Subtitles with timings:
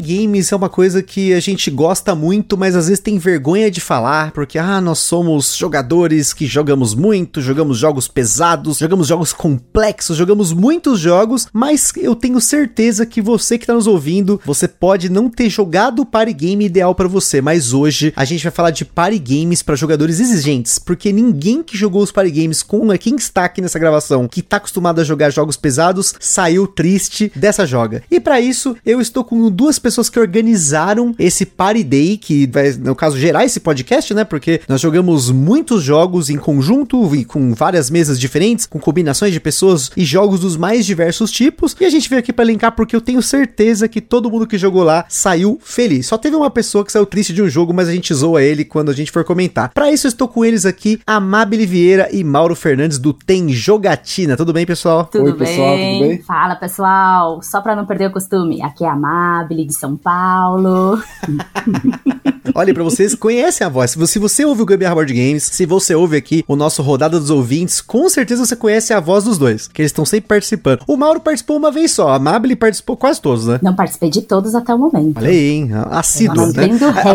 [0.00, 3.80] Games é uma coisa que a gente gosta muito, mas às vezes tem vergonha de
[3.80, 10.16] falar, porque ah, nós somos jogadores que jogamos muito, jogamos jogos pesados, jogamos jogos complexos,
[10.16, 15.08] jogamos muitos jogos, mas eu tenho certeza que você que está nos ouvindo, você pode
[15.08, 18.70] não ter jogado o party game ideal para você, mas hoje a gente vai falar
[18.70, 23.16] de party games para jogadores exigentes, porque ninguém que jogou os party games com quem
[23.16, 28.02] está aqui nessa gravação, que está acostumado a jogar jogos pesados, saiu triste dessa joga.
[28.10, 32.46] E para isso, eu estou com duas duas pessoas que organizaram esse Party Day, que
[32.46, 34.22] vai, no caso, gerar esse podcast, né?
[34.22, 39.40] Porque nós jogamos muitos jogos em conjunto e com várias mesas diferentes, com combinações de
[39.40, 41.76] pessoas e jogos dos mais diversos tipos.
[41.80, 44.56] E a gente veio aqui para linkar porque eu tenho certeza que todo mundo que
[44.56, 46.06] jogou lá saiu feliz.
[46.06, 48.64] Só teve uma pessoa que saiu triste de um jogo, mas a gente zoa ele
[48.64, 49.72] quando a gente for comentar.
[49.74, 54.36] Para isso, eu estou com eles aqui, Amabile Vieira e Mauro Fernandes do Tem Jogatina.
[54.36, 55.04] Tudo bem, pessoal?
[55.06, 55.38] Tudo Oi, bem?
[55.38, 56.22] pessoal, tudo bem?
[56.22, 57.42] Fala, pessoal.
[57.42, 61.02] Só para não perder o costume, aqui é a Amabile de São Paulo.
[62.54, 63.96] Olha, para vocês conhecem a voz.
[64.06, 67.30] Se você ouve o Gambiarra Board Games, se você ouve aqui o nosso Rodada dos
[67.30, 70.80] Ouvintes, com certeza você conhece a voz dos dois, que eles estão sempre participando.
[70.86, 73.58] O Mauro participou uma vez só, a Mabel participou quase todos, né?
[73.62, 75.18] Não participei de todos até o momento.
[75.18, 75.70] Olha aí, hein?
[75.90, 76.68] Assíduo, né?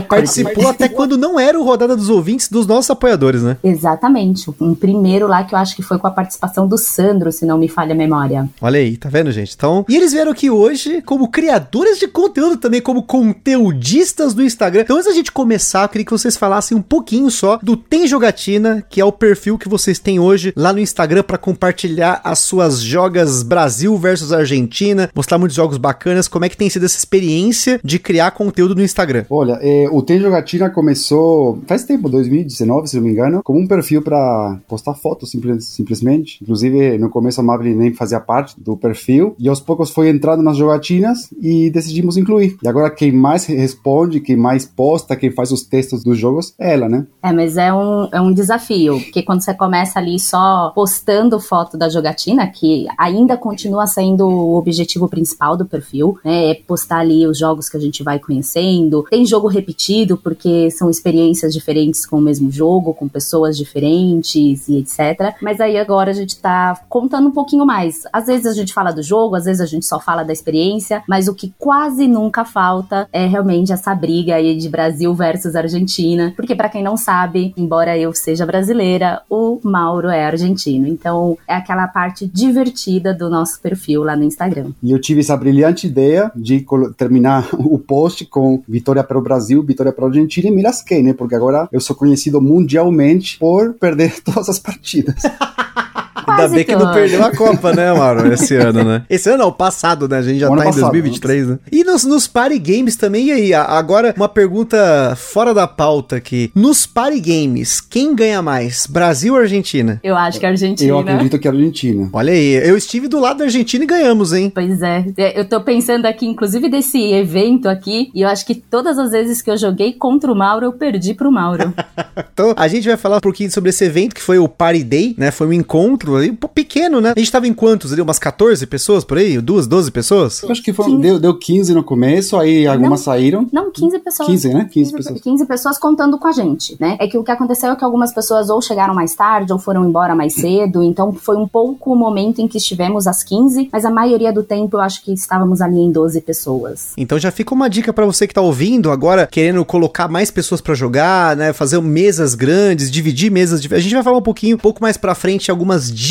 [0.07, 3.57] Participou até quando não era o Rodada dos Ouvintes dos nossos apoiadores, né?
[3.63, 4.49] Exatamente.
[4.59, 7.57] Um primeiro lá que eu acho que foi com a participação do Sandro, se não
[7.57, 8.49] me falha a memória.
[8.61, 9.53] Olha aí, tá vendo, gente?
[9.55, 14.81] Então, e eles vieram aqui hoje como criadores de conteúdo também, como conteudistas do Instagram.
[14.81, 18.07] Então, antes da gente começar, eu queria que vocês falassem um pouquinho só do Tem
[18.07, 22.39] Jogatina, que é o perfil que vocês têm hoje lá no Instagram para compartilhar as
[22.39, 26.27] suas jogas Brasil versus Argentina, mostrar muitos jogos bacanas.
[26.27, 29.25] Como é que tem sido essa experiência de criar conteúdo no Instagram?
[29.29, 33.67] Olha, é, o Tem Jogatina começou faz tempo, 2019, se não me engano, como um
[33.67, 36.39] perfil para postar fotos simples, simplesmente.
[36.41, 40.43] Inclusive, no começo a Mabel nem fazia parte do perfil e aos poucos foi entrando
[40.43, 42.34] nas jogatinas e decidimos incluir.
[42.41, 46.73] E agora quem mais responde, quem mais posta, quem faz os textos dos jogos é
[46.73, 47.05] ela, né?
[47.21, 51.77] É, mas é um, é um desafio, porque quando você começa ali só postando foto
[51.77, 56.51] da jogatina, que ainda continua sendo o objetivo principal do perfil, né?
[56.51, 59.03] É postar ali os jogos que a gente vai conhecendo.
[59.09, 64.77] Tem jogo repetido, porque são experiências diferentes com o mesmo jogo, com pessoas diferentes e
[64.77, 65.35] etc.
[65.41, 68.03] Mas aí agora a gente tá contando um pouquinho mais.
[68.11, 71.03] Às vezes a gente fala do jogo, às vezes a gente só fala da experiência,
[71.07, 76.33] mas o que quase nunca falta é realmente essa briga aí de Brasil versus Argentina,
[76.35, 80.87] porque para quem não sabe, embora eu seja brasileira, o Mauro é argentino.
[80.87, 84.71] Então é aquela parte divertida do nosso perfil lá no Instagram.
[84.81, 86.65] E eu tive essa brilhante ideia de
[86.97, 91.01] terminar o post com vitória para o Brasil, vitória para a Argentina e me lasquei,
[91.01, 91.13] né?
[91.13, 95.23] Porque agora eu sou conhecido mundialmente por perder todas as partidas.
[96.27, 99.03] Ainda bem que não perdeu a Copa, né, Mauro, esse ano, né?
[99.09, 100.17] Esse ano é o passado, né?
[100.17, 101.59] A gente já tá passado, em 2023, né?
[101.71, 103.53] E nos, nos Party Games também, e aí?
[103.53, 106.51] Agora, uma pergunta fora da pauta aqui.
[106.55, 108.87] Nos Party Games, quem ganha mais?
[108.87, 109.99] Brasil ou Argentina?
[110.03, 110.89] Eu acho que é Argentina.
[110.89, 112.09] Eu acredito que é Argentina.
[112.13, 114.51] Olha aí, eu estive do lado da Argentina e ganhamos, hein?
[114.53, 115.05] Pois é.
[115.17, 115.39] é.
[115.39, 119.41] Eu tô pensando aqui, inclusive, desse evento aqui, e eu acho que todas as vezes
[119.41, 121.73] que eu joguei contra o Mauro, eu perdi pro Mauro.
[122.33, 125.15] então, a gente vai falar um pouquinho sobre esse evento, que foi o Party Day,
[125.17, 125.31] né?
[125.31, 127.13] Foi um encontro ali, pequeno, né?
[127.15, 128.01] A gente tava em quantos ali?
[128.01, 129.39] Umas 14 pessoas por aí?
[129.39, 130.41] Duas, 12 pessoas?
[130.41, 133.47] Eu acho que foi, deu, deu 15 no começo, aí algumas não, saíram.
[133.51, 134.27] Não, 15 pessoas.
[134.27, 134.69] 15, né?
[134.71, 135.21] 15, 15 pessoas.
[135.21, 136.97] 15 pessoas contando com a gente, né?
[136.99, 139.85] É que o que aconteceu é que algumas pessoas ou chegaram mais tarde ou foram
[139.87, 143.85] embora mais cedo, então foi um pouco o momento em que estivemos às 15, mas
[143.85, 146.93] a maioria do tempo eu acho que estávamos ali em 12 pessoas.
[146.97, 150.61] Então já fica uma dica para você que tá ouvindo agora, querendo colocar mais pessoas
[150.61, 151.53] para jogar, né?
[151.53, 153.59] Fazer mesas grandes, dividir mesas.
[153.71, 156.04] A gente vai falar um pouquinho, um pouco mais pra frente, algumas dicas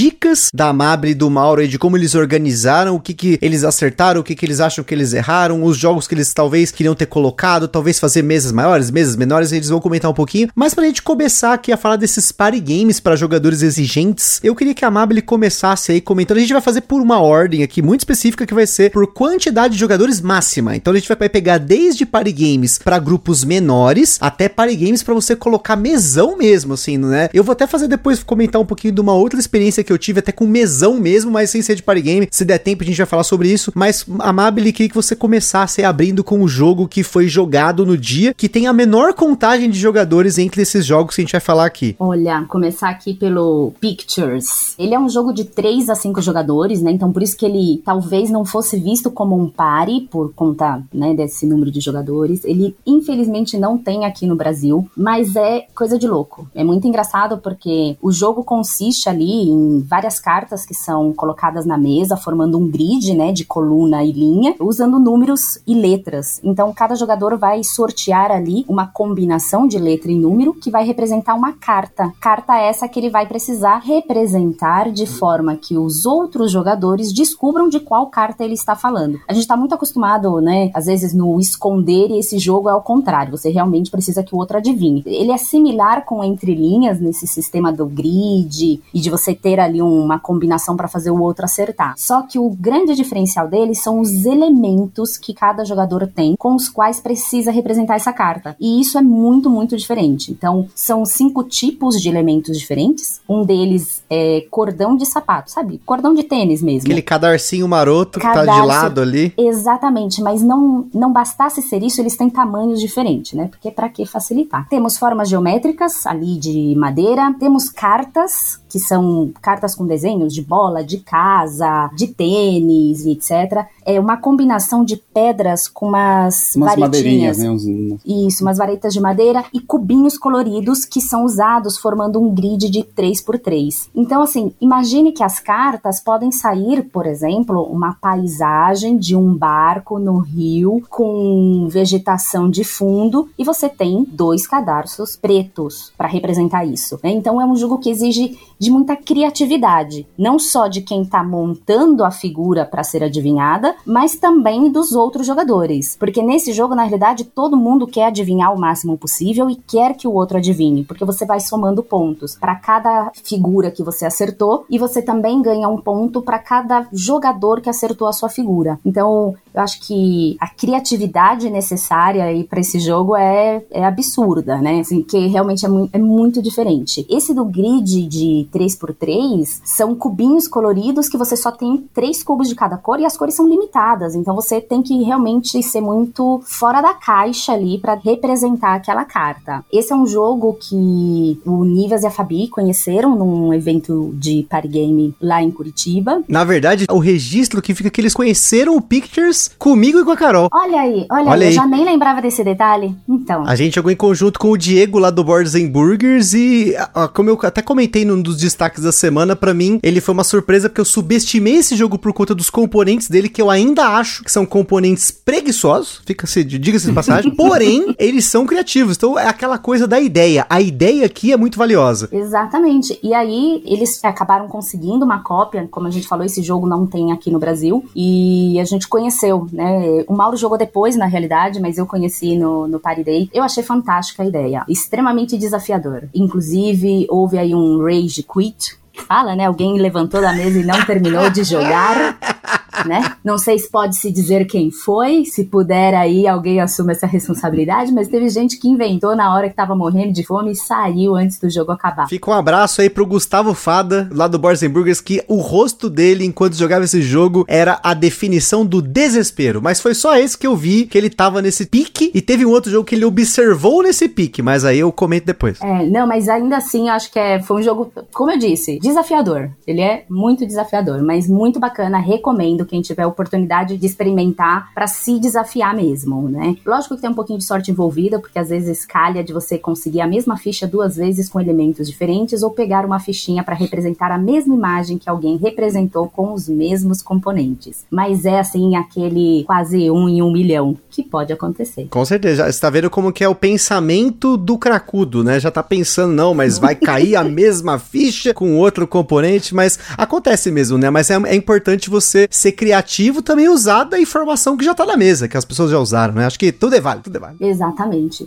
[0.53, 4.21] da Mabre e do Mauro aí de como eles organizaram, o que que eles acertaram,
[4.21, 7.06] o que que eles acham que eles erraram, os jogos que eles talvez queriam ter
[7.06, 10.49] colocado, talvez fazer mesas maiores, mesas menores, eles vão comentar um pouquinho.
[10.55, 14.75] Mas pra gente começar aqui a falar desses party games para jogadores exigentes, eu queria
[14.75, 16.38] que a Mabel começasse aí comentando.
[16.38, 19.75] A gente vai fazer por uma ordem aqui muito específica que vai ser por quantidade
[19.75, 20.75] de jogadores máxima.
[20.75, 25.14] Então a gente vai pegar desde party games para grupos menores até party games para
[25.14, 27.29] você colocar mesão mesmo, assim, né?
[27.32, 30.20] Eu vou até fazer depois comentar um pouquinho de uma outra experiência que eu tive
[30.20, 32.28] até com mesão mesmo, mas sem ser de party game.
[32.31, 33.72] Se der tempo, a gente vai falar sobre isso.
[33.75, 38.34] Mas, Amabile, queria que você começasse abrindo com o jogo que foi jogado no dia,
[38.34, 41.66] que tem a menor contagem de jogadores entre esses jogos que a gente vai falar
[41.66, 41.94] aqui.
[41.98, 44.75] Olha, começar aqui pelo Pictures.
[44.78, 46.90] Ele é um jogo de 3 a 5 jogadores, né?
[46.90, 51.14] Então por isso que ele talvez não fosse visto como um party por conta, né,
[51.14, 52.44] desse número de jogadores.
[52.44, 56.48] Ele infelizmente não tem aqui no Brasil, mas é coisa de louco.
[56.54, 61.79] É muito engraçado porque o jogo consiste ali em várias cartas que são colocadas na
[61.79, 66.41] mesa, formando um grid, né, de coluna e linha, usando números e letras.
[66.43, 71.35] Então cada jogador vai sortear ali uma combinação de letra e número que vai representar
[71.35, 72.12] uma carta.
[72.21, 77.81] Carta essa que ele vai precisar representar de forma que os outros jogadores descubram de
[77.81, 79.21] qual carta ele está falando.
[79.29, 82.82] A gente está muito acostumado, né, às vezes no esconder e esse jogo é ao
[82.82, 83.37] contrário.
[83.37, 85.03] Você realmente precisa que o outro adivinhe.
[85.06, 89.82] Ele é similar com entre linhas nesse sistema do grid e de você ter ali
[89.82, 91.94] uma combinação para fazer o outro acertar.
[91.96, 96.69] Só que o grande diferencial dele são os elementos que cada jogador tem com os
[96.69, 98.56] quais precisa representar essa carta.
[98.61, 100.31] E isso é muito, muito diferente.
[100.31, 103.20] Então, são cinco tipos de elementos diferentes.
[103.28, 105.81] Um deles é cordão de sapato, sabe?
[105.84, 106.87] Cordão de tênis mesmo.
[106.87, 109.32] Aquele cadarcinho maroto que tá de lado ali.
[109.37, 113.49] Exatamente, mas não, não bastasse ser isso, eles têm tamanhos diferentes, né?
[113.49, 114.69] Porque para que facilitar?
[114.69, 120.82] Temos formas geométricas ali de madeira, temos cartas que são cartas com desenhos de bola,
[120.82, 123.67] de casa, de tênis e etc.
[123.87, 126.81] É uma combinação de pedras com umas, Umas varetinhas.
[126.81, 127.50] madeirinhas, né?
[127.50, 132.69] Uns- Isso, umas varetas de madeira e cubinhos coloridos que são usados formando um grid
[132.69, 133.88] de 3x3.
[133.94, 140.00] Então, assim, imagine que as cartas podem sair, por exemplo, uma paisagem de um barco
[140.00, 146.99] no rio com vegetação de fundo e você tem dois cadarços pretos para representar isso.
[147.05, 147.11] né?
[147.12, 152.05] Então, é um jogo que exige de muita criatividade, não só de quem tá montando
[152.05, 155.96] a figura para ser adivinhada, mas também dos outros jogadores.
[155.99, 160.08] Porque nesse jogo, na realidade, todo mundo quer adivinhar o máximo possível e quer que
[160.08, 164.78] o outro adivinhe, porque você vai somando pontos para cada figura que você acertou e
[164.78, 168.78] você também ganha um ponto para cada jogador que acertou a sua figura.
[168.84, 174.81] Então, eu acho que a criatividade necessária para esse jogo é, é absurda, né?
[174.81, 177.06] Assim, que realmente é, mu- é muito diferente.
[177.08, 182.54] Esse do grid de 3x3 são cubinhos coloridos que você só tem três cubos de
[182.54, 184.14] cada cor e as cores são limitadas.
[184.14, 189.64] Então você tem que realmente ser muito fora da caixa ali para representar aquela carta.
[189.72, 194.68] Esse é um jogo que o Nivas e a Fabi conheceram num evento de party
[194.68, 196.22] game lá em Curitiba.
[196.28, 200.16] Na verdade, o registro que fica que eles conheceram o Pictures comigo e com a
[200.16, 200.48] Carol.
[200.52, 201.48] Olha aí, olha, Olha aí, aí.
[201.48, 202.94] eu já nem lembrava desse detalhe.
[203.08, 206.74] Então, A gente jogou em conjunto com o Diego lá do Boards and Burgers e,
[207.14, 210.69] como eu até comentei num dos destaques da semana, pra mim ele foi uma surpresa
[210.69, 214.32] porque eu subestimei esse jogo por conta dos componentes dele, que eu ainda acho que
[214.32, 219.86] são componentes preguiçosos, fica-se, diga-se de passagem, porém, eles são criativos, então é aquela coisa
[219.86, 220.46] da ideia.
[220.48, 222.08] A ideia aqui é muito valiosa.
[222.12, 222.98] Exatamente.
[223.02, 227.12] E aí eles acabaram conseguindo uma cópia, como a gente falou, esse jogo não tem
[227.12, 227.84] aqui no Brasil.
[227.94, 230.04] E a gente conheceu, né?
[230.08, 233.30] O Mauro jogou depois, na realidade, mas eu conheci no, no Party Day.
[233.32, 234.64] Eu achei fantástica a ideia.
[234.69, 236.04] Extremamente desafiador.
[236.14, 238.79] Inclusive, houve aí um rage quit.
[238.93, 239.47] que Fala, né?
[239.47, 242.19] Alguém levantou da mesa e não terminou de jogar.
[242.86, 243.16] Né?
[243.25, 247.92] Não sei se pode se dizer quem foi, se puder aí alguém assume essa responsabilidade,
[247.92, 251.38] mas teve gente que inventou na hora que tava morrendo de fome e saiu antes
[251.38, 252.08] do jogo acabar.
[252.08, 256.25] Fica um abraço aí pro Gustavo Fada, lá do and Burgers, que o rosto dele,
[256.25, 259.60] enquanto jogava esse jogo, era a definição do desespero.
[259.62, 262.50] Mas foi só esse que eu vi, que ele tava nesse pique, e teve um
[262.50, 265.61] outro jogo que ele observou nesse pique, mas aí eu comento depois.
[265.61, 269.50] É, não, mas ainda assim, acho que é, foi um jogo, como eu disse, desafiador.
[269.66, 271.99] Ele é muito desafiador, mas muito bacana.
[271.99, 276.57] Recomendo quem tiver a oportunidade de experimentar pra se desafiar mesmo, né?
[276.66, 280.00] Lógico que tem um pouquinho de sorte envolvida, porque às vezes calha de você conseguir
[280.00, 284.19] a mesma ficha duas vezes com elementos diferentes ou pegar uma fichinha pra representar a
[284.19, 287.85] mesma imagem que alguém representou com os mesmos componentes.
[287.88, 291.87] Mas é assim aquele quase um em um milhão que pode acontecer.
[291.90, 295.38] Com certeza, você tá vendo como que é o pensamento do cracudo, né?
[295.38, 300.50] Já tá pensando, não, mas vai cair a mesma ficha com outro componente, mas acontece
[300.50, 300.90] mesmo, né?
[300.90, 304.97] Mas é, é importante você ser criativo também usar da informação que já tá na
[304.97, 306.25] mesa, que as pessoas já usaram, né?
[306.25, 307.44] Acho que tudo é válido, tudo é válido.
[307.44, 308.26] Exatamente.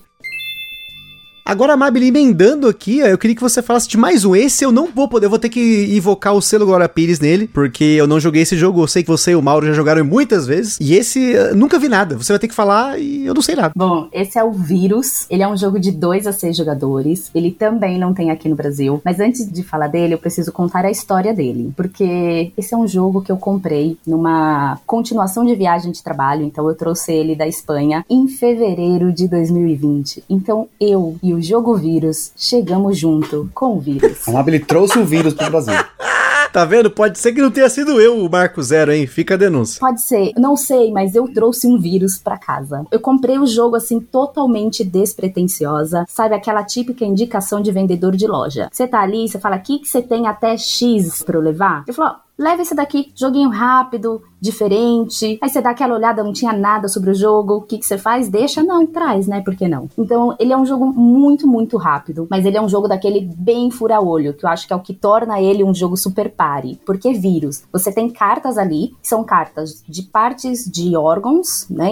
[1.47, 4.35] Agora, Mabel, emendando aqui, eu queria que você falasse de mais um.
[4.35, 7.47] Esse eu não vou poder, eu vou ter que invocar o selo Glória Pires nele,
[7.47, 8.81] porque eu não joguei esse jogo.
[8.81, 10.77] Eu sei que você e o Mauro já jogaram muitas vezes.
[10.81, 12.17] E esse, uh, nunca vi nada.
[12.17, 13.71] Você vai ter que falar e eu não sei nada.
[13.73, 15.25] Bom, esse é o Vírus.
[15.29, 17.31] Ele é um jogo de 2 a 6 jogadores.
[17.33, 19.01] Ele também não tem aqui no Brasil.
[19.05, 21.71] Mas antes de falar dele, eu preciso contar a história dele.
[21.77, 26.43] Porque esse é um jogo que eu comprei numa continuação de viagem de trabalho.
[26.43, 30.25] Então eu trouxe ele da Espanha em fevereiro de 2020.
[30.29, 34.27] Então eu e o jogo Vírus chegamos junto com o vírus.
[34.27, 35.73] A Mabel trouxe o vírus pro Brasil.
[36.51, 36.89] Tá vendo?
[36.89, 39.05] Pode ser que não tenha sido eu o Marco Zero, hein?
[39.05, 39.79] Fica a denúncia.
[39.79, 42.85] Pode ser, não sei, mas eu trouxe um vírus pra casa.
[42.89, 48.69] Eu comprei o jogo assim totalmente despretensiosa, sabe aquela típica indicação de vendedor de loja.
[48.71, 51.93] Você tá ali, você fala: "Que que você tem até X para eu levar?" Eu
[51.93, 55.37] falo: leva esse daqui, joguinho rápido, diferente.
[55.41, 57.55] Aí você dá aquela olhada, não tinha nada sobre o jogo.
[57.55, 58.29] O que, que você faz?
[58.29, 58.63] Deixa?
[58.63, 59.41] Não, traz, né?
[59.41, 59.89] Por que não?
[59.97, 62.27] Então, ele é um jogo muito, muito rápido.
[62.29, 64.93] Mas ele é um jogo daquele bem fura-olho, que eu acho que é o que
[64.93, 66.79] torna ele um jogo super pare.
[66.85, 67.63] Porque vírus.
[67.71, 71.87] Você tem cartas ali, que são cartas de partes de órgãos, né?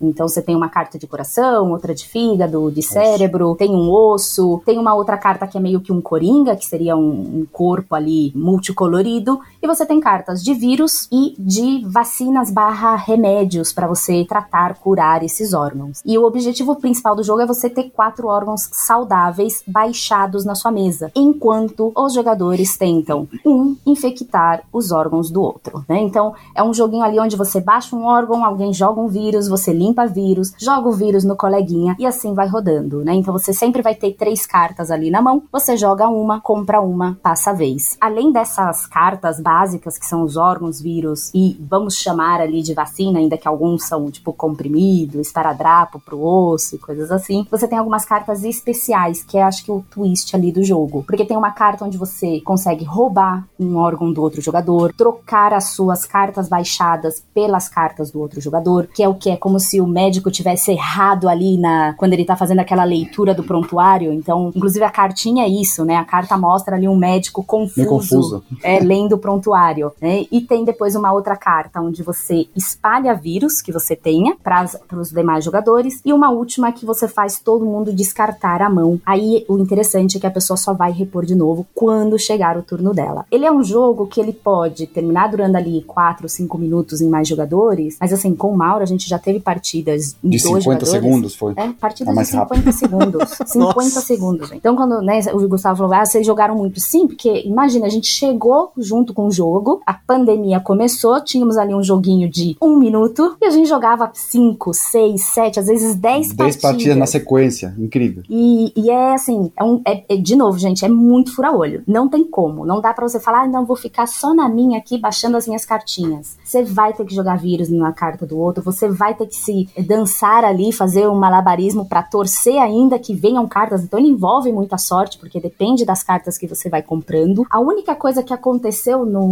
[0.00, 4.60] Então você tem uma carta de coração, outra de fígado, de cérebro, tem um osso,
[4.66, 7.94] tem uma outra carta que é meio que um coringa, que seria um, um corpo
[7.94, 9.40] ali multicolorido.
[9.62, 15.22] E você tem cartas de vírus e de vacinas barra remédios para você tratar, curar
[15.22, 16.02] esses órgãos.
[16.04, 20.70] E o objetivo principal do jogo é você ter quatro órgãos saudáveis baixados na sua
[20.70, 25.98] mesa, enquanto os jogadores tentam, um, infectar os órgãos do outro, né?
[26.00, 29.72] Então, é um joguinho ali onde você baixa um órgão, alguém joga um vírus, você
[29.72, 33.14] limpa vírus, joga o vírus no coleguinha e assim vai rodando, né?
[33.14, 37.18] Então, você sempre vai ter três cartas ali na mão, você joga uma, compra uma,
[37.22, 37.96] passa a vez.
[38.00, 43.18] Além dessas cartas básicas, que são os órgãos, vírus e vamos chamar ali de vacina,
[43.18, 47.46] ainda que alguns são tipo comprimido, esparadrapo pro osso e coisas assim.
[47.50, 51.04] Você tem algumas cartas especiais, que é acho que o twist ali do jogo.
[51.06, 55.70] Porque tem uma carta onde você consegue roubar um órgão do outro jogador, trocar as
[55.70, 59.80] suas cartas baixadas pelas cartas do outro jogador, que é o que é como se
[59.80, 64.12] o médico tivesse errado ali na quando ele tá fazendo aquela leitura do prontuário.
[64.12, 65.96] Então, inclusive a cartinha é isso, né?
[65.96, 68.44] A carta mostra ali um médico confuso, confuso.
[68.62, 69.63] É, lendo o prontuário,
[70.00, 70.24] né?
[70.30, 75.10] E tem depois uma outra carta onde você espalha vírus que você tenha para os
[75.10, 79.00] demais jogadores e uma última que você faz todo mundo descartar a mão.
[79.06, 82.62] Aí o interessante é que a pessoa só vai repor de novo quando chegar o
[82.62, 83.24] turno dela.
[83.30, 87.26] Ele é um jogo que ele pode terminar durando ali 4, 5 minutos em mais
[87.28, 90.84] jogadores, mas assim, com o Mauro a gente já teve partidas em De dois 50
[90.84, 90.88] jogadores.
[90.90, 91.52] segundos foi.
[91.56, 93.30] É, partidas É de mais 50 segundos.
[93.46, 94.00] 50 Nossa.
[94.00, 94.58] segundos, gente.
[94.58, 96.80] Então, quando né, o Gustavo falou, ah, vocês jogaram muito.
[96.80, 99.53] Sim, porque imagina, a gente chegou junto com o jogo,
[99.86, 104.72] a pandemia começou, tínhamos ali um joguinho de um minuto, e a gente jogava 5,
[104.72, 106.56] 6, 7, às vezes 10 10 partidas.
[106.62, 107.74] partidas na sequência.
[107.78, 108.22] Incrível.
[108.28, 111.82] E, e é assim, é um, é- é- de novo, gente, é muito fura-olho.
[111.86, 112.64] Não tem como.
[112.64, 115.46] Não dá pra você falar, ah, não, vou ficar só na minha aqui baixando as
[115.46, 116.36] minhas cartinhas.
[116.44, 119.68] Você vai ter que jogar vírus na carta do outro, você vai ter que se
[119.86, 123.82] dançar ali, fazer um malabarismo pra torcer ainda que venham cartas.
[123.82, 127.46] Então ele envolve muita sorte, porque depende das cartas que você vai comprando.
[127.50, 129.26] A única coisa que aconteceu no,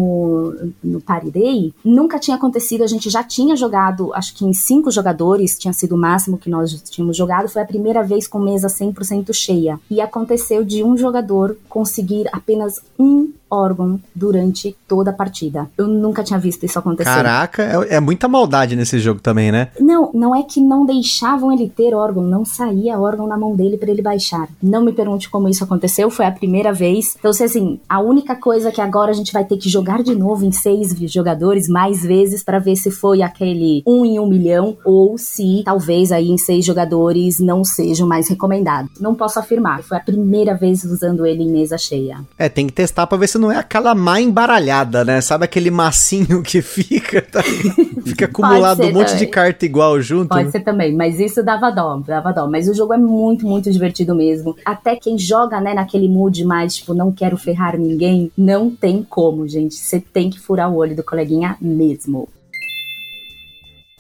[0.83, 2.85] no Party Day nunca tinha acontecido.
[2.85, 6.51] A gente já tinha jogado, acho que em cinco jogadores, tinha sido o máximo que
[6.51, 7.49] nós tínhamos jogado.
[7.49, 9.79] Foi a primeira vez com mesa 100% cheia.
[9.91, 15.69] E aconteceu de um jogador conseguir apenas um órgão durante toda a partida.
[15.77, 17.11] Eu nunca tinha visto isso acontecer.
[17.11, 19.69] Caraca, é, é muita maldade nesse jogo também, né?
[19.79, 23.77] Não, não é que não deixavam ele ter órgão, não saía órgão na mão dele
[23.77, 24.49] pra ele baixar.
[24.63, 27.15] Não me pergunte como isso aconteceu, foi a primeira vez.
[27.19, 30.15] Então, se assim, a única coisa que agora a gente vai ter que jogar de
[30.15, 34.77] novo em seis jogadores mais vezes pra ver se foi aquele um em um milhão
[34.85, 38.89] ou se talvez aí em seis jogadores não seja o mais recomendado.
[39.01, 42.21] Não posso afirmar, foi a primeira vez usando ele em mesa cheia.
[42.39, 45.21] É, tem que testar pra ver se não é aquela má embaralhada, né?
[45.21, 47.43] Sabe aquele massinho que fica, tá?
[48.07, 49.31] fica acumulado um monte de também.
[49.31, 50.29] carta igual junto.
[50.29, 50.51] Pode né?
[50.53, 52.47] ser também, mas isso dava dó, dava dó.
[52.47, 54.57] Mas o jogo é muito, muito divertido mesmo.
[54.65, 59.49] Até quem joga, né, naquele mood mais, tipo, não quero ferrar ninguém, não tem como,
[59.49, 59.75] gente.
[59.75, 62.29] Você tem que furar o olho do coleguinha mesmo.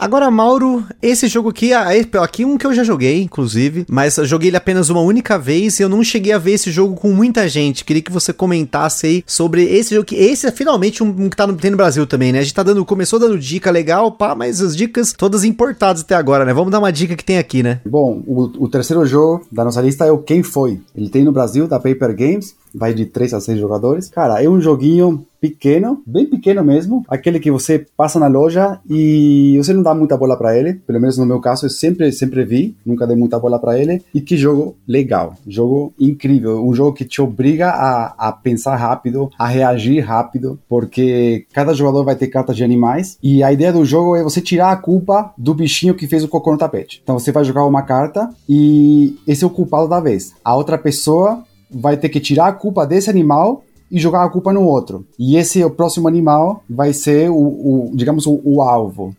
[0.03, 4.17] Agora, Mauro, esse jogo aqui, ah, esse- aqui um que eu já joguei, inclusive, mas
[4.25, 7.13] joguei ele apenas uma única vez e eu não cheguei a ver esse jogo com
[7.13, 7.85] muita gente.
[7.85, 11.37] Queria que você comentasse aí sobre esse jogo, que esse é finalmente um, um que
[11.37, 12.41] tá no, tem no Brasil também, né?
[12.41, 16.17] A gente tá dando, começou dando dica legal, pá, mas as dicas todas importadas até
[16.17, 16.53] agora, né?
[16.53, 17.81] Vamos dar uma dica que tem aqui, né?
[17.87, 20.81] Bom, o, o terceiro jogo da nossa lista é o Quem Foi.
[20.97, 24.09] Ele tem no Brasil, da Paper Games, vai de 3 a 6 jogadores.
[24.09, 29.57] Cara, é um joguinho pequeno, bem pequeno mesmo, aquele que você passa na loja e
[29.59, 32.45] você não dá muita bola para ele, pelo menos no meu caso eu sempre sempre
[32.45, 34.01] vi, nunca dei muita bola para ele.
[34.15, 39.31] E que jogo legal, jogo incrível, um jogo que te obriga a, a pensar rápido,
[39.37, 43.85] a reagir rápido, porque cada jogador vai ter cartas de animais e a ideia do
[43.85, 47.01] jogo é você tirar a culpa do bichinho que fez o cocô no tapete.
[47.03, 50.35] Então você vai jogar uma carta e esse é o culpado da vez.
[50.45, 54.55] A outra pessoa vai ter que tirar a culpa desse animal e jogar a culpa
[54.55, 55.05] no outro.
[55.19, 59.15] E esse o próximo animal vai ser o, o digamos, o, o, alvo.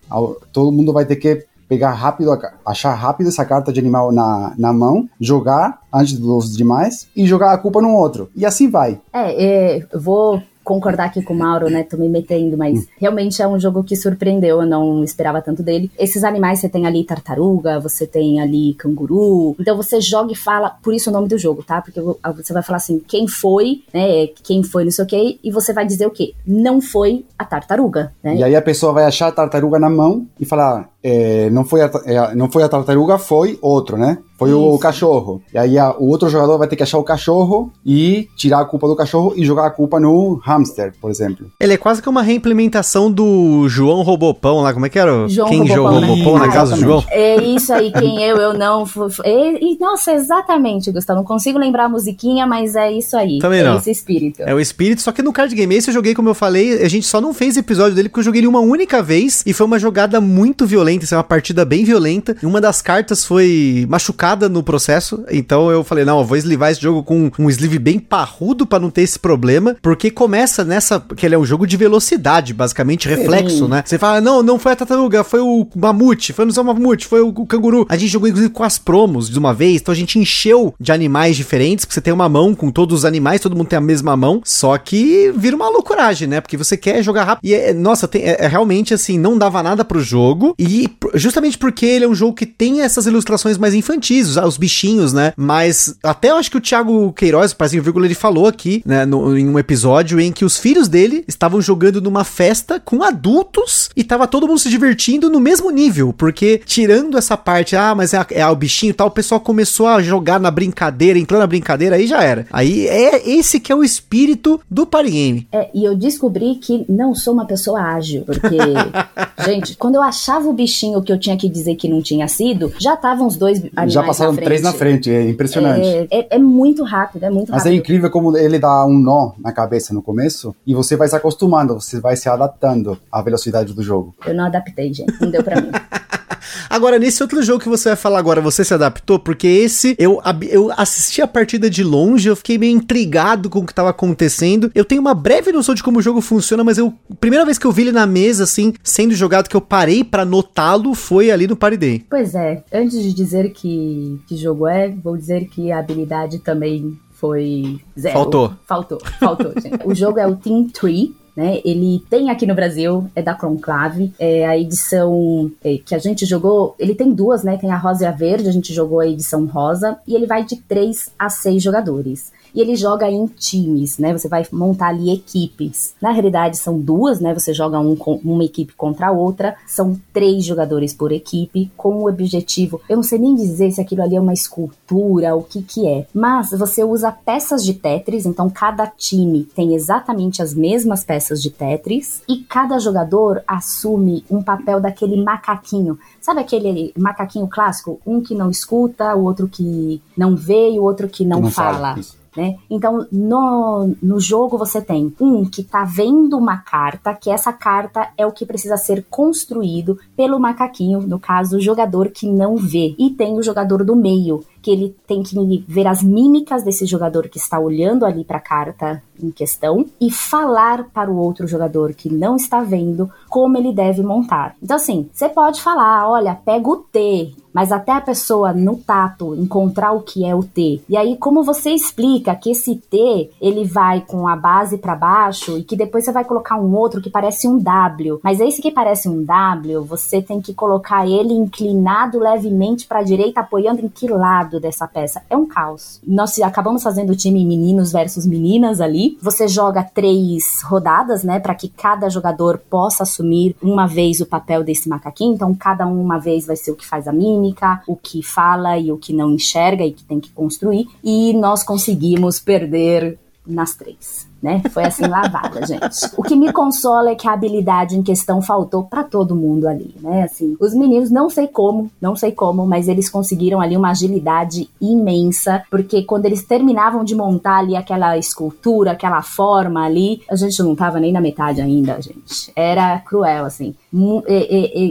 [0.52, 2.32] Todo mundo vai ter que pegar rápido,
[2.66, 7.54] achar rápido essa carta de animal na, na mão, jogar antes dos demais e jogar
[7.54, 8.30] a culpa no outro.
[8.36, 9.00] E assim vai.
[9.14, 11.84] É, é vou concordar aqui com o Mauro, né?
[11.84, 12.86] Tô me metendo, mas hum.
[12.98, 15.92] realmente é um jogo que surpreendeu, eu não esperava tanto dele.
[15.98, 19.56] Esses animais, você tem ali tartaruga, você tem ali canguru.
[19.60, 21.82] Então você joga e fala, por isso o nome do jogo, tá?
[21.82, 24.28] Porque você vai falar assim, quem foi, né?
[24.44, 26.34] Quem foi, não sei o quê, e você vai dizer o quê?
[26.46, 28.36] Não foi a tartaruga, né?
[28.36, 31.82] E aí a pessoa vai achar a tartaruga na mão e falar, é, não, foi
[31.82, 34.18] a, é, não foi a tartaruga, foi outro, né?
[34.44, 34.60] Foi Isso.
[34.60, 35.42] o cachorro.
[35.54, 38.66] E aí a, o outro jogador vai ter que achar o cachorro e tirar a
[38.66, 41.48] culpa do cachorro e jogar a culpa no hamster, por exemplo.
[41.60, 45.28] Ele é quase que uma reimplementação do João Robopão lá, como é que era?
[45.28, 46.08] João quem Robopão, João né?
[46.08, 47.04] Robopão na casa do João?
[47.10, 48.86] É isso aí, quem eu, eu não.
[49.26, 51.20] E, nossa, exatamente, Gustavo.
[51.20, 53.40] Não consigo lembrar a musiquinha, mas é isso aí.
[53.40, 53.78] Também é não.
[53.78, 54.42] esse espírito.
[54.42, 56.90] É o espírito, só que no card game esse eu joguei, como eu falei, a
[56.90, 59.66] gente só não fez episódio dele porque eu joguei ele uma única vez e foi
[59.66, 62.36] uma jogada muito violenta, isso é uma partida bem violenta.
[62.44, 66.82] Uma das cartas foi machucada no processo, então eu falei, não, eu vou eslivar esse
[66.82, 71.26] jogo com um sleeve bem parrudo para não ter esse problema, porque começa nessa, que
[71.26, 73.84] ele é um jogo de velocidade, basicamente reflexo, né?
[73.86, 77.30] Você fala, não, não foi a tartaruga, foi o mamute, foi o mamute, foi o,
[77.30, 77.86] o canguru.
[77.90, 80.92] A gente jogou inclusive com as promos de uma vez, então a gente encheu de
[80.92, 83.82] animais diferentes, porque você tem uma mão com todos os animais, todo mundo tem a
[83.82, 86.42] mesma mão, só que vira uma loucuragem, né?
[86.42, 87.46] Porque você quer jogar rápido.
[87.46, 91.58] E é, nossa, tem, é, é realmente assim, não dava nada pro jogo, e justamente
[91.58, 95.34] porque ele é um jogo que tem essas ilustrações mais infantis, os, os bichinhos, né?
[95.36, 99.06] Mas até eu acho que o Thiago Queiroz, o Paizinho Vírgula, ele falou aqui, né,
[99.06, 103.90] no, em um episódio em que os filhos dele estavam jogando numa festa com adultos
[103.96, 108.14] e tava todo mundo se divertindo no mesmo nível, porque tirando essa parte, ah, mas
[108.14, 111.48] é, é o bichinho e tal, o pessoal começou a jogar na brincadeira, entrou na
[111.48, 112.46] brincadeira, aí já era.
[112.52, 115.48] Aí é esse que é o espírito do party game.
[115.52, 118.58] É, e eu descobri que não sou uma pessoa ágil, porque,
[119.46, 122.74] gente, quando eu achava o bichinho que eu tinha que dizer que não tinha sido,
[122.80, 125.88] já estavam os dois animais Já passaram na três na frente, é impressionante.
[125.88, 127.72] É, é, é, muito rápido, é muito Mas é rápido.
[127.72, 131.08] Mas é incrível como ele dá um nó na cabeça no começo e você vai
[131.08, 134.16] se acostumando, você vai se adaptando à velocidade do jogo.
[134.26, 135.72] Eu não adaptei, gente, não deu pra mim.
[136.70, 139.20] Agora, nesse outro jogo que você vai falar agora, você se adaptou?
[139.20, 143.66] Porque esse, eu, eu assisti a partida de longe, eu fiquei meio intrigado com o
[143.66, 144.72] que estava acontecendo.
[144.74, 147.66] Eu tenho uma breve noção de como o jogo funciona, mas eu, primeira vez que
[147.66, 151.48] eu vi ele na mesa, assim, sendo jogado, que eu parei para notá-lo, foi ali
[151.48, 152.06] no Party Day.
[152.10, 156.98] Pois é, antes de dizer que, que jogo é, vou dizer que a habilidade também
[157.24, 158.14] foi zero.
[158.14, 158.54] Faltou.
[158.68, 159.80] Faltou, faltou, gente.
[159.86, 161.62] O jogo é o Team Tree, né?
[161.66, 166.26] Ele tem aqui no Brasil, é da Conclave, é a edição é, que a gente
[166.26, 167.58] jogou, ele tem duas, né?
[167.58, 170.44] Tem a rosa e a verde, a gente jogou a edição rosa, e ele vai
[170.44, 174.14] de 3 a 6 jogadores e ele joga em times, né?
[174.14, 175.96] Você vai montar ali equipes.
[176.02, 177.34] Na realidade, são duas, né?
[177.34, 179.56] Você joga um, uma equipe contra a outra.
[179.68, 182.82] São três jogadores por equipe, com o objetivo.
[182.88, 186.06] Eu não sei nem dizer se aquilo ali é uma escultura, o que que é.
[186.14, 191.50] Mas você usa peças de Tetris, então cada time tem exatamente as mesmas peças de
[191.50, 195.98] Tetris e cada jogador assume um papel daquele macaquinho.
[196.22, 198.00] Sabe aquele macaquinho clássico?
[198.06, 201.44] Um que não escuta, o outro que não vê e o outro que não, que
[201.44, 201.96] não fala.
[201.96, 202.58] fala né?
[202.70, 208.10] Então, no, no jogo você tem um que tá vendo uma carta, que essa carta
[208.18, 212.96] é o que precisa ser construído pelo macaquinho, no caso, o jogador que não vê.
[212.98, 215.36] E tem o jogador do meio, que ele tem que
[215.68, 220.10] ver as mímicas desse jogador que está olhando ali para a carta em questão e
[220.10, 224.56] falar para o outro jogador que não está vendo como ele deve montar.
[224.64, 229.36] Então, assim, você pode falar: olha, pega o T, mas até a pessoa no tato
[229.36, 230.82] encontrar o que é o T.
[230.90, 235.58] E aí, como você explica que esse T ele vai com a base para baixo
[235.58, 238.72] e que depois você vai colocar um outro que parece um W, mas esse que
[238.72, 243.90] parece um W, você tem que colocar ele inclinado levemente para a direita, apoiando em
[243.90, 244.53] que lado?
[244.60, 245.22] Dessa peça.
[245.30, 246.00] É um caos.
[246.06, 249.18] Nós acabamos fazendo o time meninos versus meninas ali.
[249.22, 254.64] Você joga três rodadas, né, para que cada jogador possa assumir uma vez o papel
[254.64, 255.34] desse macaquinho.
[255.34, 258.78] Então, cada um uma vez vai ser o que faz a mímica, o que fala
[258.78, 260.88] e o que não enxerga e que tem que construir.
[261.04, 264.33] E nós conseguimos perder nas três.
[264.44, 264.62] Né?
[264.72, 266.12] Foi assim lavada, gente.
[266.18, 269.96] O que me consola é que a habilidade em questão faltou para todo mundo ali,
[270.02, 270.24] né?
[270.24, 274.70] Assim, os meninos não sei como, não sei como, mas eles conseguiram ali uma agilidade
[274.82, 280.62] imensa, porque quando eles terminavam de montar ali aquela escultura, aquela forma ali, a gente
[280.62, 282.52] não tava nem na metade ainda, gente.
[282.54, 283.74] Era cruel assim.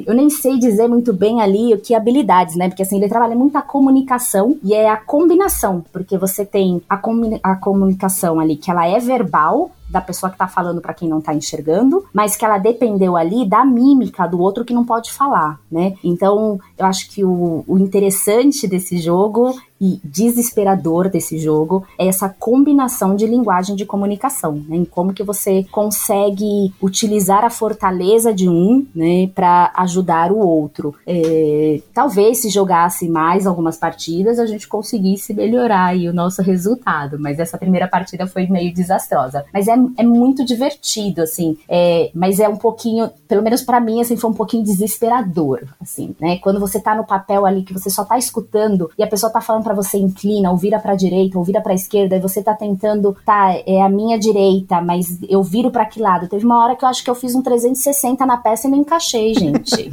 [0.07, 2.69] Eu nem sei dizer muito bem ali o que habilidades, né?
[2.69, 7.01] Porque assim, ele trabalha muito a comunicação e é a combinação, porque você tem a,
[7.43, 9.42] a comunicação ali que ela é verbal,
[9.89, 13.47] da pessoa que tá falando para quem não tá enxergando, mas que ela dependeu ali
[13.47, 15.95] da mímica do outro que não pode falar, né?
[16.03, 22.29] Então, eu acho que o, o interessante desse jogo e desesperador desse jogo é essa
[22.29, 24.77] combinação de linguagem de comunicação, né?
[24.77, 30.95] Em como que você consegue utilizar a fortaleza de um, né, para ajudar o outro.
[31.05, 37.41] É, talvez se jogasse mais algumas partidas a gente conseguisse melhorar o nosso resultado, mas
[37.41, 39.45] essa primeira partida foi meio desastrosa.
[39.53, 44.01] Mas é, é muito divertido, assim, é, mas é um pouquinho, pelo menos para mim,
[44.01, 46.39] assim, foi um pouquinho desesperador, assim, né?
[46.39, 49.41] Quando você tá no papel ali que você só tá escutando e a pessoa tá
[49.41, 52.55] falando para você inclina, ou vira pra direita, ou vira pra esquerda, e você tá
[52.55, 56.29] tentando, tá, é a minha direita, mas eu viro para que lado?
[56.29, 58.79] Teve uma hora que eu acho que eu fiz um 360 na peça e não
[58.79, 59.89] encaixei, gente.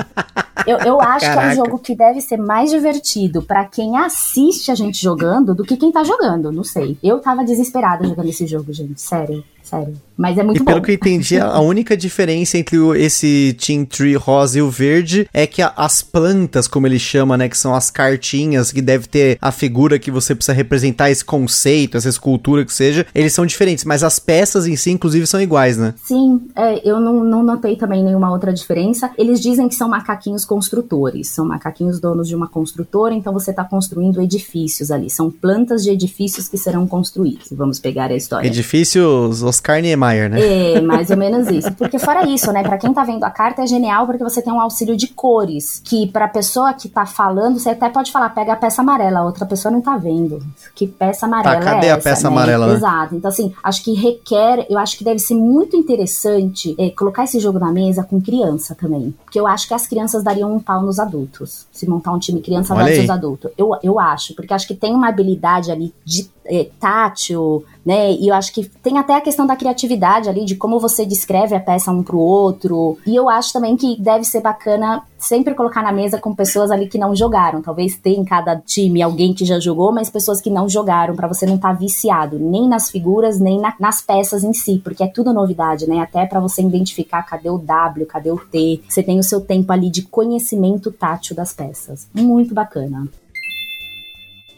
[0.68, 1.42] Eu, eu acho Caraca.
[1.42, 5.56] que é um jogo que deve ser mais divertido para quem assiste a gente jogando
[5.56, 6.98] do que quem tá jogando, não sei.
[7.02, 10.02] Eu tava desesperada jogando esse jogo, gente, sério sério.
[10.20, 10.66] Mas é muito e bom.
[10.66, 14.70] pelo que eu entendi, a única diferença entre o, esse Team Tree rosa e o
[14.70, 18.82] verde é que a, as plantas, como ele chama, né, que são as cartinhas, que
[18.82, 23.32] deve ter a figura que você precisa representar esse conceito, essa escultura que seja, eles
[23.32, 25.94] são diferentes, mas as peças em si, inclusive, são iguais, né?
[26.04, 29.12] Sim, é, eu não, não notei também nenhuma outra diferença.
[29.18, 33.64] Eles dizem que são macaquinhos construtores, são macaquinhos donos de uma construtora, então você está
[33.64, 35.10] construindo edifícios ali.
[35.10, 37.48] São plantas de edifícios que serão construídos.
[37.52, 38.46] Vamos pegar a história.
[38.46, 40.40] Edifícios Oscar Niemeyer, né?
[40.76, 41.72] É, mais ou menos isso.
[41.74, 44.52] Porque fora isso, né, para quem tá vendo a carta é genial porque você tem
[44.52, 48.54] um auxílio de cores, que pra pessoa que tá falando, você até pode falar, pega
[48.54, 50.42] a peça amarela, a outra pessoa não tá vendo.
[50.76, 52.36] Que peça amarela tá, cadê é a peça né?
[52.36, 52.68] amarela?
[52.68, 52.74] Né?
[52.74, 53.16] Exato.
[53.16, 57.40] Então assim, acho que requer, eu acho que deve ser muito interessante é, colocar esse
[57.40, 59.14] jogo na mesa com criança também.
[59.24, 61.68] Porque eu acho que as crianças dariam um pau nos adultos.
[61.72, 63.50] Se montar um time criança versus adulto.
[63.58, 68.12] Eu, eu acho, porque acho que tem uma habilidade ali de é, tátil, né?
[68.12, 71.56] E eu acho que tem até a questão da criatividade ali, de como você descreve
[71.56, 72.98] a peça um pro outro.
[73.06, 76.88] E eu acho também que deve ser bacana sempre colocar na mesa com pessoas ali
[76.88, 77.62] que não jogaram.
[77.62, 81.28] Talvez tenha em cada time alguém que já jogou, mas pessoas que não jogaram, para
[81.28, 85.04] você não estar tá viciado nem nas figuras, nem na, nas peças em si, porque
[85.04, 86.00] é tudo novidade, né?
[86.00, 88.82] Até para você identificar cadê o W, cadê o T.
[88.88, 92.08] Você tem o seu tempo ali de conhecimento tátil das peças.
[92.14, 93.08] Muito bacana.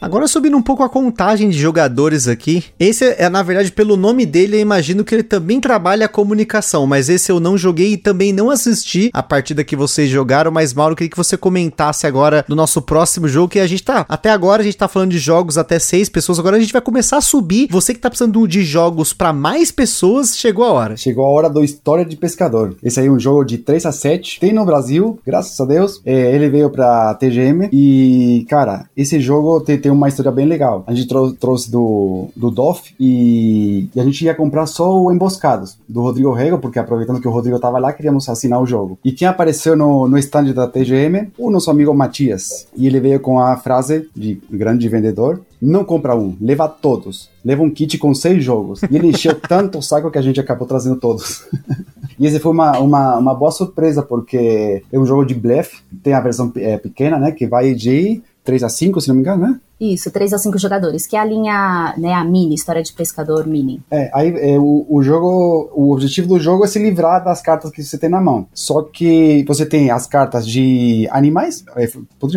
[0.02, 2.64] Agora subindo um pouco a contagem de jogadores aqui.
[2.80, 6.88] Esse é, na verdade, pelo nome dele, eu imagino que ele também trabalha a comunicação,
[6.88, 10.74] mas esse eu não joguei e também não assisti a partida que vocês jogaram, mas
[10.74, 14.32] Mauro, queria que você comentasse agora do nosso próximo jogo, que a gente tá, até
[14.32, 17.18] agora a gente tá falando de jogos até seis pessoas, agora a gente vai começar
[17.18, 17.68] a subir.
[17.70, 20.98] Você que tá precisando de jogos para mais pessoas, chegou a hora.
[20.98, 22.76] Chegou a hora do História de Pescador.
[22.82, 26.02] Esse aí é um jogo de 3 a 7, tem no Brasil, graças a Deus.
[26.04, 30.84] É, ele veio pra TGM e, cara, esse jogo tem, tem uma história bem legal.
[30.88, 35.12] A gente trou trouxe do, do DOF e, e, a gente ia comprar só o
[35.12, 38.98] Emboscados, do Rodrigo Rego, porque aproveitando que o Rodrigo tava lá, queríamos assinar o jogo.
[39.04, 41.32] E quem apareceu no, no stand da TGM?
[41.38, 42.68] O nosso amigo Matias.
[42.76, 47.30] E ele veio com a frase de grande vendedor, não compra um, leva todos.
[47.46, 48.82] Leva um kit com seis jogos.
[48.84, 51.46] E ele encheu tanto o saco que a gente acabou trazendo todos.
[52.18, 56.14] e esse foi uma, uma, uma boa surpresa, porque é um jogo de blefe, tem
[56.14, 59.48] a versão é, pequena, né, que vai de 3 a 5, se não me engano,
[59.48, 59.60] né?
[59.82, 63.48] Isso, 3 a 5 jogadores, que é a linha, né, a mini, história de pescador
[63.48, 63.82] mini.
[63.90, 67.72] É, aí é, o, o jogo, o objetivo do jogo é se livrar das cartas
[67.72, 68.46] que você tem na mão.
[68.54, 71.90] Só que você tem as cartas de animais, é,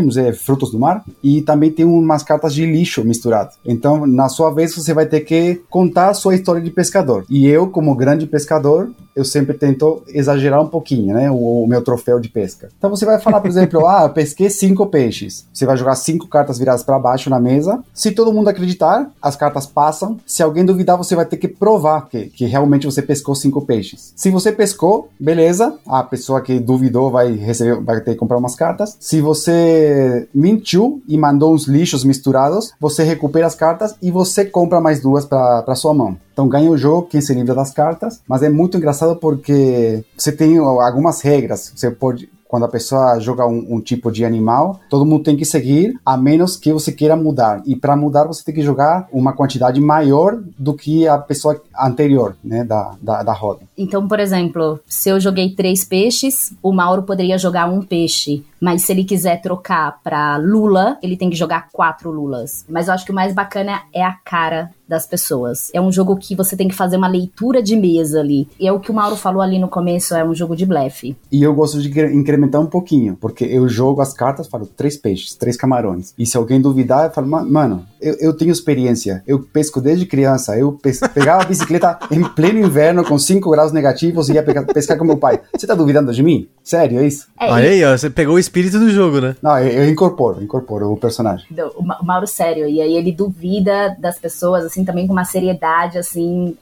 [0.07, 3.51] dizer frutos do mar, e também tem umas cartas de lixo misturado.
[3.63, 7.27] Então, na sua vez, você vai ter que contar a sua história de pescador.
[7.29, 11.31] E eu, como grande pescador, eu sempre tento exagerar um pouquinho, né?
[11.31, 12.69] O, o, meu troféu de pesca.
[12.77, 15.47] Então você vai falar, por exemplo, ah, pesquei cinco peixes.
[15.53, 17.83] Você vai jogar cinco cartas viradas para baixo na mesa.
[17.93, 20.19] Se todo mundo acreditar, as cartas passam.
[20.27, 24.13] Se alguém duvidar, você vai ter que provar que, que realmente você pescou cinco peixes.
[24.17, 25.77] Se você pescou, beleza.
[25.87, 28.97] A pessoa que duvidou vai receber, vai ter que comprar umas cartas.
[29.01, 34.81] Se você mentiu e mandou uns lixos misturados, você recupera as cartas e você compra
[34.81, 36.17] mais duas para sua mão.
[36.33, 40.33] Então ganha o jogo quem se livra das cartas, mas é muito engraçado porque você
[40.33, 41.73] tem algumas regras.
[41.75, 45.45] Você pode quando a pessoa joga um, um, tipo de animal, todo mundo tem que
[45.45, 47.61] seguir, a menos que você queira mudar.
[47.67, 52.37] E para mudar, você tem que jogar uma quantidade maior do que a pessoa anterior,
[52.45, 53.63] né, da, da, da roda.
[53.77, 58.45] Então, por exemplo, se eu joguei três peixes, o Mauro poderia jogar um peixe.
[58.65, 62.65] Mas se ele quiser trocar para Lula, ele tem que jogar quatro Lulas.
[62.67, 65.71] Mas eu acho que o mais bacana é a cara das pessoas.
[65.75, 68.49] É um jogo que você tem que fazer uma leitura de mesa ali.
[68.59, 71.17] E é o que o Mauro falou ali no começo, é um jogo de blefe.
[71.31, 75.35] E eu gosto de incrementar um pouquinho, porque eu jogo as cartas, falo três peixes,
[75.35, 76.15] três camarões.
[76.19, 80.57] E se alguém duvidar, eu falo, mano, eu, eu tenho experiência, eu pesco desde criança,
[80.59, 80.79] eu
[81.15, 85.17] pegava a bicicleta em pleno inverno com 5 graus negativos e ia pescar com meu
[85.17, 85.41] pai.
[85.57, 86.49] Você tá duvidando de mim?
[86.63, 87.27] Sério, é isso?
[87.41, 89.37] É, Olha aí, ó, você pegou o espírito do jogo, né?
[89.43, 91.47] Não, eu, eu incorporo, incorporo o personagem.
[91.77, 96.57] O Mauro, sério, e aí ele duvida das pessoas, assim, também com uma seriedade, assim,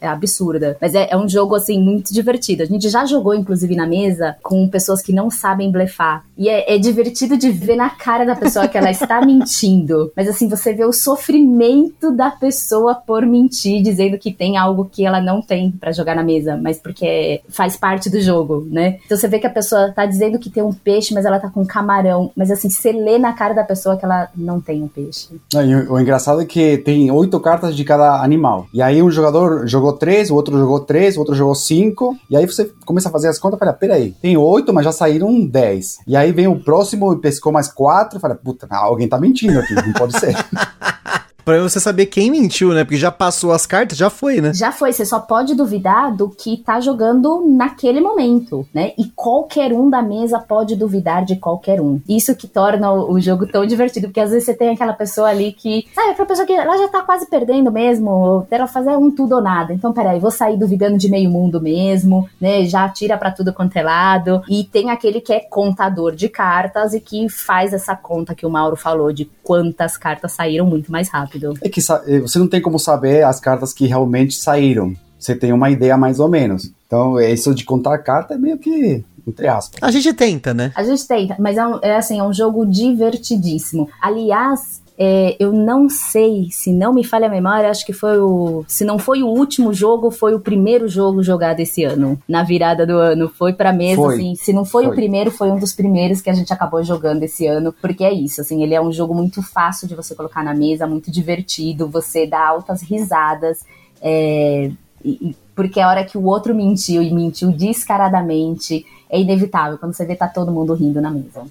[0.00, 0.76] absurda.
[0.80, 2.62] Mas é, é, um jogo, assim, muito divertido.
[2.62, 6.24] A gente já jogou, inclusive, na mesa com pessoas que não sabem blefar.
[6.38, 10.12] E é, é divertido de ver na cara da pessoa que ela está mentindo.
[10.16, 15.04] Mas, assim, você vê o sofrimento da pessoa por mentir, dizendo que tem algo que
[15.04, 18.98] ela não tem para jogar na mesa, mas porque faz parte do jogo, né?
[19.04, 21.48] Então você vê que a pessoa tá dizendo que tem um peixe, mas ela tá
[21.48, 22.30] com camarão.
[22.36, 25.28] Mas, assim, você lê na cara da pessoa que ela não tem um peixe.
[25.54, 28.66] o, o engraçado é que tem oito cartas de cada animal.
[28.72, 32.16] E aí um jogador jogou três, o outro jogou três, o outro jogou cinco.
[32.28, 34.92] E aí você começa a fazer as contas e fala, peraí, tem oito, mas já
[34.92, 35.98] saíram dez.
[36.06, 38.20] E aí vem o próximo e pescou mais quatro.
[38.20, 40.34] Fala, puta, alguém tá mentindo aqui, não pode ser.
[41.44, 42.84] Pra você saber quem mentiu, né?
[42.84, 44.54] Porque já passou as cartas, já foi, né?
[44.54, 44.92] Já foi.
[44.92, 48.92] Você só pode duvidar do que tá jogando naquele momento, né?
[48.96, 52.00] E qualquer um da mesa pode duvidar de qualquer um.
[52.08, 55.52] Isso que torna o jogo tão divertido, porque às vezes você tem aquela pessoa ali
[55.52, 59.34] que, sabe, aquela pessoa que ela já tá quase perdendo mesmo, ela fazer um tudo
[59.34, 59.74] ou nada.
[59.74, 62.64] Então, peraí, vou sair duvidando de meio mundo mesmo, né?
[62.64, 64.42] Já tira para tudo quanto é lado.
[64.48, 68.50] E tem aquele que é contador de cartas e que faz essa conta que o
[68.50, 71.54] Mauro falou de quantas cartas saíram muito mais rápido rápido.
[71.60, 74.94] É que eh, você não tem como saber as cartas que realmente saíram.
[75.18, 76.70] Você tem uma ideia mais ou menos.
[76.86, 79.82] Então, isso de contar carta é meio que entre aspas.
[79.82, 80.70] A gente tenta, né?
[80.74, 83.88] A gente tenta, mas é, um, é, assim, é um jogo divertidíssimo.
[84.00, 88.64] Aliás, é, eu não sei, se não me falha a memória, acho que foi o.
[88.68, 92.86] Se não foi o último jogo, foi o primeiro jogo jogado esse ano, na virada
[92.86, 93.28] do ano.
[93.28, 94.14] Foi pra mesa, foi.
[94.14, 94.34] assim.
[94.36, 97.24] Se não foi, foi, o primeiro, foi um dos primeiros que a gente acabou jogando
[97.24, 97.72] esse ano.
[97.72, 100.86] Porque é isso, assim, ele é um jogo muito fácil de você colocar na mesa,
[100.86, 103.64] muito divertido, você dá altas risadas.
[104.00, 104.70] É,
[105.04, 109.76] e, porque a hora que o outro mentiu e mentiu descaradamente, é inevitável.
[109.76, 111.42] Quando você vê, tá todo mundo rindo na mesa.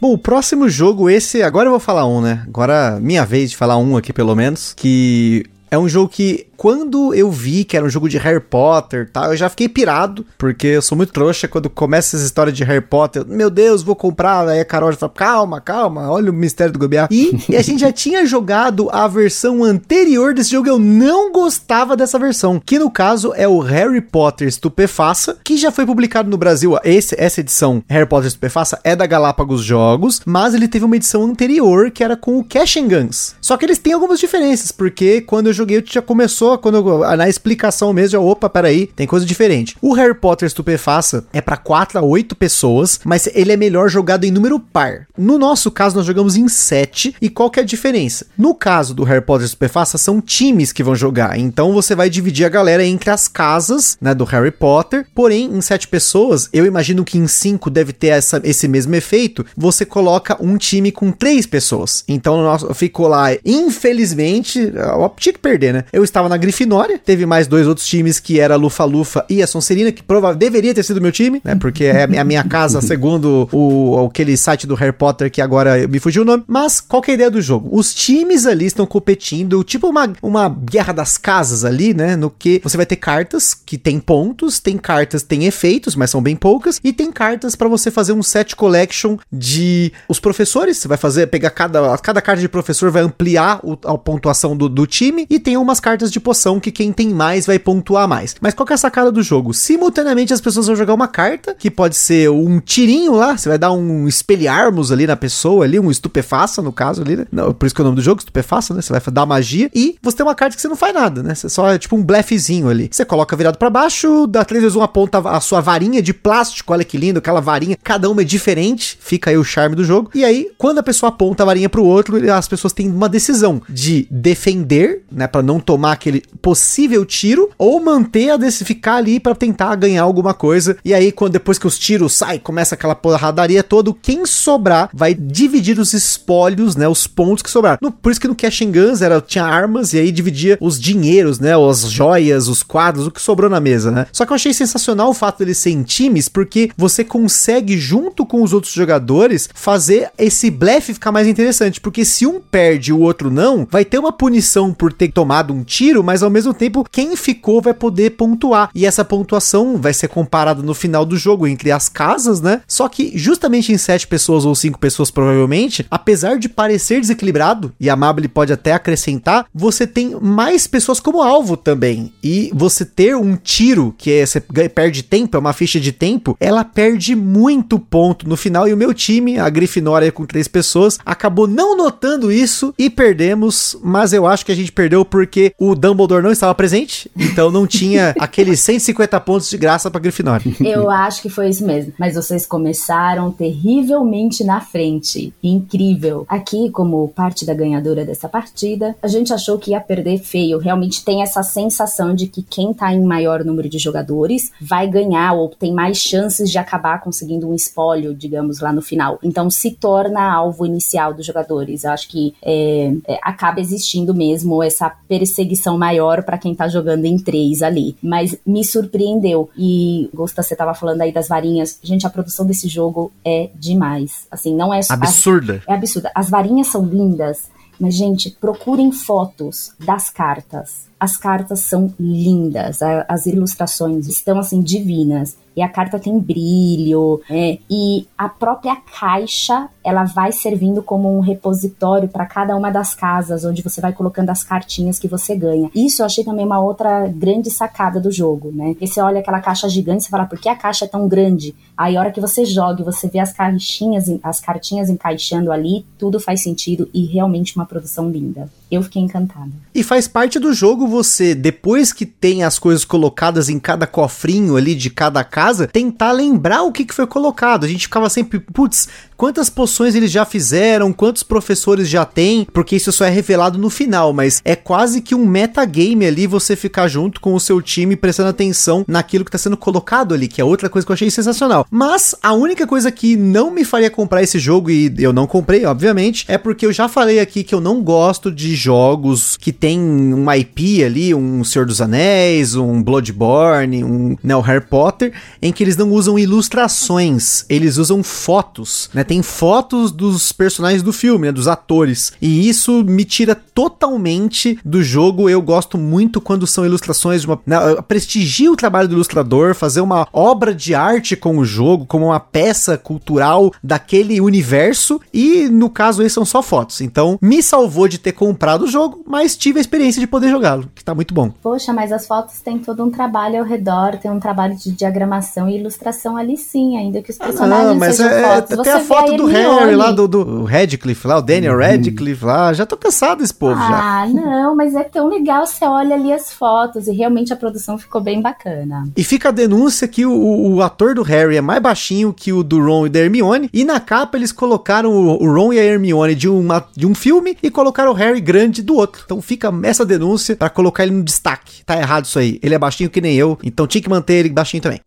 [0.00, 1.42] Bom, o próximo jogo, esse.
[1.42, 2.44] Agora eu vou falar um, né?
[2.46, 4.74] Agora, minha vez de falar um aqui, pelo menos.
[4.74, 9.08] Que é um jogo que quando eu vi que era um jogo de Harry Potter,
[9.10, 12.64] tá, eu já fiquei pirado, porque eu sou muito trouxa quando começa essa história de
[12.64, 16.34] Harry Potter, meu Deus, vou comprar, aí a Carol já fala, calma, calma, olha o
[16.34, 17.08] mistério do Gobiá.
[17.10, 21.96] E, e, a gente já tinha jogado a versão anterior desse jogo, eu não gostava
[21.96, 26.36] dessa versão, que no caso é o Harry Potter Estupefaça, que já foi publicado no
[26.36, 30.96] Brasil, esse, essa edição Harry Potter Estupefaça é da Galápagos Jogos, mas ele teve uma
[30.96, 33.34] edição anterior que era com o Cash and Guns.
[33.40, 37.28] Só que eles têm algumas diferenças, porque quando eu joguei, já começou, quando eu, na
[37.28, 39.76] explicação mesmo, já, opa, peraí, tem coisa diferente.
[39.80, 44.24] O Harry Potter Estupefaça é para 4 a 8 pessoas, mas ele é melhor jogado
[44.24, 45.06] em número par.
[45.16, 48.26] No nosso caso, nós jogamos em 7, e qual que é a diferença?
[48.36, 52.44] No caso do Harry Potter Estupefaça, são times que vão jogar, então você vai dividir
[52.44, 57.04] a galera entre as casas, né, do Harry Potter, porém, em 7 pessoas, eu imagino
[57.04, 61.46] que em 5 deve ter essa, esse mesmo efeito, você coloca um time com 3
[61.46, 62.04] pessoas.
[62.08, 65.84] Então, nosso, ficou lá, infelizmente, eu tinha que perder, né?
[65.92, 69.46] Eu estava na Grifinória, teve mais dois outros times que era Lufa Lufa e a
[69.46, 71.54] Sonserina, que provavelmente deveria ter sido meu time, né?
[71.54, 75.98] Porque é a minha casa, segundo o, aquele site do Harry Potter que agora me
[75.98, 76.44] fugiu o nome.
[76.46, 77.68] Mas qual que é a ideia do jogo?
[77.72, 82.16] Os times ali estão competindo, tipo uma, uma guerra das casas ali, né?
[82.16, 86.10] No que você vai ter cartas que tem pontos, tem cartas que tem efeitos, mas
[86.10, 90.76] são bem poucas, e tem cartas para você fazer um set collection de os professores.
[90.76, 94.68] Você vai fazer, pegar cada, cada carta de professor, vai ampliar o, a pontuação do,
[94.68, 98.34] do time, e tem umas cartas de poção que quem tem mais vai pontuar mais.
[98.40, 99.54] Mas qual que é a sacada do jogo?
[99.54, 103.56] Simultaneamente as pessoas vão jogar uma carta, que pode ser um tirinho lá, você vai
[103.56, 107.26] dar um espelharmos ali na pessoa ali, um estupefaça no caso ali, né?
[107.30, 108.82] Não, por isso que é o nome do jogo, estupefaça, né?
[108.82, 111.32] Você vai dar magia e você tem uma carta que você não faz nada, né?
[111.32, 112.88] Você só é tipo um blefezinho ali.
[112.90, 116.72] Você coloca virado para baixo, dá três vezes uma ponta a sua varinha de plástico,
[116.72, 120.10] olha que lindo, aquela varinha, cada uma é diferente, fica aí o charme do jogo.
[120.12, 123.62] E aí, quando a pessoa aponta a varinha pro outro, as pessoas têm uma decisão
[123.68, 128.96] de defender, né, para não tomar aquele aquele possível tiro ou manter a desse ficar
[128.96, 130.76] ali para tentar ganhar alguma coisa.
[130.84, 135.14] E aí, quando depois que os tiros saem, começa aquela porradaria toda, quem sobrar vai
[135.14, 136.88] dividir os espólios, né?
[136.88, 137.78] Os pontos que sobraram.
[137.80, 141.38] No, por isso que no Cash Guns era, tinha armas e aí dividia os dinheiros,
[141.38, 141.52] né?
[141.56, 144.06] As joias, os quadros, o que sobrou na mesa, né?
[144.12, 148.24] Só que eu achei sensacional o fato dele ser em times, porque você consegue, junto
[148.24, 151.80] com os outros jogadores, fazer esse blefe ficar mais interessante.
[151.80, 155.52] Porque se um perde e o outro não, vai ter uma punição por ter tomado
[155.52, 158.70] um tiro, mas ao mesmo tempo, quem ficou vai poder pontuar.
[158.72, 162.62] E essa pontuação vai ser comparada no final do jogo entre as casas, né?
[162.68, 167.90] Só que justamente em sete pessoas ou cinco pessoas, provavelmente, apesar de parecer desequilibrado, e
[167.90, 172.12] a Mabel pode até acrescentar, você tem mais pessoas como alvo também.
[172.22, 176.36] E você ter um tiro, que é, você perde tempo, é uma ficha de tempo,
[176.38, 178.68] ela perde muito ponto no final.
[178.68, 183.76] E o meu time, a Grifinória com três pessoas, acabou não notando isso e perdemos.
[183.82, 187.66] Mas eu acho que a gente perdeu porque o Dumbledore não estava presente, então não
[187.66, 190.52] tinha aqueles 150 pontos de graça pra Grifinória.
[190.60, 191.92] Eu acho que foi isso mesmo.
[191.98, 195.32] Mas vocês começaram terrivelmente na frente.
[195.42, 196.24] Incrível.
[196.28, 200.58] Aqui, como parte da ganhadora dessa partida, a gente achou que ia perder feio.
[200.58, 205.32] Realmente tem essa sensação de que quem tá em maior número de jogadores vai ganhar
[205.32, 209.18] ou tem mais chances de acabar conseguindo um espólio, digamos, lá no final.
[209.22, 211.84] Então se torna alvo inicial dos jogadores.
[211.84, 217.04] Eu acho que é, é, acaba existindo mesmo essa perseguição maior para quem tá jogando
[217.04, 217.96] em três ali.
[218.02, 219.48] Mas me surpreendeu.
[219.56, 221.78] E, Gosta, você tava falando aí das varinhas.
[221.82, 224.26] Gente, a produção desse jogo é demais.
[224.30, 224.80] Assim, não é...
[224.88, 225.62] Absurda.
[225.66, 226.10] é absurda.
[226.14, 230.86] As varinhas são lindas, mas, gente, procurem fotos das cartas.
[230.98, 237.58] As cartas são lindas, as ilustrações estão assim divinas e a carta tem brilho, é,
[237.68, 243.44] e a própria caixa ela vai servindo como um repositório para cada uma das casas,
[243.44, 245.70] onde você vai colocando as cartinhas que você ganha.
[245.74, 248.74] Isso eu achei também uma outra grande sacada do jogo, né?
[248.80, 251.54] Você olha aquela caixa gigante e fala, por que a caixa é tão grande?
[251.76, 256.18] Aí a hora que você joga você vê as caixinhas, as cartinhas encaixando ali, tudo
[256.18, 258.50] faz sentido e realmente uma produção linda.
[258.70, 259.50] Eu fiquei encantada.
[259.72, 264.56] E faz parte do jogo você, depois que tem as coisas colocadas em cada cofrinho
[264.56, 267.64] ali de cada casa, tentar lembrar o que, que foi colocado.
[267.64, 272.76] A gente ficava sempre, putz, quantas poções eles já fizeram, quantos professores já tem, porque
[272.76, 276.88] isso só é revelado no final, mas é quase que um metagame ali você ficar
[276.88, 280.44] junto com o seu time prestando atenção naquilo que está sendo colocado ali, que é
[280.44, 281.66] outra coisa que eu achei sensacional.
[281.70, 285.64] Mas a única coisa que não me faria comprar esse jogo, e eu não comprei,
[285.64, 289.78] obviamente, é porque eu já falei aqui que eu não gosto de jogos que tem
[290.12, 295.62] uma IP ali, um Senhor dos Anéis, um Bloodborne, um né, Harry Potter, em que
[295.64, 299.04] eles não usam ilustrações, eles usam fotos, né?
[299.06, 302.12] Tem fotos dos personagens do filme, né, dos atores.
[302.20, 305.28] E isso me tira totalmente do jogo.
[305.28, 309.80] Eu gosto muito quando são ilustrações de uma, né, prestigio o trabalho do ilustrador, fazer
[309.80, 315.00] uma obra de arte com o jogo, como uma peça cultural daquele universo.
[315.12, 316.80] E no caso, esses são só fotos.
[316.80, 320.68] Então, me salvou de ter comprado o jogo, mas tive a experiência de poder jogá-lo,
[320.74, 321.30] que tá muito bom.
[321.42, 325.48] Poxa, mas as fotos têm todo um trabalho ao redor, tem um trabalho de diagramação
[325.48, 328.58] e ilustração ali sim, ainda que os personagens ah, não, mas sejam é, fotos.
[328.62, 331.60] Tem a foto do Harry lá, do, do Radcliffe lá, o Daniel uhum.
[331.60, 334.02] Radcliffe lá, já tô cansado desse povo ah, já.
[334.02, 337.78] Ah, não, mas é tão legal, você olha ali as fotos e realmente a produção
[337.78, 338.88] ficou bem bacana.
[338.96, 342.42] E fica a denúncia que o, o ator do Harry é mais baixinho que o
[342.42, 345.64] do Ron e da Hermione, e na capa eles colocaram o, o Ron e a
[345.64, 349.02] Hermione de, uma, de um filme e colocaram o Harry grande grande do outro.
[349.04, 351.64] Então fica essa denúncia para colocar ele no destaque.
[351.64, 352.38] Tá errado isso aí.
[352.42, 354.80] Ele é baixinho que nem eu, então tinha que manter ele baixinho também.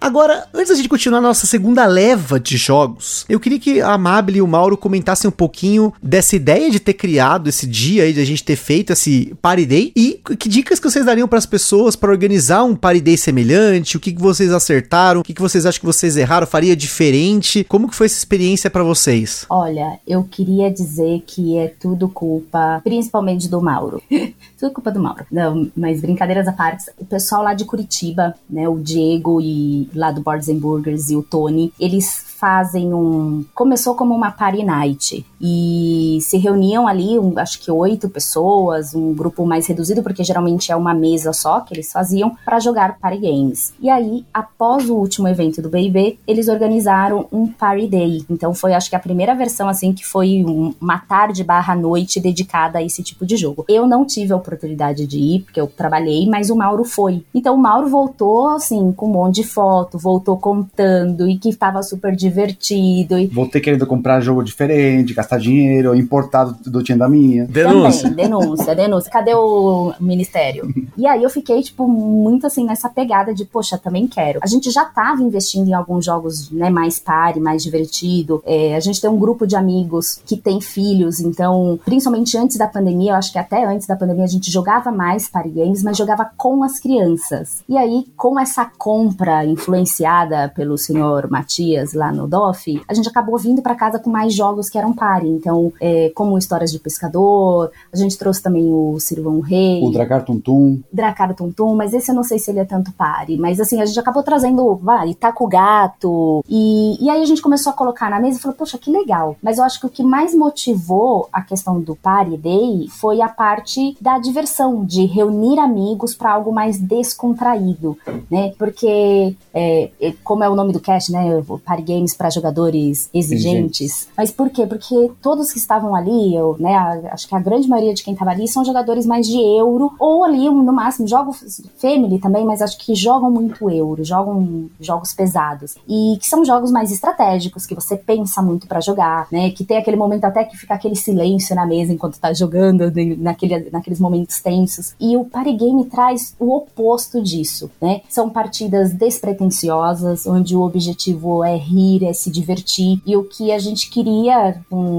[0.00, 4.38] Agora, antes da gente continuar nossa segunda leva de jogos, eu queria que a Amable
[4.38, 8.20] e o Mauro comentassem um pouquinho dessa ideia de ter criado esse dia aí, de
[8.20, 11.46] a gente ter feito esse Party Day e que dicas que vocês dariam para as
[11.46, 15.40] pessoas para organizar um Party Day semelhante, o que, que vocês acertaram, o que, que
[15.40, 19.46] vocês acham que vocês erraram, faria diferente, como que foi essa experiência para vocês?
[19.48, 24.02] Olha, eu queria dizer que é tudo culpa, principalmente do Mauro.
[24.58, 25.24] tudo culpa do Mauro.
[25.32, 30.10] Não, mas brincadeiras à parte, o pessoal lá de Curitiba, né, o Diego e lá
[30.10, 33.44] do Boards Burgers e o Tony, eles fazem um.
[33.54, 39.12] Começou como uma party night e se reuniam ali, um, acho que oito pessoas, um
[39.14, 43.18] grupo mais reduzido, porque geralmente é uma mesa só que eles faziam para jogar party
[43.18, 43.72] games.
[43.80, 48.24] E aí, após o último evento do BB, eles organizaram um party day.
[48.30, 52.20] Então foi, acho que a primeira versão assim que foi um, uma tarde barra noite
[52.20, 53.64] dedicada a esse tipo de jogo.
[53.68, 57.24] Eu não tive a oportunidade de ir porque eu trabalhei, mas o Mauro foi.
[57.34, 61.82] Então o Mauro voltou assim com um monte de foto, voltou contando e que estava
[61.82, 63.18] super divertido.
[63.18, 63.26] E...
[63.26, 67.46] Voltei querendo comprar jogo diferente, gastar dinheiro, importado do tinha da minha.
[67.46, 68.08] Denúncia.
[68.08, 69.10] Também, denúncia, denúncia.
[69.10, 70.72] Cadê o ministério?
[70.96, 74.38] E aí eu fiquei, tipo, muito assim nessa pegada de, poxa, também quero.
[74.42, 78.42] A gente já tava investindo em alguns jogos, né, mais pare, mais divertido.
[78.46, 82.68] É, a gente tem um grupo de amigos que tem filhos, então, principalmente antes da
[82.68, 85.96] pandemia, eu acho que até antes da pandemia a gente jogava mais party games, mas
[85.96, 87.64] jogava com as crianças.
[87.68, 93.38] E aí, com essa compra influenciada pelo senhor Matias lá no DOF, a gente acabou
[93.38, 95.15] vindo para casa com mais jogos que eram party.
[95.24, 99.82] Então, é, como Histórias de Pescador, a gente trouxe também o Sirvão Rei.
[99.82, 100.80] O Dracar Tum Tum.
[100.92, 103.36] Dracar Tum Tum, mas esse eu não sei se ele é tanto pare.
[103.36, 106.44] Mas assim, a gente acabou trazendo, vai, Taco Gato.
[106.48, 109.36] E, e aí a gente começou a colocar na mesa e falou, poxa, que legal.
[109.42, 113.28] Mas eu acho que o que mais motivou a questão do Party Day foi a
[113.28, 117.96] parte da diversão, de reunir amigos para algo mais descontraído,
[118.30, 118.52] né?
[118.58, 119.90] Porque, é,
[120.24, 121.42] como é o nome do cast, né?
[121.64, 123.46] Party Games para jogadores exigentes.
[123.46, 124.08] exigentes.
[124.16, 124.66] Mas por quê?
[124.66, 126.74] Porque todos que estavam ali, eu, né?
[126.74, 129.92] A, acho que a grande maioria de quem estava ali são jogadores mais de euro,
[129.98, 135.12] ou ali, no máximo, jogos family também, mas acho que jogam muito euro, jogam jogos
[135.12, 135.76] pesados.
[135.88, 139.50] E que são jogos mais estratégicos, que você pensa muito para jogar, né?
[139.50, 143.70] Que tem aquele momento até que fica aquele silêncio na mesa enquanto tá jogando, naquele,
[143.70, 144.94] naqueles momentos tensos.
[145.00, 148.00] E o party game traz o oposto disso, né?
[148.08, 153.00] São partidas despretensiosas, onde o objetivo é rir, é se divertir.
[153.06, 154.95] E o que a gente queria, um,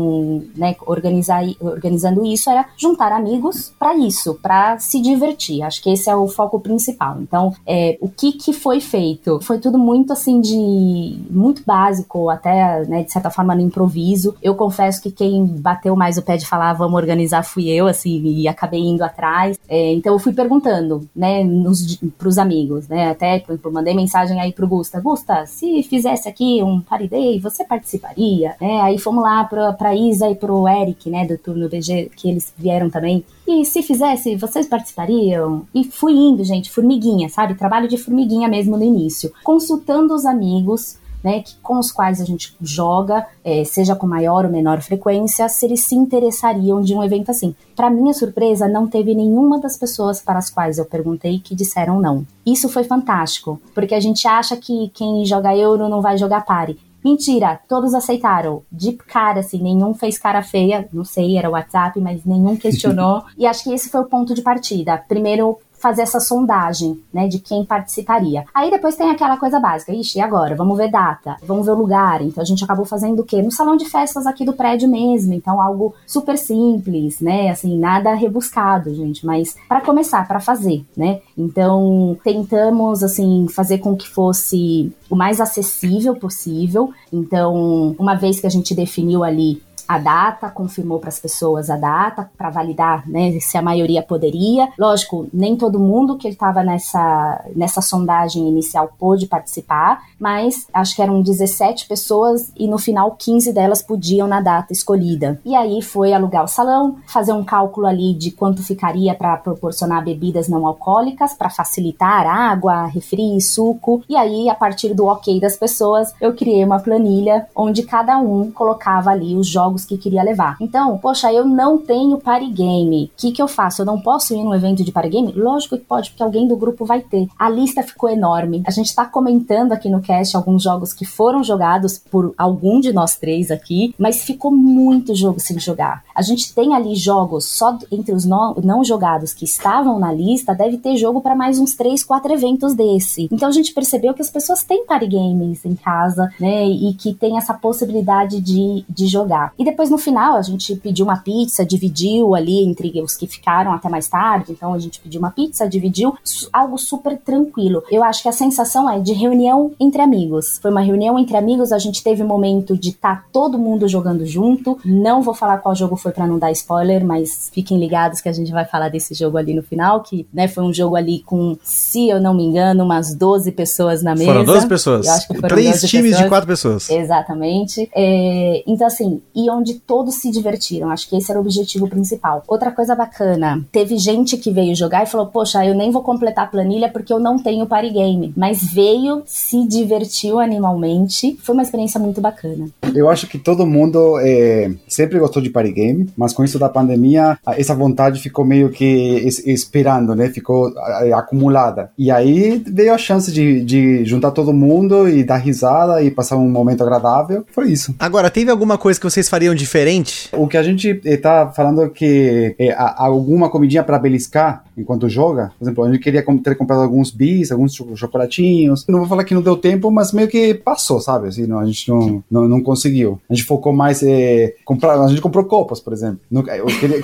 [0.56, 5.64] né, organizar, organizando isso, era juntar amigos para isso, para se divertir.
[5.64, 7.18] Acho que esse é o foco principal.
[7.22, 9.40] Então, é, o que, que foi feito?
[9.42, 14.36] Foi tudo muito assim de muito básico, até né, de certa forma no improviso.
[14.42, 18.22] Eu confesso que quem bateu mais o pé de falar vamos organizar fui eu, assim,
[18.24, 19.60] e acabei indo atrás.
[19.68, 23.10] É, então eu fui perguntando, né, nos, pros amigos, né?
[23.10, 25.02] Até, exemplo, mandei mensagem aí pro Gusta.
[25.02, 28.56] Gusta, se fizesse aqui um party day, você participaria?
[28.60, 28.82] Né?
[28.82, 32.90] Aí fomos lá pra Isa e pro Eric, né, do turno BG, que eles vieram
[32.90, 33.24] também.
[33.48, 35.66] E se fizesse, vocês participariam?
[35.74, 37.56] E fui indo, gente, formiguinha, sabe?
[37.56, 39.32] Trabalho de formiguinha mesmo no início.
[39.44, 44.46] Consultando os amigos, né, que, com os quais a gente joga, é, seja com maior
[44.46, 47.56] ou menor frequência, se eles se interessariam de um evento assim.
[47.76, 52.00] Para minha surpresa, não teve nenhuma das pessoas para as quais eu perguntei que disseram
[52.00, 52.26] não.
[52.46, 56.80] Isso foi fantástico, porque a gente acha que quem joga euro não vai jogar pare.
[57.04, 58.64] Mentira, todos aceitaram.
[58.72, 60.88] De cara, assim, nenhum fez cara feia.
[60.92, 63.24] Não sei, era o WhatsApp, mas nenhum questionou.
[63.38, 64.98] e acho que esse foi o ponto de partida.
[64.98, 68.44] Primeiro, fazer essa sondagem, né, de quem participaria.
[68.54, 70.54] Aí depois tem aquela coisa básica, ixi, e agora?
[70.54, 72.22] Vamos ver data, vamos ver o lugar.
[72.22, 73.42] Então a gente acabou fazendo o quê?
[73.42, 78.14] No salão de festas aqui do prédio mesmo, então algo super simples, né, assim, nada
[78.14, 81.22] rebuscado, gente, mas para começar, para fazer, né?
[81.38, 86.92] Então tentamos assim fazer com que fosse o mais acessível possível.
[87.14, 91.78] Então, uma vez que a gente definiu ali a data, confirmou para as pessoas a
[91.78, 94.70] data para validar, né, se a maioria poderia.
[94.78, 101.02] Lógico, nem todo mundo que estava nessa nessa sondagem inicial pôde participar, mas acho que
[101.02, 105.40] eram 17 pessoas e no final 15 delas podiam na data escolhida.
[105.46, 110.04] E aí foi alugar o salão, fazer um cálculo ali de quanto ficaria para proporcionar
[110.04, 114.04] bebidas não alcoólicas para facilitar água, refri, suco.
[114.10, 118.52] E aí a partir do OK das pessoas, eu criei uma planilha onde cada um
[118.52, 120.58] colocava ali os jogos jogos que queria levar.
[120.60, 123.06] Então, poxa, eu não tenho party game.
[123.06, 123.82] O que, que eu faço?
[123.82, 125.32] Eu não posso ir num evento de party game?
[125.34, 127.28] Lógico que pode, porque alguém do grupo vai ter.
[127.38, 128.64] A lista ficou enorme.
[128.66, 132.92] A gente tá comentando aqui no cast alguns jogos que foram jogados por algum de
[132.92, 136.04] nós três aqui, mas ficou muito jogo sem jogar.
[136.16, 140.56] A gente tem ali jogos só entre os não, não jogados que estavam na lista,
[140.56, 143.28] deve ter jogo para mais uns três, quatro eventos desse.
[143.32, 146.66] Então a gente percebeu que as pessoas têm party games em casa, né?
[146.66, 149.54] E que tem essa possibilidade de, de jogar.
[149.60, 153.74] E depois no final a gente pediu uma pizza, dividiu ali entre os que ficaram
[153.74, 154.54] até mais tarde.
[154.54, 156.16] Então a gente pediu uma pizza, dividiu,
[156.54, 157.84] algo super tranquilo.
[157.92, 160.58] Eu acho que a sensação é de reunião entre amigos.
[160.62, 163.88] Foi uma reunião entre amigos, a gente teve um momento de estar tá todo mundo
[163.88, 164.80] jogando junto.
[164.86, 168.34] Não vou falar qual jogo foi para não dar spoiler, mas fiquem ligados que a
[168.34, 171.58] gente vai falar desse jogo ali no final, que né, foi um jogo ali com,
[171.62, 174.32] se eu não me engano, umas 12 pessoas na mesa.
[174.32, 175.08] Foram 12 pessoas.
[175.08, 176.24] Eu acho que foram Três 12 times pessoas.
[176.24, 176.90] de quatro pessoas.
[176.90, 177.90] Exatamente.
[177.94, 180.90] É, então, assim, e onde todos se divertiram.
[180.90, 182.44] Acho que esse era o objetivo principal.
[182.48, 186.46] Outra coisa bacana, teve gente que veio jogar e falou: Poxa, eu nem vou completar
[186.46, 188.34] a planilha porque eu não tenho party game.
[188.36, 191.38] Mas veio, se divertiu animalmente.
[191.42, 192.68] Foi uma experiência muito bacana.
[192.94, 196.70] Eu acho que todo mundo é, sempre gostou de party game, mas com isso da
[196.70, 200.30] pandemia, essa vontade ficou meio que esperando, né?
[200.30, 200.74] Ficou
[201.16, 201.92] acumulada.
[201.98, 206.38] E aí veio a chance de, de juntar todo mundo e dar risada e passar
[206.38, 207.46] um momento agradável.
[207.52, 207.96] Foi isso.
[208.00, 210.30] Agora, teve alguma coisa que vocês fariam diferente?
[210.34, 215.52] O que a gente está falando é que é, alguma comidinha para beliscar enquanto joga.
[215.58, 218.86] Por exemplo, a gente queria ter comprado alguns bis, alguns chocolatinhos.
[218.88, 221.28] Não vou falar que não deu tempo, mas meio que passou, sabe?
[221.28, 223.20] Assim, não, a gente não, não, não conseguiu.
[223.30, 225.00] A gente focou mais é, comprar.
[225.00, 226.20] A gente comprou copos, por exemplo.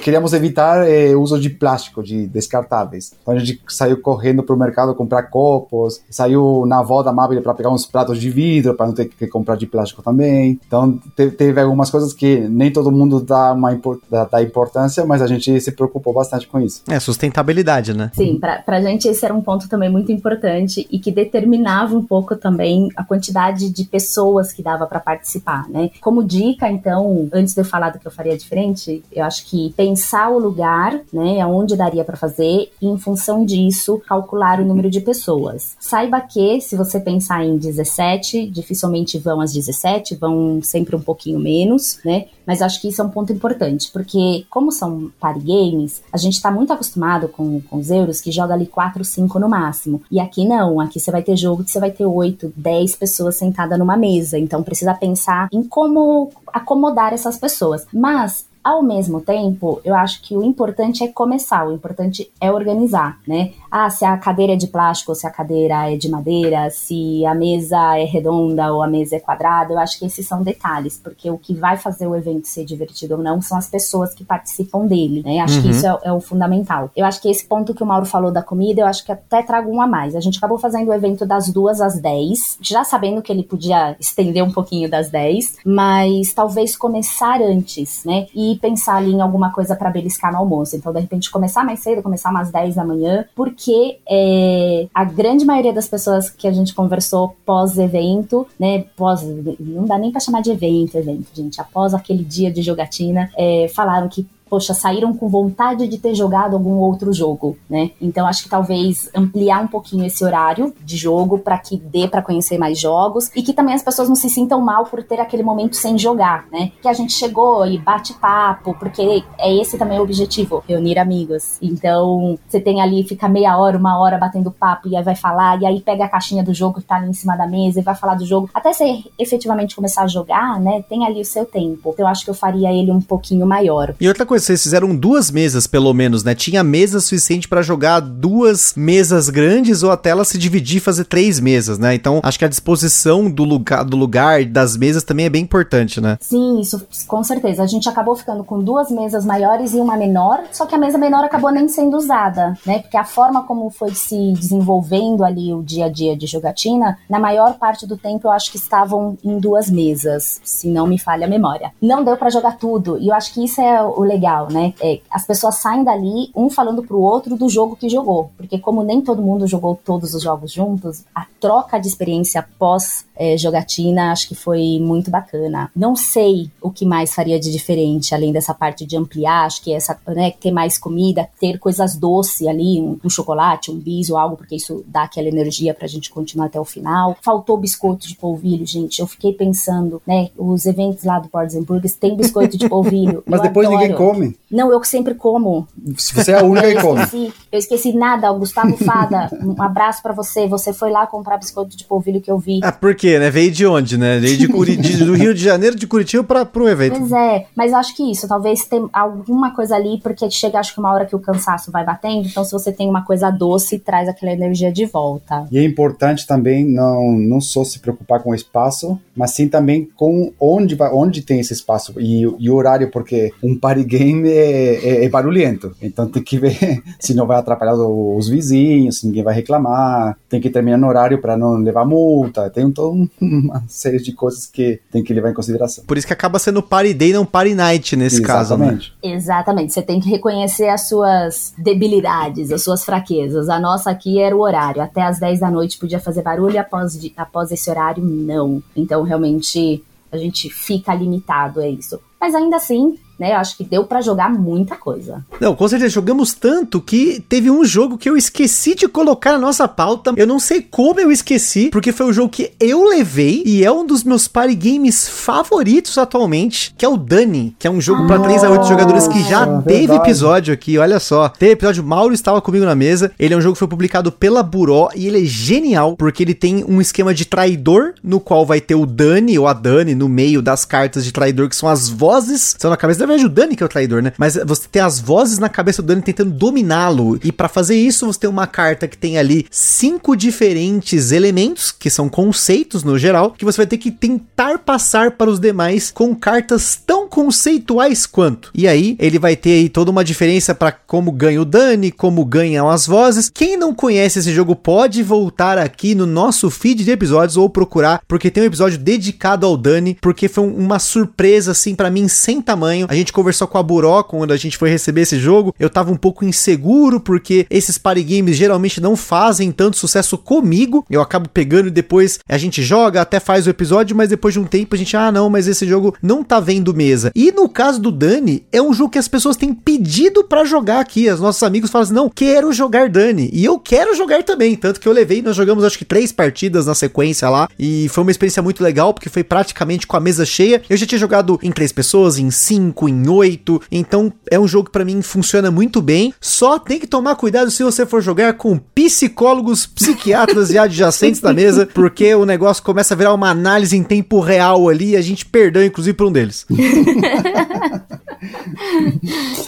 [0.01, 3.13] queríamos evitar é, uso de plástico, de descartáveis.
[3.21, 7.41] Então a gente saiu correndo para o mercado comprar copos, saiu na avó da Mabel
[7.41, 10.59] para pegar uns pratos de vidro para não ter que comprar de plástico também.
[10.65, 13.73] Então teve algumas coisas que nem todo mundo dá uma
[14.09, 16.83] dá, dá importância, mas a gente se preocupou bastante com isso.
[16.89, 18.11] É sustentabilidade, né?
[18.13, 22.03] Sim, pra, pra gente esse era um ponto também muito importante e que determinava um
[22.03, 25.89] pouco também a quantidade de pessoas que dava para participar, né?
[26.01, 29.73] Como dica, então, antes de eu falar do que eu faria diferente, eu acho que
[29.75, 34.89] pensar o lugar, né, aonde daria para fazer e em função disso calcular o número
[34.89, 35.75] de pessoas.
[35.79, 41.39] Saiba que se você pensar em 17, dificilmente vão às 17, vão sempre um pouquinho
[41.39, 42.12] menos, né?
[42.45, 46.41] Mas acho que isso é um ponto importante, porque como são party games, a gente
[46.41, 50.01] tá muito acostumado com, com os euros que joga ali 4, 5 no máximo.
[50.11, 53.35] E aqui não, aqui você vai ter jogo que você vai ter 8, 10 pessoas
[53.35, 54.37] sentadas numa mesa.
[54.37, 57.85] Então precisa pensar em como acomodar essas pessoas.
[57.93, 63.19] Mas ao mesmo tempo, eu acho que o importante é começar, o importante é organizar,
[63.27, 63.51] né?
[63.69, 67.35] Ah, se a cadeira é de plástico, se a cadeira é de madeira, se a
[67.35, 71.29] mesa é redonda ou a mesa é quadrada, eu acho que esses são detalhes, porque
[71.29, 74.85] o que vai fazer o evento ser divertido ou não são as pessoas que participam
[74.85, 75.39] dele, né?
[75.39, 75.63] Acho uhum.
[75.63, 76.89] que isso é, é, o fundamental.
[76.95, 79.41] Eu acho que esse ponto que o Mauro falou da comida, eu acho que até
[79.41, 80.15] trago um a mais.
[80.15, 83.95] A gente acabou fazendo o evento das duas às 10, já sabendo que ele podia
[83.99, 88.27] estender um pouquinho das 10, mas talvez começar antes, né?
[88.33, 90.75] E pensar ali em alguma coisa para beliscar no almoço.
[90.75, 95.45] Então, de repente, começar mais cedo, começar umas 10 da manhã, porque é, a grande
[95.45, 99.23] maioria das pessoas que a gente conversou pós-evento, né, pós,
[99.59, 103.67] não dá nem para chamar de evento, evento, gente, após aquele dia de jogatina, é,
[103.73, 107.89] falaram que poxa, saíram com vontade de ter jogado algum outro jogo, né?
[107.99, 112.21] Então acho que talvez ampliar um pouquinho esse horário de jogo para que dê para
[112.21, 115.41] conhecer mais jogos e que também as pessoas não se sintam mal por ter aquele
[115.41, 116.71] momento sem jogar, né?
[116.83, 121.57] Que a gente chegou e bate papo, porque é esse também o objetivo, reunir amigos.
[121.59, 125.59] Então, você tem ali, fica meia hora, uma hora batendo papo e aí vai falar,
[125.63, 127.83] e aí pega a caixinha do jogo que tá ali em cima da mesa e
[127.83, 128.51] vai falar do jogo.
[128.53, 130.83] Até você efetivamente começar a jogar, né?
[130.87, 131.89] Tem ali o seu tempo.
[131.91, 133.95] Então, eu acho que eu faria ele um pouquinho maior.
[133.99, 136.35] E outra coisa vocês fizeram duas mesas, pelo menos, né?
[136.35, 141.05] Tinha mesa suficiente para jogar duas mesas grandes ou até ela se dividir e fazer
[141.05, 141.95] três mesas, né?
[141.95, 146.01] Então, acho que a disposição do lugar, do lugar das mesas também é bem importante,
[146.01, 146.17] né?
[146.19, 147.63] Sim, isso com certeza.
[147.63, 150.97] A gente acabou ficando com duas mesas maiores e uma menor, só que a mesa
[150.97, 152.79] menor acabou nem sendo usada, né?
[152.79, 157.19] Porque a forma como foi se desenvolvendo ali o dia a dia de jogatina, na
[157.19, 161.25] maior parte do tempo eu acho que estavam em duas mesas, se não me falha
[161.25, 161.71] a memória.
[161.81, 164.73] Não deu para jogar tudo, e eu acho que isso é o legal legal, né?
[164.81, 168.31] É, as pessoas saem dali, um falando pro outro do jogo que jogou.
[168.35, 173.05] Porque como nem todo mundo jogou todos os jogos juntos, a troca de experiência pós
[173.15, 175.69] é, jogatina acho que foi muito bacana.
[175.75, 179.73] Não sei o que mais faria de diferente, além dessa parte de ampliar, acho que
[179.73, 184.17] essa, né, ter mais comida, ter coisas doces ali, um, um chocolate, um bis ou
[184.17, 187.15] algo, porque isso dá aquela energia pra gente continuar até o final.
[187.21, 188.99] Faltou biscoito de polvilho, gente.
[188.99, 193.23] Eu fiquei pensando, né, os eventos lá do Boards Burgers tem biscoito de polvilho.
[193.25, 193.81] Mas depois adoro.
[193.81, 194.37] ninguém come come?
[194.51, 195.67] Não, eu sempre como.
[195.95, 197.01] Você é a única que come.
[197.01, 198.31] Esqueci, eu esqueci nada.
[198.31, 200.47] O Gustavo Fada, um abraço para você.
[200.47, 202.59] Você foi lá comprar biscoito de polvilho que eu vi.
[202.63, 203.29] Ah, por quê, né?
[203.29, 204.19] Veio de onde, né?
[204.19, 206.99] Veio de Curitiba, do Rio de Janeiro, de Curitiba para pro evento.
[206.99, 210.73] Pois é, mas eu acho que isso, talvez tem alguma coisa ali, porque chega acho
[210.73, 213.79] que uma hora que o cansaço vai batendo, então se você tem uma coisa doce,
[213.79, 215.47] traz aquela energia de volta.
[215.51, 219.89] E é importante também não, não só se preocupar com o espaço, mas sim também
[219.95, 224.02] com onde, vai, onde tem esse espaço e, e o horário, porque um party game
[224.25, 225.75] é é, é, barulhento.
[225.81, 230.17] Então tem que ver se não vai atrapalhar os vizinhos, se ninguém vai reclamar.
[230.29, 232.49] Tem que terminar no horário para não levar multa.
[232.49, 235.83] Tem um, uma série de coisas que tem que levar em consideração.
[235.85, 238.91] Por isso que acaba sendo party day, não party night nesse Exatamente.
[238.91, 239.15] caso, né?
[239.15, 239.73] Exatamente.
[239.73, 243.49] Você tem que reconhecer as suas debilidades, as suas fraquezas.
[243.49, 244.81] A nossa aqui era o horário.
[244.81, 248.61] Até às 10 da noite podia fazer barulho, após, após esse horário, não.
[248.75, 251.99] Então, realmente, a gente fica limitado, é isso.
[252.19, 253.33] Mas ainda assim, né?
[253.33, 255.23] Eu acho que deu para jogar muita coisa.
[255.39, 259.39] Não, com certeza, jogamos tanto que teve um jogo que eu esqueci de colocar na
[259.39, 260.13] nossa pauta.
[260.15, 263.71] Eu não sei como eu esqueci, porque foi o jogo que eu levei e é
[263.71, 268.07] um dos meus party games favoritos atualmente, que é o Dani, que é um jogo
[268.07, 271.29] para 3 a 8 jogadores que já Nossa, teve episódio aqui, olha só.
[271.29, 273.11] Teve episódio, Mauro estava comigo na mesa.
[273.19, 276.33] Ele é um jogo que foi publicado pela Buró e ele é genial, porque ele
[276.33, 280.09] tem um esquema de traidor, no qual vai ter o Dani ou a Dani no
[280.09, 283.29] meio das cartas de traidor, que são as vozes, são na cabeça, na verdade o
[283.29, 284.13] Dani que é o traidor, né?
[284.17, 287.19] Mas você tem as vozes na cabeça do Dani tentando dominá-lo.
[287.23, 291.89] E para fazer isso, você tem uma carta que tem ali cinco diferentes elementos, que
[291.89, 296.15] são conceitos no geral, que você vai ter que tentar passar para os demais com
[296.15, 298.51] cartas tão conceituais quanto.
[298.53, 302.23] E aí, ele vai ter aí toda uma diferença para como ganha o Dani, como
[302.25, 303.29] ganham as vozes.
[303.33, 308.01] Quem não conhece esse jogo pode voltar aqui no nosso feed de episódios ou procurar,
[308.07, 312.07] porque tem um episódio dedicado ao Dani, porque foi um- uma surpresa assim para mim
[312.07, 312.87] sem tamanho.
[312.93, 315.55] A gente conversou com a Buró quando a gente foi receber esse jogo.
[315.59, 320.85] Eu tava um pouco inseguro porque esses party games geralmente não fazem tanto sucesso comigo.
[320.87, 324.39] Eu acabo pegando e depois a gente joga, até faz o episódio, mas depois de
[324.39, 327.11] um tempo a gente, ah, não, mas esse jogo não tá vendo mesa.
[327.15, 330.79] E no caso do Dani, é um jogo que as pessoas têm pedido pra jogar
[330.79, 331.09] aqui.
[331.09, 333.27] Os nossos amigos falam assim: "Não, quero jogar Dani".
[333.33, 336.67] E eu quero jogar também, tanto que eu levei, nós jogamos acho que três partidas
[336.67, 340.27] na sequência lá, e foi uma experiência muito legal porque foi praticamente com a mesa
[340.27, 340.61] cheia.
[340.69, 344.65] Eu já tinha jogado em três pessoas, em cinco, em oito, então é um jogo
[344.65, 346.13] que pra mim funciona muito bem.
[346.19, 351.33] Só tem que tomar cuidado se você for jogar com psicólogos, psiquiatras e adjacentes da
[351.33, 355.01] mesa, porque o negócio começa a virar uma análise em tempo real ali e a
[355.01, 356.45] gente perdeu inclusive por um deles.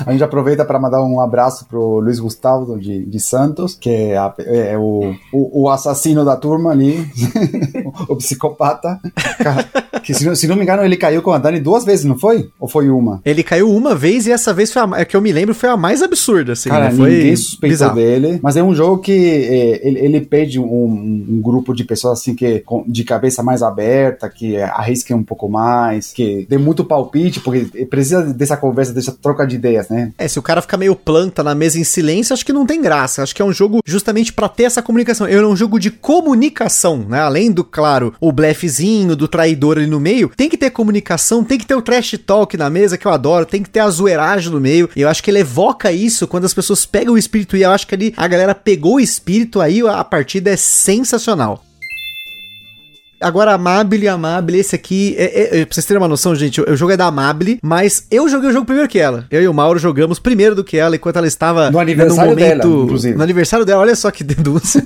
[0.06, 4.18] A gente aproveita para mandar um abraço pro Luiz Gustavo de, de Santos, que é,
[4.18, 7.08] a- é o, o, o assassino da turma ali,
[8.08, 9.00] o, o psicopata.
[10.06, 12.18] Que se, não- se não me engano, ele caiu com a Dani duas vezes, não
[12.18, 12.50] foi?
[12.60, 13.22] Ou foi uma?
[13.26, 15.70] Ele caiu uma vez e essa vez foi a, é que eu me lembro foi
[15.70, 16.96] a mais absurda, assim, Cara, né?
[16.96, 17.96] Foi ninguém suspeitou bizarro.
[17.96, 18.40] dele.
[18.42, 20.66] Mas é um jogo que é, ele, ele pede um,
[21.28, 25.50] um grupo de pessoas assim que com- de cabeça mais aberta, que arrisquem um pouco
[25.50, 30.12] mais, que dê muito palpite, porque precisa dessa conversa, dessa troca de ideias, né?
[30.18, 32.82] É, se o cara ficar meio planta na mesa em silêncio, acho que não tem
[32.82, 33.24] graça.
[33.24, 35.26] Acho que é um jogo justamente pra ter essa comunicação.
[35.28, 37.20] É um jogo de comunicação, né?
[37.22, 41.58] Além do, claro, o blefzinho, do traidor ali no meio, tem que ter comunicação, tem
[41.58, 44.52] que ter o trash talk na mesa, que eu adoro, tem que ter a zoeiragem
[44.52, 44.90] no meio.
[44.96, 47.72] E eu acho que ele evoca isso quando as pessoas pegam o espírito, e eu
[47.72, 51.64] acho que ali a galera pegou o espírito, aí a partida é sensacional.
[53.20, 56.70] Agora, Amabile, Amabile, esse aqui, é, é, é, pra vocês terem uma noção, gente, o,
[56.70, 59.26] o jogo é da Amabile, mas eu joguei o jogo primeiro que ela.
[59.32, 62.66] Eu e o Mauro jogamos primeiro do que ela, enquanto ela estava No aniversário dela,
[62.66, 63.18] inclusive.
[63.18, 64.84] No aniversário dela, olha só que denúncia.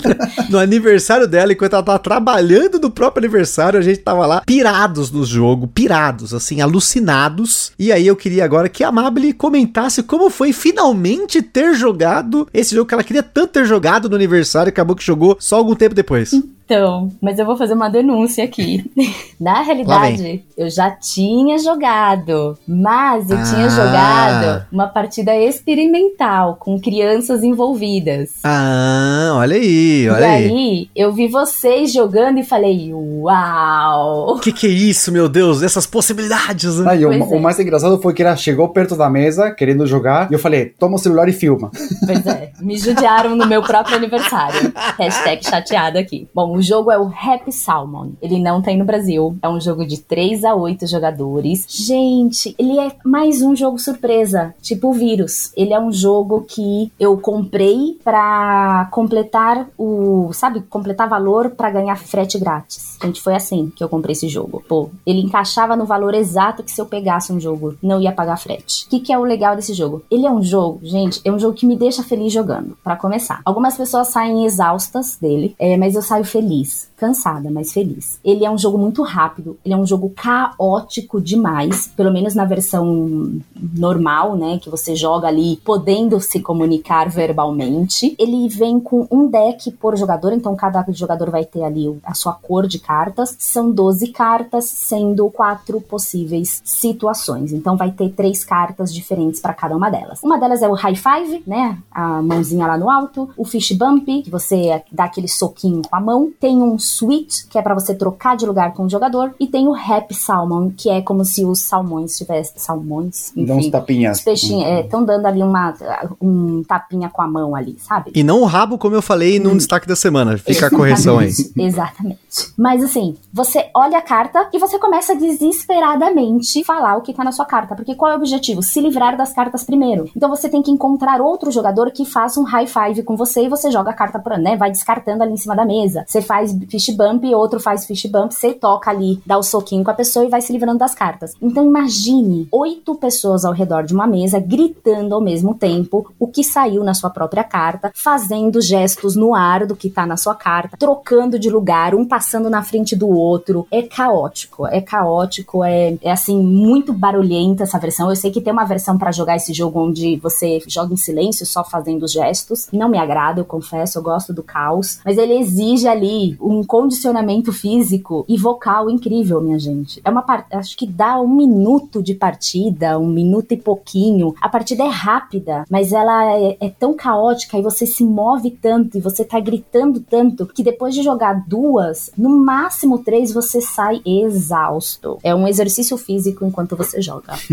[0.50, 5.12] no aniversário dela, enquanto ela tava trabalhando no próprio aniversário, a gente tava lá pirados
[5.12, 7.72] no jogo, pirados, assim, alucinados.
[7.80, 12.76] E aí eu queria agora que a Amabile comentasse como foi finalmente ter jogado esse
[12.76, 15.76] jogo que ela queria tanto ter jogado no aniversário e acabou que jogou só algum
[15.76, 16.32] tempo depois.
[16.70, 18.86] Então, mas eu vou fazer uma denúncia aqui.
[19.42, 23.70] Na realidade, eu já tinha jogado, mas eu tinha Ah.
[23.70, 28.34] jogado uma partida experimental com crianças envolvidas.
[28.44, 30.46] Ah, olha aí, e olha aí.
[30.48, 34.36] aí, eu vi vocês jogando e falei, uau!
[34.36, 35.64] O que, que é isso, meu Deus?
[35.64, 36.92] Essas possibilidades, né?
[36.92, 37.40] Aí, o, Pois o é.
[37.40, 40.98] mais engraçado foi que ela chegou perto da mesa, querendo jogar, e eu falei, toma
[40.98, 41.72] o celular e filma.
[42.06, 44.72] Pois é, me judiaram no meu próprio aniversário.
[45.00, 46.28] Hashtag chateada aqui.
[46.36, 48.10] Bom, o jogo é o Happy Salmon.
[48.22, 49.38] Ele não tem no Brasil.
[49.42, 51.66] É um jogo de 3 a 8 jogadores.
[51.70, 55.54] Gente, ele é mais um jogo surpresa, tipo o vírus.
[55.56, 61.96] Ele é um jogo que eu comprei pra completar o, sabe, completar valor pra ganhar
[61.96, 62.98] frete grátis.
[63.02, 64.62] Gente, foi assim que eu comprei esse jogo.
[64.68, 68.38] Pô, ele encaixava no valor exato que se eu pegasse um jogo, não ia pagar
[68.38, 68.86] frete.
[68.86, 70.04] O que, que é o legal desse jogo?
[70.12, 73.40] Ele é um jogo, gente, é um jogo que me deixa feliz jogando, Pra começar.
[73.46, 76.49] Algumas pessoas saem exaustas dele, é, mas eu saio feliz.
[76.98, 78.20] Cansada, mas feliz.
[78.24, 82.46] Ele é um jogo muito rápido, ele é um jogo caótico demais, pelo menos na
[82.46, 83.40] versão
[83.76, 84.60] normal, né?
[84.62, 88.16] Que você joga ali podendo se comunicar verbalmente.
[88.20, 92.34] Ele vem com um deck por jogador, então cada jogador vai ter ali a sua
[92.34, 93.36] cor de cartas.
[93.40, 97.54] São 12 cartas, sendo quatro possíveis situações.
[97.54, 100.22] Então vai ter três cartas diferentes para cada uma delas.
[100.24, 101.78] Uma delas é o high five, né?
[101.92, 103.30] A mãozinha lá no alto.
[103.38, 106.32] O fish bump, que você dá aquele soquinho com a mão.
[106.40, 109.68] Tem um switch, que é para você trocar de lugar com o jogador, e tem
[109.68, 112.54] o Happy Salmon, que é como se os salmões tivessem.
[112.56, 113.32] Salmões?
[113.36, 114.20] Dá uns tapinhas.
[114.20, 115.74] Os peixinhos, estão dando ali uma,
[116.22, 118.12] um tapinha com a mão ali, sabe?
[118.16, 120.38] E não o rabo, como eu falei num destaque da semana.
[120.38, 121.30] Fica a correção aí.
[121.58, 122.20] Exatamente.
[122.58, 127.32] Mas assim, você olha a carta e você começa desesperadamente falar o que tá na
[127.32, 127.76] sua carta.
[127.76, 128.62] Porque qual é o objetivo?
[128.62, 130.10] Se livrar das cartas primeiro.
[130.16, 133.50] Então você tem que encontrar outro jogador que faça um high five com você e
[133.50, 134.56] você joga a carta por, né?
[134.56, 136.06] Vai descartando ali em cima da mesa.
[136.08, 139.90] Você faz fish bump, outro faz fish bump, você toca ali, dá o soquinho com
[139.90, 141.34] a pessoa e vai se livrando das cartas.
[141.42, 146.44] Então imagine oito pessoas ao redor de uma mesa gritando ao mesmo tempo o que
[146.44, 150.78] saiu na sua própria carta, fazendo gestos no ar do que tá na sua carta,
[150.78, 153.66] trocando de lugar, um passando na frente do outro.
[153.72, 158.08] É caótico, é caótico, é, é assim, muito barulhenta essa versão.
[158.08, 161.44] Eu sei que tem uma versão para jogar esse jogo onde você joga em silêncio,
[161.44, 162.68] só fazendo gestos.
[162.72, 165.00] Não me agrada, eu confesso, eu gosto do caos.
[165.04, 166.09] Mas ele exige ali
[166.40, 170.02] um condicionamento físico e vocal incrível, minha gente.
[170.04, 174.34] É uma parte, acho que dá um minuto de partida, um minuto e pouquinho.
[174.42, 178.98] A partida é rápida, mas ela é, é tão caótica e você se move tanto
[178.98, 184.02] e você tá gritando tanto que depois de jogar duas, no máximo três, você sai
[184.06, 185.18] exausto.
[185.24, 187.34] É um exercício físico enquanto você joga.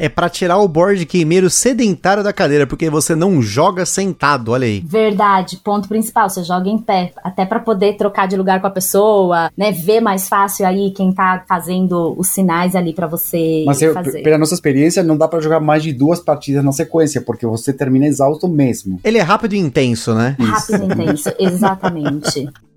[0.00, 4.64] É pra tirar o board gameiro sedentário da cadeira, porque você não joga sentado, olha
[4.64, 4.78] aí.
[4.78, 8.70] Verdade, ponto principal, você joga em pé, até para poder trocar de lugar com a
[8.70, 13.82] pessoa, né, ver mais fácil aí quem tá fazendo os sinais ali para você Mas
[13.82, 14.22] eu, fazer.
[14.22, 17.70] pela nossa experiência, não dá pra jogar mais de duas partidas na sequência, porque você
[17.70, 18.98] termina exausto mesmo.
[19.04, 20.34] Ele é rápido e intenso, né?
[20.40, 22.48] Rápido e intenso, exatamente.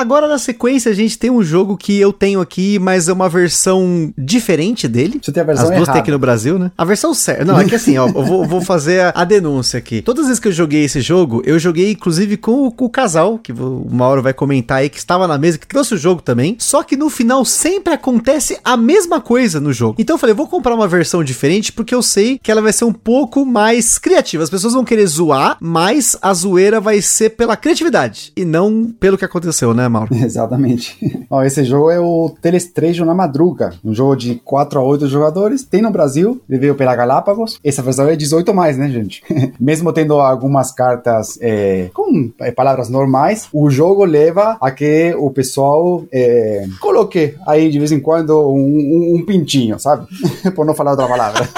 [0.00, 3.28] Agora, na sequência, a gente tem um jogo que eu tenho aqui, mas é uma
[3.28, 5.18] versão diferente dele.
[5.22, 5.92] Você tem a versão As duas errada.
[5.92, 6.70] tem aqui no Brasil, né?
[6.76, 7.44] A versão certa.
[7.44, 10.00] Não, é que assim, ó, eu vou, vou fazer a, a denúncia aqui.
[10.02, 12.90] Todas as vezes que eu joguei esse jogo, eu joguei inclusive com, o- com o
[12.90, 16.22] casal, que o Mauro vai comentar aí, que estava na mesa, que trouxe o jogo
[16.22, 16.56] também.
[16.58, 19.96] Só que no final sempre acontece a mesma coisa no jogo.
[19.98, 22.84] Então eu falei, vou comprar uma versão diferente, porque eu sei que ela vai ser
[22.84, 24.42] um pouco mais criativa.
[24.44, 29.16] As pessoas vão querer zoar, mas a zoeira vai ser pela criatividade e não pelo
[29.18, 30.14] que aconteceu, né, Mauro?
[30.16, 30.96] Exatamente.
[31.30, 35.62] Ó, esse jogo é o Telestrejo na Madruga, um jogo de 4 a 8 jogadores.
[35.64, 37.58] Tem no Brasil, ele veio pela Galápagos.
[37.64, 39.22] Essa versão é 18 mais, né, gente?
[39.60, 45.30] Mesmo tendo algumas cartas é, com é, palavras normais, o jogo leva a que o
[45.30, 50.06] pessoal é, coloque aí de vez em quando um, um- um pintinho, sabe?
[50.54, 51.48] Por não falar outra palavra.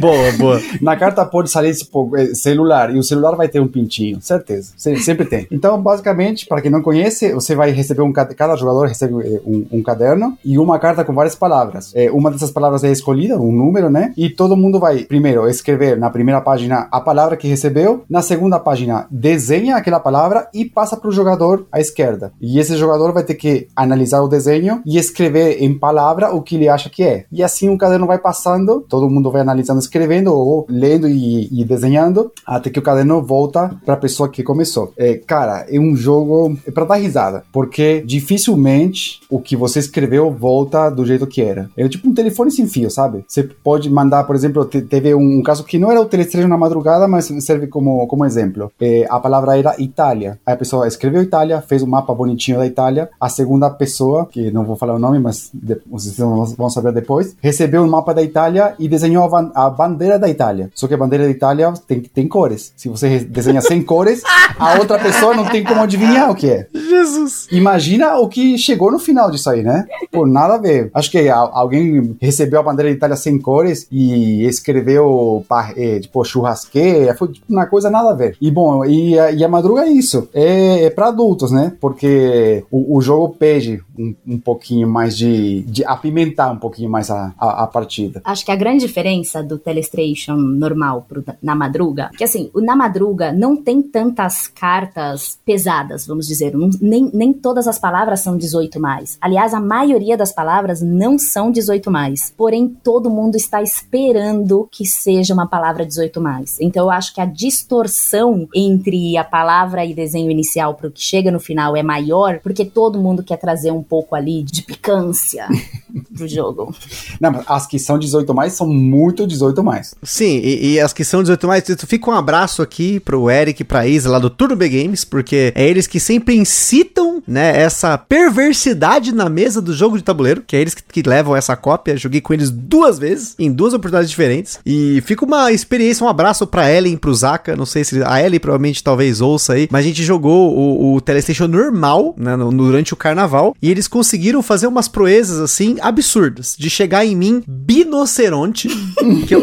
[0.00, 0.60] Boa, boa.
[0.80, 1.70] Na carta pode sair
[2.16, 4.72] eh, celular e o celular vai ter um pintinho, certeza.
[4.76, 5.46] Se- Sempre tem.
[5.50, 9.66] Então, basicamente, para quem não conhece, você vai receber um cada jogador recebe eh, um,
[9.72, 11.92] um caderno e uma carta com várias palavras.
[11.94, 14.12] Eh, uma dessas palavras é escolhida, um número, né?
[14.16, 18.58] E todo mundo vai primeiro escrever na primeira página a palavra que recebeu, na segunda
[18.58, 22.32] página desenha aquela palavra e passa para o jogador à esquerda.
[22.40, 26.54] E esse jogador vai ter que analisar o desenho e escrever em palavra o que
[26.56, 27.24] ele acha que é.
[27.30, 31.64] E assim o caderno vai passando, todo mundo vai analisando, escrevendo ou lendo e, e
[31.64, 34.92] desenhando, até que o caderno volta para a pessoa que começou.
[34.96, 40.30] É, cara, é um jogo é para dar risada, porque dificilmente o que você escreveu
[40.30, 41.68] volta do jeito que era.
[41.76, 43.24] É tipo um telefone sem fio, sabe?
[43.26, 46.46] Você pode mandar, por exemplo, te- teve um, um caso que não era o telestrejo
[46.48, 48.70] na madrugada, mas serve como, como exemplo.
[48.80, 50.38] É, a palavra era Itália.
[50.46, 53.08] Aí a pessoa escreveu Itália, fez um mapa bonitinho da Itália.
[53.20, 55.50] A segunda pessoa, que não vou falar o nome, mas
[55.90, 60.28] vocês vão saber depois, recebeu um mapa da Itália e desenhou a, a bandeira da
[60.28, 60.70] Itália.
[60.74, 62.72] Só que a bandeira da Itália tem, tem cores.
[62.76, 64.22] Se você desenha sem cores,
[64.58, 66.66] a outra pessoa não tem como adivinhar o que é.
[66.74, 67.46] Jesus.
[67.50, 69.86] Imagina o que chegou no final disso aí, né?
[70.10, 70.90] Pô, nada a ver.
[70.92, 75.44] Acho que a- alguém recebeu a bandeira da Itália sem cores e escreveu,
[75.76, 77.14] é, tipo, churrasqueira.
[77.14, 78.36] Foi tipo, uma coisa nada a ver.
[78.40, 80.28] E bom, e a, e a madruga é isso.
[80.34, 81.72] É, é para adultos, né?
[81.80, 87.10] Porque o, o jogo pede um, um pouquinho mais de, de apimentar um pouquinho mais
[87.10, 88.20] a, a, a partida.
[88.24, 92.74] Acho que a grande diferença do Telestration normal pro na madruga, que assim, o na
[92.74, 98.36] madruga não tem tantas cartas pesadas, vamos dizer, não- nem, nem todas as palavras são
[98.36, 99.18] 18 mais.
[99.20, 102.32] Aliás, a maioria das palavras não são 18 mais.
[102.36, 106.56] Porém, todo mundo está esperando que seja uma palavra 18 mais.
[106.60, 111.30] Então, eu acho que a distorção entre a palavra e desenho inicial pro que chega
[111.30, 115.46] no final é maior, porque todo mundo quer trazer um pouco ali de picância
[116.16, 116.74] pro jogo.
[117.20, 119.94] Não, mas as que são 18 mais são muito 18 mais.
[120.02, 123.64] Sim, e, e as que são 18 mais, fica um abraço aqui pro Eric e
[123.64, 127.96] pra Isa lá do Turno B Games, porque é eles que sempre incitam né, essa
[127.98, 131.96] perversidade na mesa do jogo de tabuleiro, que é eles que, que levam essa cópia.
[131.96, 134.58] Joguei com eles duas vezes, em duas oportunidades diferentes.
[134.64, 137.56] E fica uma experiência, um abraço pra Ellen pro Zaka.
[137.56, 141.00] Não sei se a Ellen provavelmente talvez ouça aí, mas a gente jogou o, o
[141.00, 146.56] Telestation normal, né, no, durante o carnaval, e eles conseguiram fazer umas proezas assim absurdas,
[146.58, 148.68] de chegar em mim binoceronte,
[149.26, 149.39] que eu,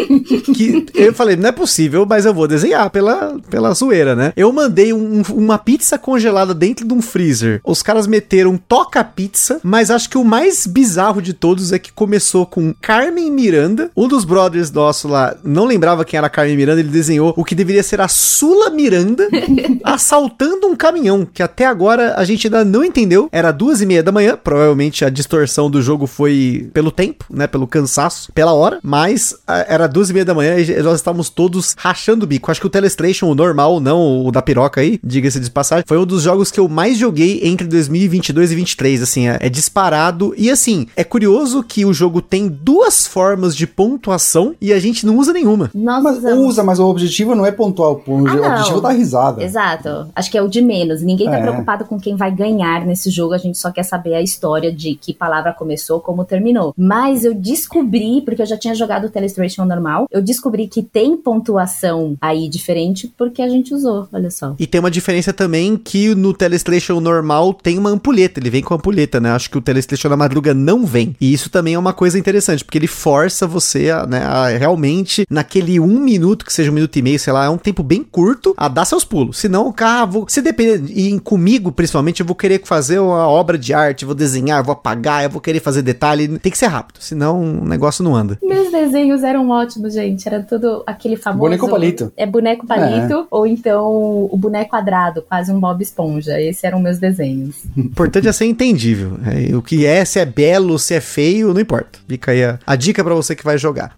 [0.54, 4.34] que eu falei, não é possível, mas eu vou desenhar pela, pela zoeira, né?
[4.36, 7.62] Eu mandei um, uma pizza congelada dentro de um freezer.
[7.64, 11.92] Os caras meteram toca pizza, mas acho que o mais bizarro de todos é que
[11.92, 13.92] começou com Carmen Miranda.
[13.96, 17.56] Um dos brothers nosso lá não lembrava quem era Carmen Miranda, ele desenhou o que
[17.56, 19.28] deveria ser a Sula Miranda
[19.84, 23.30] assaltando um caminhão, que até agora a gente ainda não entendeu.
[23.32, 27.48] Era duas e meia da manhã, provavelmente a distorção do jogo foi pelo tempo, né?
[27.48, 31.30] Pelo cansaço, pela hora, mas a, era duas e meia da manhã e nós estávamos
[31.30, 32.52] todos rachando o bico.
[32.52, 35.98] Acho que o Telestration, o normal, não o da piroca aí, diga-se de passagem, foi
[35.98, 40.34] um dos jogos que eu mais joguei entre 2022 e 2023, assim, é, é disparado.
[40.38, 45.06] E assim, é curioso que o jogo tem duas formas de pontuação e a gente
[45.06, 45.72] não usa nenhuma.
[45.74, 46.46] Nós Mas usamos.
[46.48, 48.52] usa, mas o objetivo não é pontuar, o o Ah, não.
[48.52, 49.44] objetivo é dar risada.
[49.44, 50.08] Exato.
[50.16, 51.02] Acho que é o de menos.
[51.02, 51.42] Ninguém tá É.
[51.42, 53.34] preocupado com quem vai ganhar nesse jogo.
[53.34, 56.74] A gente só quer saber a história de que palavra começou, como terminou.
[56.78, 59.77] Mas eu descobri, porque eu já tinha jogado o Telestration normal,
[60.12, 64.08] eu descobri que tem pontuação aí diferente porque a gente usou.
[64.12, 64.56] Olha só.
[64.60, 68.74] E tem uma diferença também que no Telestration normal tem uma ampulheta, ele vem com
[68.74, 69.32] ampulheta, né?
[69.32, 71.16] Acho que o Telestration da Madruga não vem.
[71.20, 75.26] E isso também é uma coisa interessante, porque ele força você a, né, a realmente,
[75.30, 78.04] naquele um minuto, que seja um minuto e meio, sei lá, é um tempo bem
[78.04, 79.38] curto, a dar seus pulos.
[79.38, 83.74] Senão, cara, vou, se depender, e comigo principalmente, eu vou querer fazer uma obra de
[83.74, 87.42] arte, vou desenhar, vou apagar, eu vou querer fazer detalhe, tem que ser rápido, senão
[87.42, 88.38] o negócio não anda.
[88.42, 90.28] Meus desenhos eram ótimos, gente.
[90.28, 91.40] Era tudo aquele famoso.
[91.40, 92.12] Boneco palito.
[92.16, 96.40] É boneco palito, ou então o boneco quadrado, quase um Bob Esponja.
[96.40, 97.64] Esses eram meus desenhos.
[97.76, 99.18] O importante é ser entendível.
[99.26, 102.00] É, o que é, se é belo, se é feio, não importa.
[102.08, 103.98] Fica aí a, a dica pra você que vai jogar.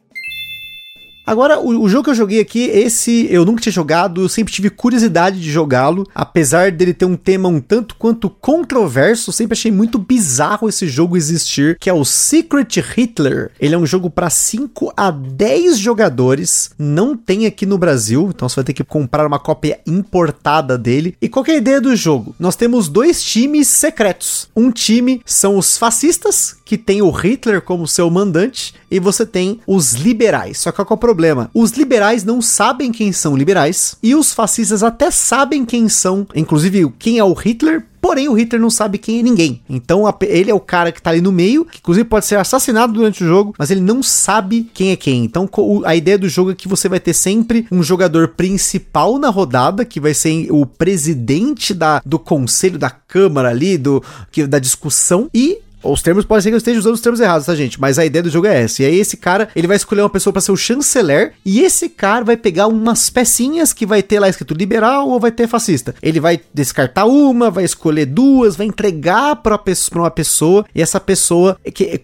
[1.29, 4.51] Agora, o, o jogo que eu joguei aqui, esse eu nunca tinha jogado, eu sempre
[4.51, 9.71] tive curiosidade de jogá-lo, apesar dele ter um tema um tanto quanto controverso, sempre achei
[9.71, 13.51] muito bizarro esse jogo existir, que é o Secret Hitler.
[13.59, 18.49] Ele é um jogo para 5 a 10 jogadores, não tem aqui no Brasil, então
[18.49, 21.15] você vai ter que comprar uma cópia importada dele.
[21.21, 22.35] E qual é a ideia do jogo?
[22.39, 24.49] Nós temos dois times secretos.
[24.55, 29.59] Um time são os fascistas, que tem o Hitler como seu mandante, e você tem
[29.67, 30.59] os liberais.
[30.59, 31.49] Só que qual é o problema?
[31.53, 36.91] Os liberais não sabem quem são liberais, e os fascistas até sabem quem são, inclusive
[36.97, 39.61] quem é o Hitler, Porém, o Hitler não sabe quem é ninguém.
[39.69, 42.93] Então, ele é o cara que tá ali no meio, que inclusive pode ser assassinado
[42.93, 45.23] durante o jogo, mas ele não sabe quem é quem.
[45.23, 45.49] Então,
[45.85, 49.83] a ideia do jogo é que você vai ter sempre um jogador principal na rodada,
[49.83, 55.29] que vai ser o presidente da, do conselho da Câmara ali, do, que, da discussão,
[55.33, 57.79] e os termos podem ser que eu esteja usando os termos errados, tá, gente?
[57.79, 58.83] Mas a ideia do jogo é essa.
[58.83, 61.33] E aí, esse cara, ele vai escolher uma pessoa pra ser o chanceler.
[61.45, 65.31] E esse cara vai pegar umas pecinhas que vai ter lá escrito liberal ou vai
[65.31, 65.95] ter fascista.
[66.01, 70.65] Ele vai descartar uma, vai escolher duas, vai entregar pra, pessoa, pra uma pessoa.
[70.73, 71.57] E essa pessoa.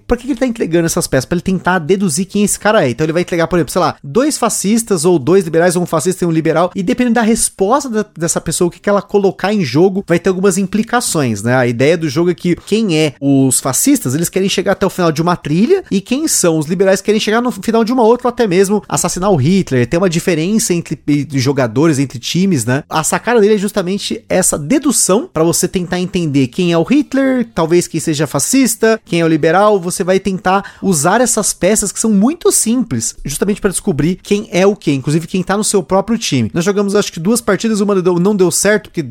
[0.07, 1.25] Por que que ele tá entregando essas peças?
[1.25, 2.89] Pra ele tentar deduzir quem esse cara é.
[2.89, 5.85] Então ele vai entregar, por exemplo, sei lá, dois fascistas ou dois liberais, ou um
[5.85, 6.71] fascista e um liberal.
[6.75, 10.19] E dependendo da resposta da- dessa pessoa, o que, que ela colocar em jogo, vai
[10.19, 11.55] ter algumas implicações, né?
[11.55, 14.91] A ideia do jogo é que quem é os fascistas, eles querem chegar até o
[14.91, 18.03] final de uma trilha, e quem são os liberais querem chegar no final de uma
[18.03, 19.87] outra, ou até mesmo assassinar o Hitler.
[19.87, 20.99] Tem uma diferença entre
[21.33, 22.83] jogadores, entre times, né?
[22.87, 27.47] A sacada dele é justamente essa dedução para você tentar entender quem é o Hitler,
[27.55, 29.79] talvez quem seja fascista, quem é o liberal.
[29.79, 34.67] Você vai tentar usar essas peças que são muito simples, justamente para descobrir quem é
[34.67, 36.51] o que, inclusive quem tá no seu próprio time.
[36.53, 39.03] Nós jogamos acho que duas partidas, uma não deu certo, porque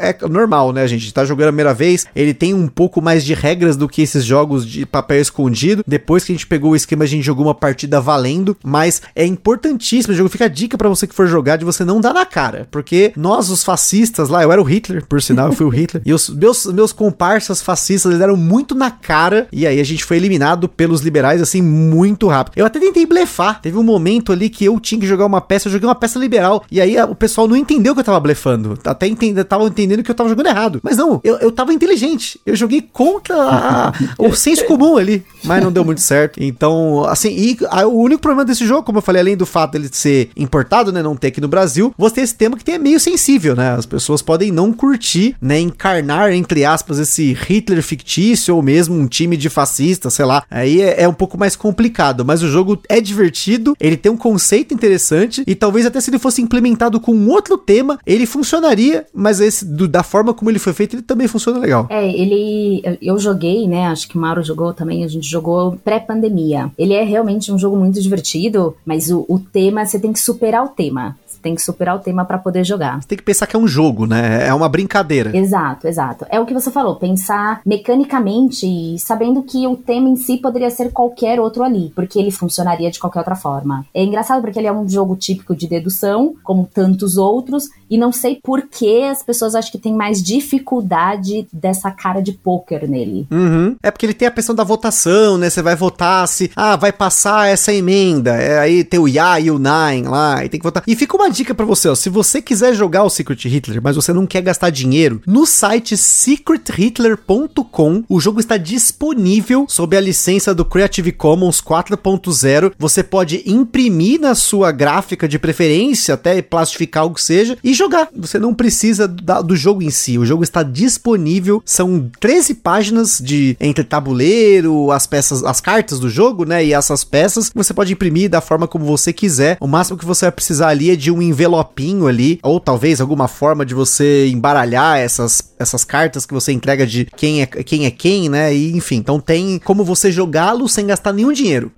[0.00, 1.14] é normal, né, gente?
[1.14, 4.24] Tá jogando a primeira vez, ele tem um pouco mais de regras do que esses
[4.24, 5.84] jogos de papel escondido.
[5.86, 9.24] Depois que a gente pegou o esquema, a gente jogou uma partida valendo, mas é
[9.24, 10.28] importantíssimo, o jogo.
[10.28, 13.12] Fica a dica para você que for jogar de você não dar na cara, porque
[13.16, 16.12] nós os fascistas lá, eu era o Hitler, por sinal, eu fui o Hitler, e
[16.12, 20.16] os meus, meus comparsas fascistas, eles deram muito na cara, e aí a gente foi
[20.16, 22.54] eliminado pelos liberais, assim, muito rápido.
[22.56, 25.68] Eu até tentei blefar, teve um momento ali que eu tinha que jogar uma peça,
[25.68, 28.78] eu joguei uma peça liberal, e aí o pessoal não entendeu que eu tava blefando,
[28.84, 30.80] até entende, tava entendendo que eu tava jogando errado.
[30.82, 35.62] Mas não, eu, eu tava inteligente, eu joguei contra a, o senso comum ali, mas
[35.62, 36.42] não deu muito certo.
[36.42, 39.88] Então, assim, e o único problema desse jogo, como eu falei, além do fato dele
[39.90, 42.78] ser importado, né, não ter aqui no Brasil, você tem esse tema que tem, é
[42.78, 43.72] meio sensível, né?
[43.72, 49.06] As pessoas podem não curtir, né, encarnar, entre aspas, esse Hitler fictício ou mesmo um
[49.06, 50.42] time de fascistas, sei lá.
[50.50, 54.16] Aí é, é um pouco mais complicado, mas o jogo é divertido, ele tem um
[54.16, 59.06] conceito interessante e talvez até se ele fosse implementado com um outro tema, ele funcionaria,
[59.14, 61.86] mas esse do, da forma como ele foi feito, ele também funciona legal.
[61.90, 62.82] É, ele.
[63.00, 63.79] Eu joguei, né?
[63.86, 66.70] Acho que o Mauro jogou também, a gente jogou pré-pandemia.
[66.78, 70.64] Ele é realmente um jogo muito divertido, mas o, o tema, você tem que superar
[70.64, 73.00] o tema tem que superar o tema para poder jogar.
[73.00, 74.46] Você tem que pensar que é um jogo, né?
[74.46, 75.36] É uma brincadeira.
[75.36, 76.26] Exato, exato.
[76.28, 80.70] É o que você falou, pensar mecanicamente e sabendo que o tema em si poderia
[80.70, 83.84] ser qualquer outro ali, porque ele funcionaria de qualquer outra forma.
[83.94, 88.12] É engraçado porque ele é um jogo típico de dedução, como tantos outros, e não
[88.12, 93.26] sei por que as pessoas acham que tem mais dificuldade dessa cara de poker nele.
[93.30, 93.69] Uhum.
[93.82, 95.50] É porque ele tem a questão da votação, né?
[95.50, 98.36] Você vai votar se, ah, vai passar essa emenda.
[98.36, 100.82] É, aí tem o Ya e o Nine lá, e tem que votar.
[100.86, 101.94] E fica uma dica para você, ó.
[101.94, 105.96] Se você quiser jogar o Secret Hitler, mas você não quer gastar dinheiro, no site
[105.96, 112.72] secrethitler.com o jogo está disponível sob a licença do Creative Commons 4.0.
[112.78, 118.08] Você pode imprimir na sua gráfica de preferência, até plastificar o que seja, e jogar.
[118.16, 120.18] Você não precisa do jogo em si.
[120.18, 121.62] O jogo está disponível.
[121.64, 126.64] São 13 páginas de entre tabuleiro, as peças, as cartas do jogo, né?
[126.64, 129.58] E essas peças você pode imprimir da forma como você quiser.
[129.60, 133.28] O máximo que você vai precisar ali é de um envelopinho ali, ou talvez alguma
[133.28, 137.90] forma de você embaralhar essas, essas cartas que você entrega de quem é quem, é
[137.90, 138.54] quem né?
[138.54, 141.72] E enfim, então tem como você jogá-lo sem gastar nenhum dinheiro.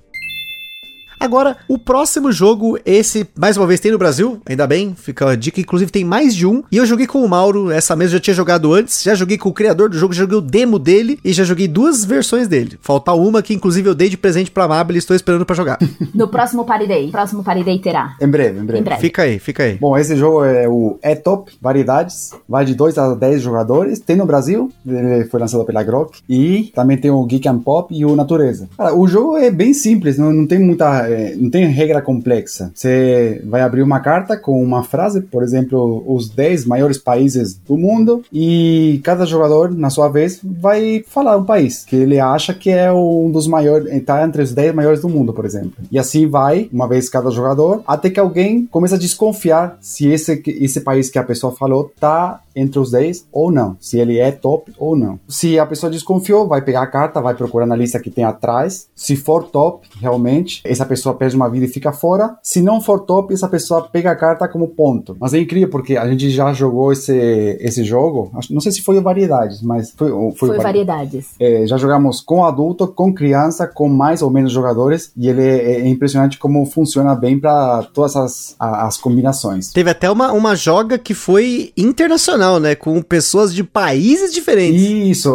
[1.22, 5.36] Agora, o próximo jogo, esse, mais uma vez, tem no Brasil, ainda bem, fica a
[5.36, 6.64] dica, inclusive tem mais de um.
[6.70, 9.38] E eu joguei com o Mauro, essa mesa eu já tinha jogado antes, já joguei
[9.38, 12.48] com o criador do jogo, já joguei o demo dele e já joguei duas versões
[12.48, 12.76] dele.
[12.82, 15.78] Falta uma que, inclusive, eu dei de presente pra Mabel e estou esperando para jogar.
[16.12, 17.10] No próximo Party Day.
[17.10, 18.16] Próximo Party Day terá.
[18.20, 19.00] Em breve, em breve, em breve.
[19.00, 19.78] Fica aí, fica aí.
[19.80, 23.98] Bom, esse jogo é o E-Top Variedades, vai de 2 a 10 jogadores.
[23.98, 26.20] Tem no Brasil, ele foi lançado pela Grok.
[26.28, 28.68] E também tem o Geek and Pop e o Natureza.
[28.76, 31.08] Cara, o jogo é bem simples, não, não tem muita.
[31.12, 32.70] É, não tem regra complexa.
[32.74, 37.76] Você vai abrir uma carta com uma frase, por exemplo, os 10 maiores países do
[37.76, 42.70] mundo, e cada jogador, na sua vez, vai falar um país que ele acha que
[42.70, 45.72] é um dos maiores, está entre os 10 maiores do mundo, por exemplo.
[45.90, 50.42] E assim vai, uma vez cada jogador, até que alguém começa a desconfiar se esse,
[50.46, 54.30] esse país que a pessoa falou tá entre os 10 ou não, se ele é
[54.30, 55.18] top ou não.
[55.28, 58.88] Se a pessoa desconfiou, vai pegar a carta, vai procurar na lista que tem atrás.
[58.94, 62.36] Se for top, realmente, essa pessoa perde uma vida e fica fora.
[62.42, 65.16] Se não for top, essa pessoa pega a carta como ponto.
[65.18, 67.12] Mas é incrível porque a gente já jogou esse,
[67.60, 70.10] esse jogo, não sei se foi variedades, mas foi.
[70.36, 71.30] Foi, foi variedades.
[71.40, 75.80] É, já jogamos com adulto, com criança, com mais ou menos jogadores e ele é,
[75.80, 79.72] é impressionante como funciona bem para todas as, as combinações.
[79.72, 82.74] Teve até uma, uma joga que foi internacional internacional, né?
[82.74, 84.82] Com pessoas de países diferentes.
[84.82, 85.32] Isso,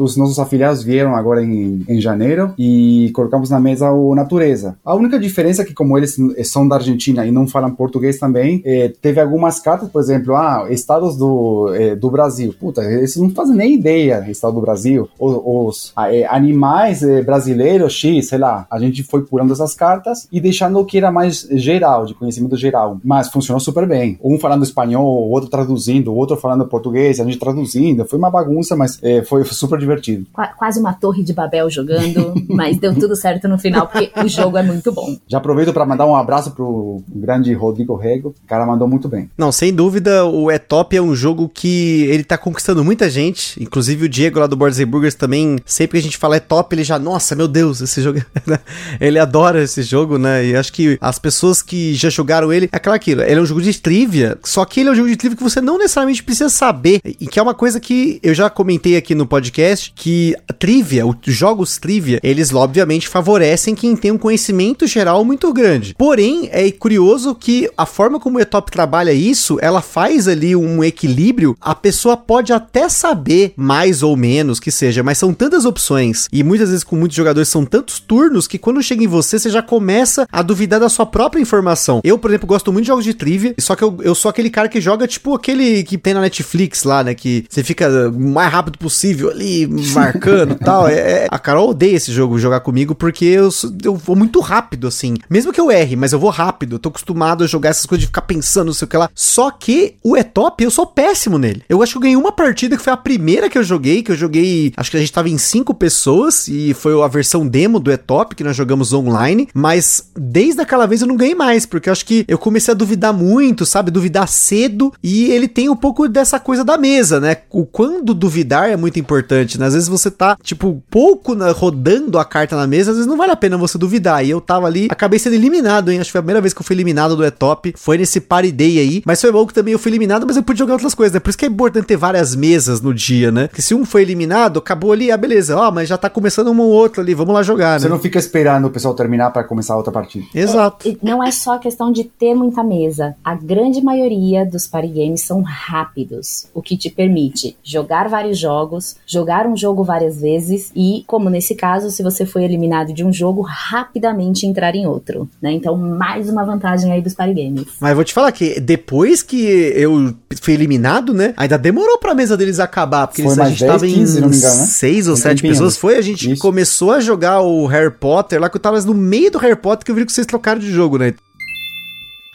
[0.00, 4.76] os nossos afiliados vieram agora em, em janeiro e colocamos na mesa o Natureza.
[4.84, 8.62] A única diferença é que, como eles são da Argentina e não falam português também,
[8.64, 12.54] é, teve algumas cartas, por exemplo, ah, estados do, é, do Brasil.
[12.58, 15.08] Puta, eles não fazem nem ideia, estado do Brasil.
[15.18, 15.92] Os, os
[16.28, 18.66] animais brasileiros, X, sei lá.
[18.70, 22.56] A gente foi pulando essas cartas e deixando o que era mais geral, de conhecimento
[22.56, 22.98] geral.
[23.04, 24.18] Mas funcionou super bem.
[24.22, 28.04] Um falando espanhol, o outro traduzindo, o outro falando português, a gente traduzindo.
[28.04, 30.26] Foi uma bagunça, mas foi super divertido.
[30.32, 34.28] Qu quase uma torre de Babel jogando, mas deu tudo certo no final, porque o
[34.28, 35.16] jogo é muito bom.
[35.28, 38.34] Já aproveito para mandar um abraço pro grande Rodrigo Rego.
[38.44, 39.30] O cara mandou muito bem.
[39.38, 43.62] Não, sem dúvida, o E-Top é um jogo que ele tá conquistando muita gente.
[43.62, 46.84] Inclusive o Diego lá do Boards Burgers também, sempre que a gente fala E-Top, ele
[46.84, 48.20] já, nossa, meu Deus, esse jogo.
[49.00, 50.44] ele adora esse jogo, né?
[50.46, 53.46] E acho que as pessoas que já jogaram ele, é aquela aquilo, ele é um
[53.46, 56.22] jogo de trivia, só que ele é um jogo de trivia que você não necessariamente
[56.22, 59.92] precisa precisa saber, e que é uma coisa que eu já comentei aqui no podcast,
[59.94, 65.94] que trivia, os jogos trivia, eles obviamente favorecem quem tem um conhecimento geral muito grande.
[65.96, 70.82] Porém, é curioso que a forma como o Etop trabalha isso, ela faz ali um
[70.82, 76.28] equilíbrio, a pessoa pode até saber mais ou menos que seja, mas são tantas opções,
[76.32, 79.50] e muitas vezes com muitos jogadores são tantos turnos que quando chega em você, você
[79.50, 82.00] já começa a duvidar da sua própria informação.
[82.04, 84.50] Eu, por exemplo, gosto muito de jogos de trivia, só que eu, eu sou aquele
[84.50, 87.14] cara que joga tipo aquele que tem na Netflix lá, né?
[87.14, 90.88] Que você fica o mais rápido possível ali, marcando e tal.
[90.88, 93.48] É, é, a Carol odeia esse jogo, jogar comigo, porque eu,
[93.84, 95.16] eu vou muito rápido rápido, assim.
[95.28, 96.76] Mesmo que eu erre, mas eu vou rápido.
[96.76, 99.10] Eu tô acostumado a jogar essas coisas de ficar pensando, não sei o que lá.
[99.14, 101.62] Só que o E-Top, eu sou péssimo nele.
[101.68, 104.12] Eu acho que eu ganhei uma partida que foi a primeira que eu joguei, que
[104.12, 104.72] eu joguei.
[104.76, 108.34] Acho que a gente tava em cinco pessoas e foi a versão demo do E-Top
[108.34, 109.48] que nós jogamos online.
[109.52, 112.76] Mas desde aquela vez eu não ganhei mais, porque eu acho que eu comecei a
[112.76, 113.90] duvidar muito, sabe?
[113.90, 114.92] Duvidar cedo.
[115.02, 117.38] E ele tem um pouco dessa coisa da mesa, né?
[117.50, 119.66] O quando duvidar é muito importante, né?
[119.66, 123.16] Às vezes você tá, tipo, pouco na, rodando a carta na mesa, às vezes não
[123.16, 124.24] vale a pena você duvidar.
[124.24, 126.00] E eu tava ali, acabei sendo eliminado, hein?
[126.00, 127.72] Acho que foi a primeira vez que eu fui eliminado do E-Top.
[127.76, 129.02] Foi nesse Party Day aí.
[129.04, 131.20] Mas foi bom que também eu fui eliminado, mas eu pude jogar outras coisas, né?
[131.20, 133.48] Por isso que é importante ter várias mesas no dia, né?
[133.48, 135.56] Porque se um foi eliminado, acabou ali, ah, beleza.
[135.56, 137.90] Ó, mas já tá começando um ou outro ali, vamos lá jogar, Você né?
[137.90, 140.24] não fica esperando o pessoal terminar para começar outra partida.
[140.34, 140.88] Exato.
[140.88, 143.14] E não é só questão de ter muita mesa.
[143.24, 148.96] A grande maioria dos party games são rápidos, o que te permite jogar vários jogos,
[149.06, 153.12] jogar um jogo várias vezes e, como nesse caso, se você foi eliminado de um
[153.12, 155.52] jogo, rapidamente entrar em outro, né?
[155.52, 157.66] Então, mais uma vantagem aí dos party games.
[157.80, 159.40] Mas vou te falar que depois que
[159.74, 161.32] eu fui eliminado, né?
[161.36, 163.06] Ainda demorou pra mesa deles acabar.
[163.06, 164.66] Porque eles, a gente 10, tava 15, se em engano, né?
[164.66, 165.52] seis ou Um sete tempinho.
[165.54, 165.76] pessoas.
[165.76, 166.42] Foi, a gente Isso.
[166.42, 169.84] começou a jogar o Harry Potter lá, que eu tava no meio do Harry Potter,
[169.84, 171.14] que eu vi que vocês trocaram de jogo, né?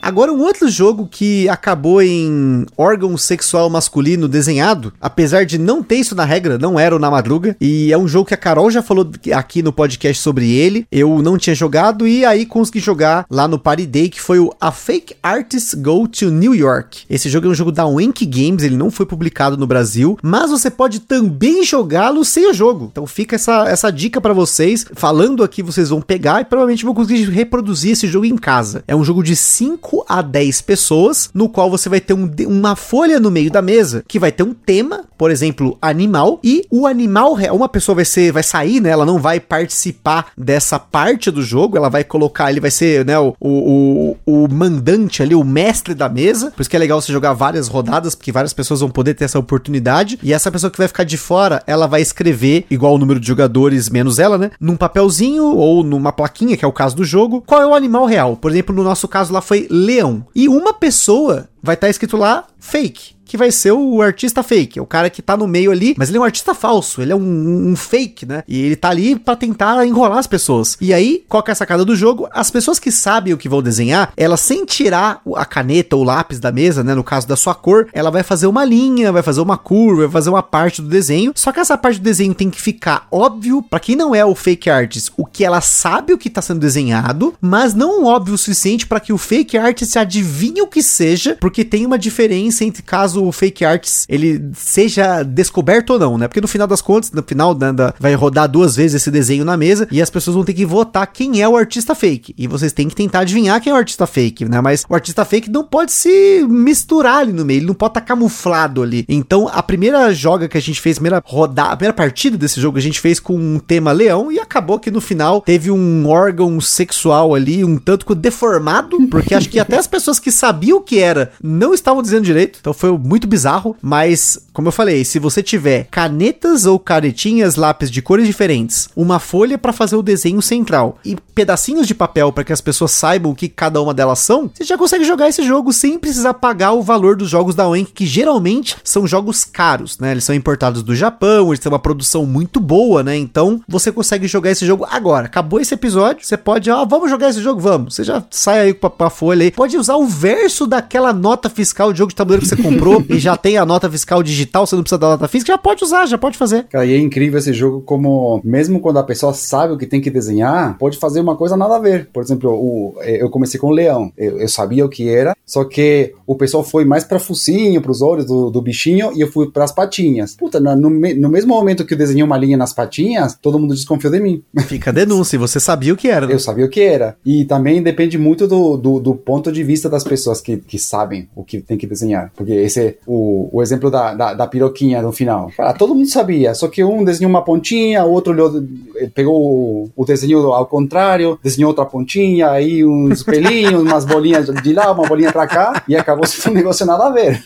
[0.01, 5.95] Agora, um outro jogo que acabou em órgão sexual masculino desenhado, apesar de não ter
[5.95, 8.69] isso na regra, não era o Na Madruga, e é um jogo que a Carol
[8.69, 13.25] já falou aqui no podcast sobre ele, eu não tinha jogado, e aí consegui jogar
[13.31, 17.05] lá no Party Day, que foi o A Fake Artist Go to New York.
[17.09, 20.51] Esse jogo é um jogo da Wank Games, ele não foi publicado no Brasil, mas
[20.51, 22.89] você pode também jogá-lo sem o jogo.
[22.91, 26.93] Então fica essa, essa dica pra vocês, falando aqui vocês vão pegar e provavelmente vão
[26.93, 28.83] conseguir reproduzir esse jogo em casa.
[28.87, 32.75] É um jogo de 5 a 10 pessoas, no qual você vai ter um uma
[32.75, 36.85] folha no meio da mesa que vai ter um tema, por exemplo, animal, e o
[36.87, 38.89] animal real, uma pessoa vai ser, vai sair, né?
[38.89, 43.17] Ela não vai participar dessa parte do jogo, ela vai colocar, ele vai ser, né,
[43.17, 46.51] o, o, o mandante ali, o mestre da mesa.
[46.51, 49.25] Por isso que é legal você jogar várias rodadas, porque várias pessoas vão poder ter
[49.25, 50.19] essa oportunidade.
[50.21, 53.27] E essa pessoa que vai ficar de fora, ela vai escrever, igual o número de
[53.27, 54.51] jogadores menos ela, né?
[54.59, 58.05] Num papelzinho ou numa plaquinha, que é o caso do jogo, qual é o animal
[58.05, 58.35] real.
[58.35, 60.25] Por exemplo, no nosso caso lá foi leão.
[60.33, 63.14] E uma pessoa vai estar escrito lá fake.
[63.25, 66.09] Que vai ser o artista fake, é o cara que tá no meio ali, mas
[66.09, 68.43] ele é um artista falso, ele é um, um fake, né?
[68.47, 70.77] E ele tá ali pra tentar enrolar as pessoas.
[70.79, 72.27] E aí, qual que é a sacada do jogo?
[72.31, 76.39] As pessoas que sabem o que vão desenhar, elas sem tirar a caneta ou lápis
[76.39, 76.93] da mesa, né?
[76.93, 80.11] No caso da sua cor, ela vai fazer uma linha, vai fazer uma curva, vai
[80.11, 81.33] fazer uma parte do desenho.
[81.35, 84.35] Só que essa parte do desenho tem que ficar óbvio pra quem não é o
[84.35, 88.37] fake artist, o que ela sabe o que tá sendo desenhado, mas não óbvio o
[88.37, 92.83] suficiente pra que o fake artist adivinhe o que seja, porque tem uma diferença entre
[93.15, 96.27] caso o fake artist ele seja descoberto ou não, né?
[96.27, 99.45] Porque no final das contas, no final né, da- vai rodar duas vezes esse desenho
[99.45, 102.33] na mesa e as pessoas vão ter que votar quem é o artista fake.
[102.37, 104.59] E vocês têm que tentar adivinhar quem é o artista fake, né?
[104.61, 108.01] Mas o artista fake não pode se misturar ali no meio, ele não pode estar
[108.01, 109.05] camuflado ali.
[109.07, 112.59] Então, a primeira joga que a gente fez, a primeira rodada, a primeira partida desse
[112.59, 116.07] jogo a gente fez com um tema leão e acabou que no final teve um
[116.07, 120.81] órgão sexual ali, um tanto deformado, porque acho que até as pessoas que sabiam o
[120.81, 122.57] que era não estavam dizendo direito.
[122.59, 127.91] Então foi muito bizarro, mas como eu falei, se você tiver canetas ou canetinhas, lápis
[127.91, 132.43] de cores diferentes, uma folha para fazer o desenho central e pedacinhos de papel para
[132.43, 135.43] que as pessoas saibam o que cada uma delas são, você já consegue jogar esse
[135.43, 139.99] jogo sem precisar pagar o valor dos jogos da Wank, que geralmente são jogos caros,
[139.99, 140.11] né?
[140.11, 143.17] Eles são importados do Japão, eles têm uma produção muito boa, né?
[143.17, 145.25] Então você consegue jogar esse jogo agora.
[145.25, 147.95] Acabou esse episódio, você pode, ó, vamos jogar esse jogo, vamos.
[147.95, 149.51] Você já sai aí com a, com a folha aí.
[149.51, 153.19] Pode usar o verso daquela nota fiscal de jogo de tabuleiro que você comprou e
[153.19, 156.05] já tem a nota fiscal digital, você não precisa da nota física, já pode usar,
[156.05, 156.63] já pode fazer.
[156.65, 160.01] Cara, e é incrível esse jogo como, mesmo quando a pessoa sabe o que tem
[160.01, 162.09] que desenhar, pode fazer uma coisa nada a ver.
[162.13, 164.11] Por exemplo, o, eh, eu comecei com o leão.
[164.17, 167.91] Eu, eu sabia o que era, só que o pessoal foi mais para focinho, para
[167.91, 170.35] os olhos do, do bichinho, e eu fui para as patinhas.
[170.35, 173.59] Puta, no, no me- no mesmo momento que eu desenhei uma linha nas patinhas, todo
[173.59, 174.43] mundo desconfiou de mim.
[174.67, 176.27] Fica a denúncia, você sabia o que era.
[176.27, 176.33] né?
[176.33, 177.15] Eu sabia o que era.
[177.25, 181.27] E também depende muito do, do, do ponto de vista das pessoas que, que sabem
[181.35, 182.31] o que tem que desenhar.
[182.35, 185.51] Porque esse o, o exemplo da, da, da piroquinha no final.
[185.55, 188.63] Cara, todo mundo sabia, só que um desenhou uma pontinha, o outro olhou,
[188.95, 194.47] eh, pegou o, o desenho ao contrário, desenhou outra pontinha, aí uns pelinhos, umas bolinhas
[194.47, 197.43] de lá, uma bolinha pra cá, e acabou sendo um negócio nada a ver.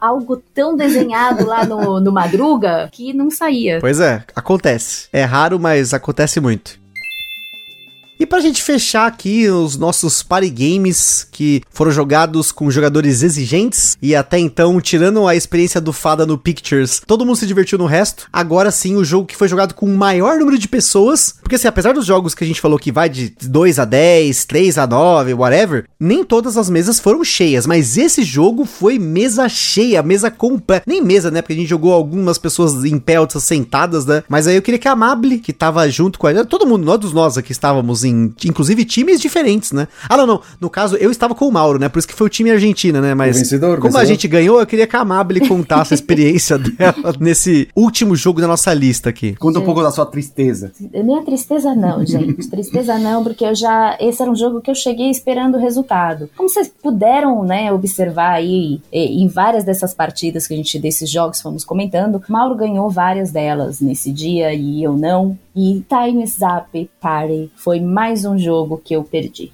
[0.00, 3.78] Algo tão desenhado lá no, no Madruga que não saía.
[3.80, 5.08] Pois é, acontece.
[5.12, 6.83] É raro, mas acontece muito.
[8.18, 13.98] E pra gente fechar aqui os nossos party games que foram jogados com jogadores exigentes
[14.00, 17.86] e até então, tirando a experiência do Fada no Pictures, todo mundo se divertiu no
[17.86, 18.28] resto.
[18.32, 21.66] Agora sim, o jogo que foi jogado com o maior número de pessoas, porque assim,
[21.66, 24.86] apesar dos jogos que a gente falou que vai de 2 a 10, 3 a
[24.86, 30.30] 9, whatever, nem todas as mesas foram cheias, mas esse jogo foi mesa cheia, mesa
[30.30, 30.84] completa.
[30.86, 31.42] Nem mesa, né?
[31.42, 34.22] Porque a gente jogou algumas pessoas em pé, outras sentadas, né?
[34.28, 37.12] Mas aí eu queria que a Amable, que tava junto com a todo mundo, todos
[37.12, 39.88] nós aqui estávamos em, inclusive, times diferentes, né?
[40.08, 40.40] Ah, não, não.
[40.60, 41.88] No caso, eu estava com o Mauro, né?
[41.88, 43.14] Por isso que foi o time Argentina, né?
[43.14, 44.02] Mas vencedor, como vencedor.
[44.02, 48.40] a gente ganhou, eu queria que a Amable contasse a experiência dela nesse último jogo
[48.40, 49.34] da nossa lista aqui.
[49.36, 50.72] Conta um pouco da sua tristeza.
[50.92, 52.34] Minha tristeza não, gente.
[52.48, 53.96] tristeza não, porque eu já.
[54.00, 56.28] Esse era um jogo que eu cheguei esperando o resultado.
[56.36, 61.40] Como vocês puderam, né, observar aí em várias dessas partidas que a gente, desses jogos
[61.40, 65.38] fomos comentando, Mauro ganhou várias delas nesse dia e eu não.
[65.54, 69.52] E Time Zap Party foi mais um jogo que eu perdi.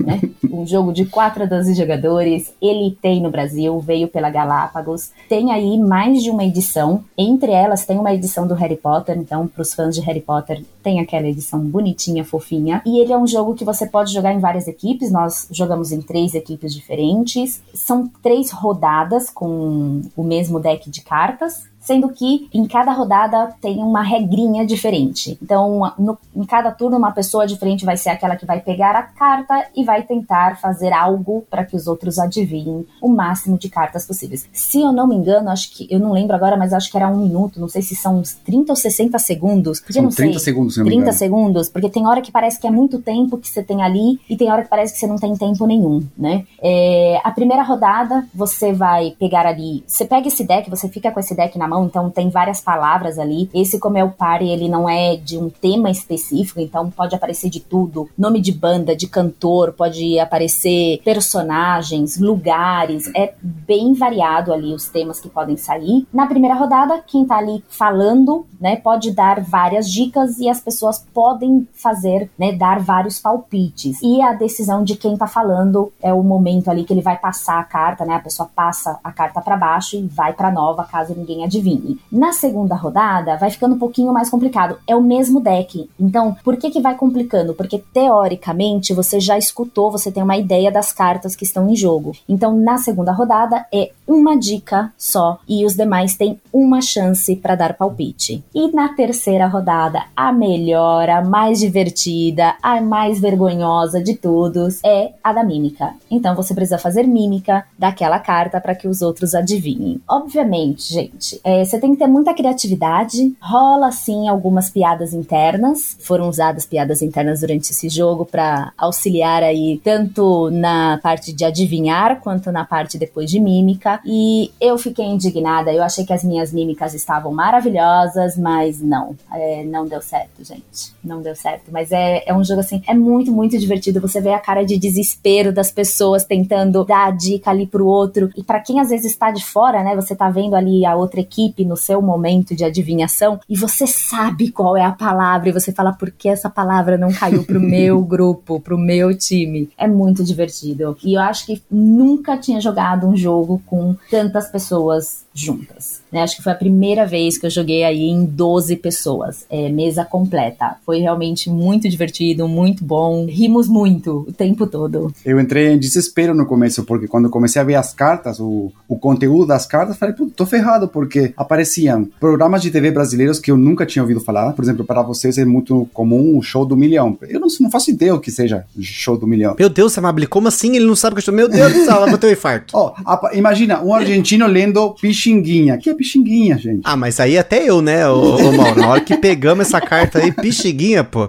[0.00, 0.20] Né?
[0.52, 5.50] Um jogo de 4 a 12 jogadores, ele tem no Brasil, veio pela Galápagos, tem
[5.50, 9.62] aí mais de uma edição, entre elas tem uma edição do Harry Potter, então para
[9.62, 13.54] os fãs de Harry Potter tem aquela edição bonitinha, fofinha, e ele é um jogo
[13.54, 18.50] que você pode jogar em várias equipes, nós jogamos em três equipes diferentes, são três
[18.50, 24.64] rodadas com o mesmo deck de cartas, sendo que em cada rodada tem uma regrinha
[24.64, 25.36] diferente.
[25.42, 29.02] Então, no, em cada turno, uma pessoa diferente vai ser aquela que vai pegar a
[29.02, 34.06] carta e vai tentar fazer algo para que os outros adivinhem o máximo de cartas
[34.06, 34.48] possíveis.
[34.52, 37.08] Se eu não me engano, acho que eu não lembro agora, mas acho que era
[37.08, 39.80] um minuto, não sei se são uns 30 ou 60 segundos.
[39.80, 40.26] Porque São não sei.
[40.26, 41.18] 30 segundos, se não me 30 engano.
[41.18, 44.36] segundos, porque tem hora que parece que é muito tempo que você tem ali e
[44.36, 46.44] tem hora que parece que você não tem tempo nenhum, né?
[46.62, 51.18] É, a primeira rodada, você vai pegar ali, você pega esse deck, você fica com
[51.18, 53.48] esse deck na mão, então tem várias palavras ali.
[53.54, 57.48] Esse, como é o party, ele não é de um tema específico, então pode aparecer
[57.48, 64.74] de tudo: nome de banda, de cantor, pode aparecer personagens, lugares, é bem variado ali
[64.74, 66.06] os temas que podem sair.
[66.12, 71.04] Na primeira rodada, quem tá ali falando, né, pode dar várias dicas e as pessoas
[71.14, 74.00] podem fazer, né, dar vários palpites.
[74.02, 77.58] E a decisão de quem tá falando é o momento ali que ele vai passar
[77.58, 78.14] a carta, né?
[78.14, 81.61] A pessoa passa a carta para baixo e vai para nova caso ninguém adivinhe.
[82.10, 84.78] Na segunda rodada vai ficando um pouquinho mais complicado.
[84.86, 85.88] É o mesmo deck.
[85.98, 87.54] Então, por que que vai complicando?
[87.54, 92.12] Porque teoricamente você já escutou, você tem uma ideia das cartas que estão em jogo.
[92.28, 97.54] Então, na segunda rodada é uma dica só e os demais têm uma chance para
[97.54, 98.42] dar palpite.
[98.54, 105.12] E na terceira rodada, a melhor, a mais divertida, a mais vergonhosa de todos é
[105.22, 105.94] a da mímica.
[106.10, 110.00] Então você precisa fazer mímica daquela carta para que os outros adivinhem.
[110.08, 113.34] Obviamente, gente, é, você tem que ter muita criatividade.
[113.40, 115.96] Rola sim algumas piadas internas.
[116.00, 122.20] Foram usadas piadas internas durante esse jogo para auxiliar aí tanto na parte de adivinhar
[122.20, 124.00] quanto na parte depois de mímica.
[124.04, 125.72] E eu fiquei indignada.
[125.72, 130.92] Eu achei que as minhas mímicas estavam maravilhosas, mas não, é, não deu certo, gente.
[131.02, 131.70] Não deu certo.
[131.70, 134.00] Mas é, é um jogo assim, é muito, muito divertido.
[134.00, 138.30] Você vê a cara de desespero das pessoas tentando dar a dica ali pro outro.
[138.36, 139.94] E para quem às vezes está de fora, né?
[139.96, 144.50] Você tá vendo ali a outra equipe no seu momento de adivinhação e você sabe
[144.50, 148.02] qual é a palavra e você fala por que essa palavra não caiu pro meu
[148.02, 149.70] grupo, pro meu time.
[149.76, 150.96] É muito divertido.
[151.02, 156.00] E eu acho que nunca tinha jogado um jogo com tantas pessoas juntas.
[156.12, 156.22] Né?
[156.22, 160.04] Acho que foi a primeira vez que eu joguei aí em 12 pessoas, é, mesa
[160.04, 160.76] completa.
[160.84, 163.26] Foi realmente muito divertido, muito bom.
[163.26, 165.12] Rimos muito o tempo todo.
[165.24, 168.98] Eu entrei em desespero no começo, porque quando comecei a ver as cartas, o, o
[168.98, 173.56] conteúdo das cartas, falei, pô, tô ferrado, porque apareciam programas de TV brasileiros que eu
[173.56, 174.52] nunca tinha ouvido falar.
[174.52, 177.16] Por exemplo, para vocês é muito comum o show do milhão.
[177.28, 179.56] Eu não, não faço ideia o que seja show do milhão.
[179.58, 181.34] Meu Deus, Amable, como assim ele não sabe o que eu estou?
[181.34, 182.76] Meu Deus do céu, ela vai ter um infarto.
[183.04, 185.78] Apa- imagina um argentino lendo Pixinguinha.
[185.78, 186.80] que é Pixinguinha, gente?
[186.84, 188.80] Ah, mas aí até eu, né, ô, ô Mauro?
[188.80, 191.28] Na hora que pegamos essa carta aí, pixiguinha, pô.